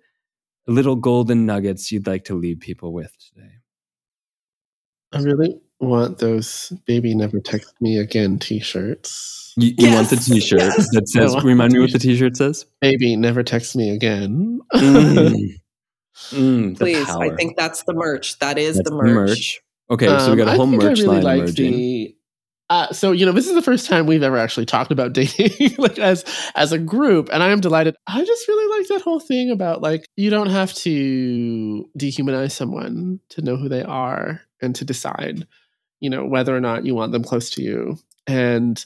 Little 0.67 0.97
golden 0.97 1.45
nuggets 1.45 1.89
you'd 1.89 2.05
like 2.05 2.25
to 2.25 2.35
leave 2.35 2.59
people 2.59 2.91
with 2.91 3.15
today? 3.29 3.51
I 5.13 5.19
really 5.21 5.57
want 5.79 6.17
those 6.17 6.73
baby 6.85 7.15
never 7.15 7.39
text 7.39 7.73
me 7.79 7.97
again 7.97 8.39
t-shirts. 8.39 9.53
You, 9.55 9.73
you 9.77 9.93
want 9.93 10.09
the 10.09 10.17
T-shirt 10.17 10.59
yes. 10.59 10.87
that 10.91 11.07
says? 11.07 11.41
Remind 11.43 11.71
me 11.71 11.79
what 11.79 11.93
the 11.93 11.99
T-shirt 11.99 12.35
says. 12.35 12.65
Baby 12.81 13.15
never 13.15 13.41
text 13.41 13.73
me 13.75 13.89
again. 13.89 14.59
Mm. 14.75 15.33
Mm, 16.29 16.77
the 16.77 16.85
Please, 16.85 17.09
I 17.09 17.35
think 17.35 17.57
that's 17.57 17.83
the 17.85 17.93
merch. 17.93 18.37
That 18.37 18.59
is 18.59 18.75
That's 18.75 18.87
the 18.87 18.95
merch. 18.95 19.59
Okay, 19.89 20.05
so 20.05 20.29
we 20.29 20.37
got 20.37 20.47
a 20.47 20.51
Um, 20.51 20.57
whole 20.57 20.67
I 20.67 20.69
think 20.69 20.83
merch 20.83 20.99
I 20.99 21.01
really 21.01 21.15
line 21.15 21.23
like 21.23 21.37
emerging. 21.39 21.71
the 21.71 22.15
Uh, 22.73 22.91
so 22.91 23.11
you 23.11 23.23
know, 23.23 23.31
this 23.31 23.47
is 23.47 23.53
the 23.53 23.61
first 23.61 23.85
time 23.85 24.07
we've 24.07 24.23
ever 24.23 24.35
actually 24.35 24.65
talked 24.65 24.91
about 24.91 25.13
dating, 25.13 25.75
like 25.77 25.99
as 25.99 26.25
as 26.55 26.71
a 26.71 26.79
group, 26.79 27.29
and 27.31 27.43
I 27.43 27.49
am 27.49 27.59
delighted. 27.59 27.95
I 28.07 28.25
just 28.25 28.47
really 28.47 28.79
like 28.79 28.87
that 28.87 29.03
whole 29.03 29.19
thing 29.19 29.51
about 29.51 29.83
like 29.83 30.07
you 30.15 30.31
don't 30.31 30.49
have 30.49 30.73
to 30.77 31.87
dehumanize 31.95 32.53
someone 32.53 33.19
to 33.29 33.43
know 33.43 33.57
who 33.57 33.69
they 33.69 33.83
are 33.83 34.41
and 34.59 34.73
to 34.73 34.85
decide, 34.85 35.45
you 35.99 36.09
know, 36.09 36.25
whether 36.25 36.57
or 36.57 36.59
not 36.59 36.83
you 36.83 36.95
want 36.95 37.11
them 37.11 37.23
close 37.23 37.51
to 37.51 37.61
you, 37.61 37.99
and 38.25 38.83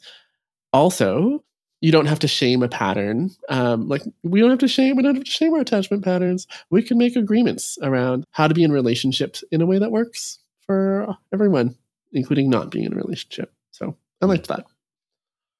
also 0.73 1.41
you 1.79 1.93
don't 1.93 2.07
have 2.07 2.19
to 2.19 2.27
shame 2.27 2.63
a 2.63 2.67
pattern. 2.67 3.31
Um, 3.47 3.87
like 3.87 4.01
we 4.21 4.41
don't 4.41 4.49
have 4.49 4.59
to 4.59 4.67
shame. 4.67 4.97
We 4.97 5.03
don't 5.03 5.15
have 5.15 5.23
to 5.23 5.31
shame 5.31 5.53
our 5.53 5.61
attachment 5.61 6.03
patterns. 6.03 6.45
We 6.69 6.83
can 6.83 6.97
make 6.97 7.15
agreements 7.15 7.77
around 7.81 8.25
how 8.31 8.49
to 8.49 8.53
be 8.53 8.63
in 8.63 8.73
relationships 8.73 9.45
in 9.49 9.61
a 9.61 9.65
way 9.65 9.79
that 9.79 9.91
works 9.91 10.39
for 10.65 11.15
everyone, 11.31 11.77
including 12.11 12.49
not 12.49 12.69
being 12.69 12.83
in 12.83 12.91
a 12.91 12.97
relationship. 12.97 13.53
So 13.77 13.95
I 14.21 14.25
liked 14.25 14.47
that. 14.47 14.65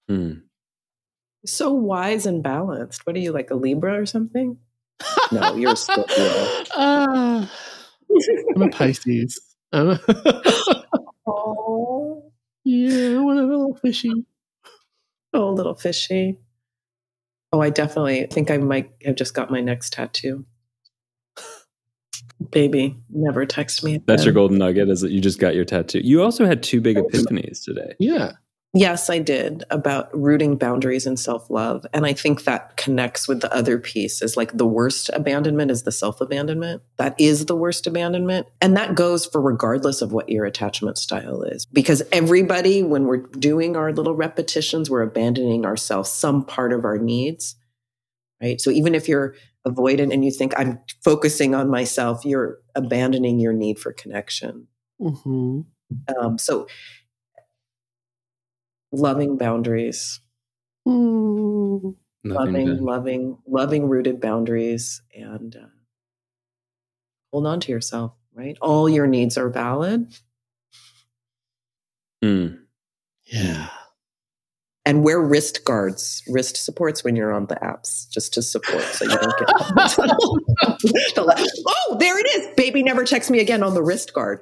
Hmm. 0.10 0.34
So 1.46 1.72
wise 1.72 2.26
and 2.26 2.42
balanced. 2.42 3.06
What 3.06 3.16
are 3.16 3.20
you 3.20 3.32
like 3.32 3.52
a 3.52 3.56
Libra 3.56 4.02
or 4.02 4.06
something? 4.06 4.58
No, 5.30 5.56
you're 5.56 5.74
a 5.74 5.76
Scorpio. 5.76 6.24
Uh, 6.74 7.46
I'm 8.56 8.62
a 8.62 8.70
Pisces. 8.70 9.42
I'm 9.74 9.90
a 9.90 10.00
oh, 11.28 12.32
yeah, 12.64 13.20
one 13.20 13.38
of 13.38 13.50
a 13.50 13.52
little 13.52 13.76
fishy. 13.76 14.26
oh, 15.34 15.50
a 15.50 15.52
little 15.52 15.76
fishy. 15.76 16.40
Oh, 17.52 17.60
I 17.60 17.70
definitely 17.72 18.28
think 18.32 18.50
I 18.50 18.58
might 18.58 18.90
have 19.04 19.16
just 19.18 19.34
got 19.34 19.52
my 19.52 19.60
next 19.60 19.92
tattoo. 19.92 20.46
Baby, 22.52 22.98
never 23.10 23.46
text 23.46 23.84
me. 23.84 24.02
That's 24.06 24.24
your 24.24 24.34
golden 24.34 24.58
nugget 24.58 24.90
is 24.90 25.02
that 25.02 25.12
you 25.12 25.20
just 25.20 25.40
got 25.40 25.56
your 25.56 25.66
tattoo. 25.66 26.02
You 26.04 26.22
also 26.22 26.46
had 26.46 26.62
two 26.62 26.82
big 26.82 26.98
epiphanies 26.98 27.64
today. 27.64 27.96
Yeah. 28.00 28.34
Yes, 28.74 29.10
I 29.10 29.18
did 29.18 29.64
about 29.72 30.16
rooting 30.16 30.56
boundaries 30.58 31.08
and 31.08 31.20
self 31.20 31.50
love. 31.50 31.86
And 31.94 32.06
I 32.06 32.14
think 32.14 32.44
that 32.44 32.78
connects 32.78 33.28
with 33.28 33.42
the 33.42 33.52
other 33.52 33.80
piece 33.80 34.22
is 34.22 34.38
like 34.38 34.56
the 34.56 34.68
worst 34.68 35.10
abandonment 35.14 35.72
is 35.72 35.84
the 35.84 35.92
self 35.92 36.22
abandonment. 36.22 36.84
That 36.98 37.16
is 37.18 37.46
the 37.46 37.56
worst 37.56 37.88
abandonment. 37.88 38.46
And 38.62 38.78
that 38.78 38.94
goes 38.94 39.26
for 39.26 39.42
regardless 39.42 40.02
of 40.02 40.12
what 40.12 40.30
your 40.30 40.46
attachment 40.46 40.98
style 40.98 41.42
is. 41.44 41.66
Because 41.66 42.04
everybody, 42.12 42.84
when 42.84 43.06
we're 43.06 43.26
doing 43.26 43.76
our 43.76 43.92
little 43.92 44.16
repetitions, 44.16 44.90
we're 44.90 45.02
abandoning 45.02 45.66
ourselves, 45.66 46.12
some 46.12 46.46
part 46.46 46.74
of 46.74 46.86
our 46.86 46.98
needs. 46.98 47.56
Right. 48.42 48.62
So 48.62 48.70
even 48.70 48.94
if 48.94 49.08
you're 49.08 49.34
avoidant 49.68 50.14
and 50.14 50.24
you 50.24 50.32
think 50.32 50.54
I'm 50.58 50.80
focusing 51.04 51.54
on 51.56 51.70
myself, 51.70 52.26
you're 52.26 52.60
abandoning 52.76 53.40
your 53.40 53.54
need 53.54 53.80
for 53.80 53.94
connection. 53.94 54.68
hmm 55.00 55.62
Um, 56.20 56.38
so 56.38 56.68
loving 58.92 59.38
boundaries. 59.38 60.20
Mm. 60.88 61.96
Nothing 62.24 62.54
loving, 62.54 62.78
to- 62.78 62.84
loving, 62.84 63.38
loving 63.48 63.88
rooted 63.90 64.20
boundaries 64.22 65.02
and 65.16 65.56
uh, 65.56 65.68
hold 67.32 67.48
on 67.48 67.60
to 67.62 67.72
yourself, 67.72 68.14
right? 68.34 68.58
All 68.62 68.90
your 68.90 69.08
needs 69.08 69.38
are 69.38 69.50
valid 69.50 70.14
Hmm. 72.24 72.48
Yeah. 73.26 73.70
And 74.88 75.04
wear 75.04 75.20
wrist 75.20 75.66
guards, 75.66 76.24
wrist 76.30 76.56
supports 76.56 77.04
when 77.04 77.18
you're 77.18 77.34
on 77.34 77.46
the 77.48 77.56
apps 77.56 78.10
just 78.10 78.34
to 78.34 78.42
support 78.42 78.82
so 78.84 79.04
you 79.04 79.18
don't 79.18 79.38
get. 79.38 79.50
Oh, 81.20 81.98
there 82.00 82.18
it 82.18 82.26
is. 82.26 82.56
Baby 82.56 82.84
never 82.84 83.04
checks 83.04 83.30
me 83.30 83.40
again 83.40 83.64
on 83.64 83.74
the 83.74 83.84
wrist 83.84 84.14
guard. 84.14 84.40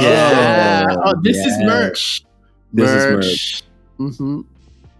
Yeah. 0.00 0.86
Oh, 1.04 1.14
this 1.22 1.36
is 1.36 1.58
yeah. 1.58 1.66
merch. 1.66 2.24
This 2.72 2.90
is 2.90 3.04
merch. 3.04 3.62
hmm 3.98 4.40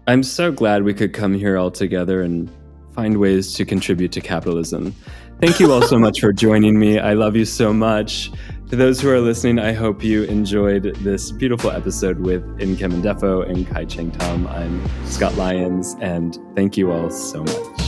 I'm 0.07 0.21
so 0.23 0.51
glad 0.51 0.83
we 0.83 0.93
could 0.93 1.11
come 1.13 1.33
here 1.33 1.57
all 1.57 1.71
together 1.71 2.21
and 2.21 2.49
find 2.93 3.17
ways 3.17 3.53
to 3.55 3.65
contribute 3.65 4.11
to 4.13 4.21
capitalism. 4.21 4.93
Thank 5.41 5.59
you 5.59 5.71
all 5.71 5.81
so 5.81 5.97
much 5.97 6.19
for 6.21 6.31
joining 6.31 6.79
me. 6.79 6.99
I 6.99 7.13
love 7.13 7.35
you 7.35 7.45
so 7.45 7.73
much. 7.73 8.31
To 8.69 8.75
those 8.75 8.99
who 8.99 9.09
are 9.09 9.21
listening, 9.21 9.59
I 9.59 9.71
hope 9.71 10.03
you 10.03 10.23
enjoyed 10.23 10.93
this 10.97 11.31
beautiful 11.31 11.71
episode 11.71 12.19
with 12.19 12.43
Nkem 12.57 13.01
Ndefo 13.01 13.49
and 13.49 13.65
Kai 13.65 13.85
Cheng 13.85 14.11
Thom. 14.11 14.45
I'm 14.45 14.85
Scott 15.05 15.35
Lyons, 15.35 15.95
and 16.01 16.37
thank 16.53 16.75
you 16.75 16.91
all 16.91 17.09
so 17.09 17.43
much. 17.43 17.81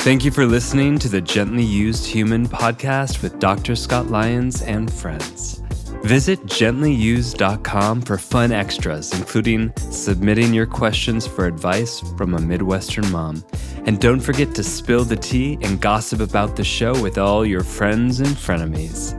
Thank 0.00 0.24
you 0.24 0.30
for 0.30 0.46
listening 0.46 0.98
to 1.00 1.10
the 1.10 1.20
Gently 1.20 1.64
Used 1.64 2.06
Human 2.06 2.48
podcast 2.48 3.22
with 3.22 3.38
Dr. 3.38 3.76
Scott 3.76 4.06
Lyons 4.06 4.62
and 4.62 4.90
friends. 4.90 5.57
Visit 6.02 6.46
gentlyused.com 6.46 8.02
for 8.02 8.18
fun 8.18 8.52
extras, 8.52 9.12
including 9.12 9.72
submitting 9.76 10.54
your 10.54 10.66
questions 10.66 11.26
for 11.26 11.46
advice 11.46 12.00
from 12.16 12.34
a 12.34 12.40
Midwestern 12.40 13.10
mom. 13.10 13.44
And 13.84 14.00
don't 14.00 14.20
forget 14.20 14.54
to 14.54 14.62
spill 14.62 15.04
the 15.04 15.16
tea 15.16 15.58
and 15.60 15.80
gossip 15.80 16.20
about 16.20 16.56
the 16.56 16.64
show 16.64 17.00
with 17.02 17.18
all 17.18 17.44
your 17.44 17.64
friends 17.64 18.20
and 18.20 18.30
frenemies. 18.30 19.12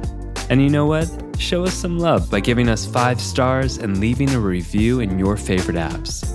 And 0.50 0.62
you 0.62 0.70
know 0.70 0.86
what? 0.86 1.10
Show 1.38 1.64
us 1.64 1.74
some 1.74 2.00
love 2.00 2.30
by 2.32 2.40
giving 2.40 2.70
us 2.70 2.86
five 2.86 3.20
stars 3.22 3.78
and 3.78 4.00
leaving 4.00 4.30
a 4.32 4.40
review 4.40 5.00
in 5.00 5.20
your 5.20 5.38
favorite 5.38 5.78
apps. 5.78 6.26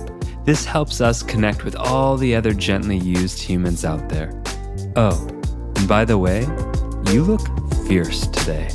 This 0.45 0.63
helps 0.63 1.01
us 1.01 1.23
connect 1.23 1.65
with 1.65 1.75
all 1.75 2.17
the 2.17 2.35
other 2.35 2.53
gently 2.53 2.97
used 2.97 3.41
humans 3.41 3.83
out 3.83 4.09
there. 4.09 4.31
Oh, 4.95 5.27
and 5.75 5.87
by 5.87 6.05
the 6.05 6.17
way, 6.17 6.41
you 7.11 7.23
look 7.23 7.41
fierce 7.87 8.27
today. 8.27 8.69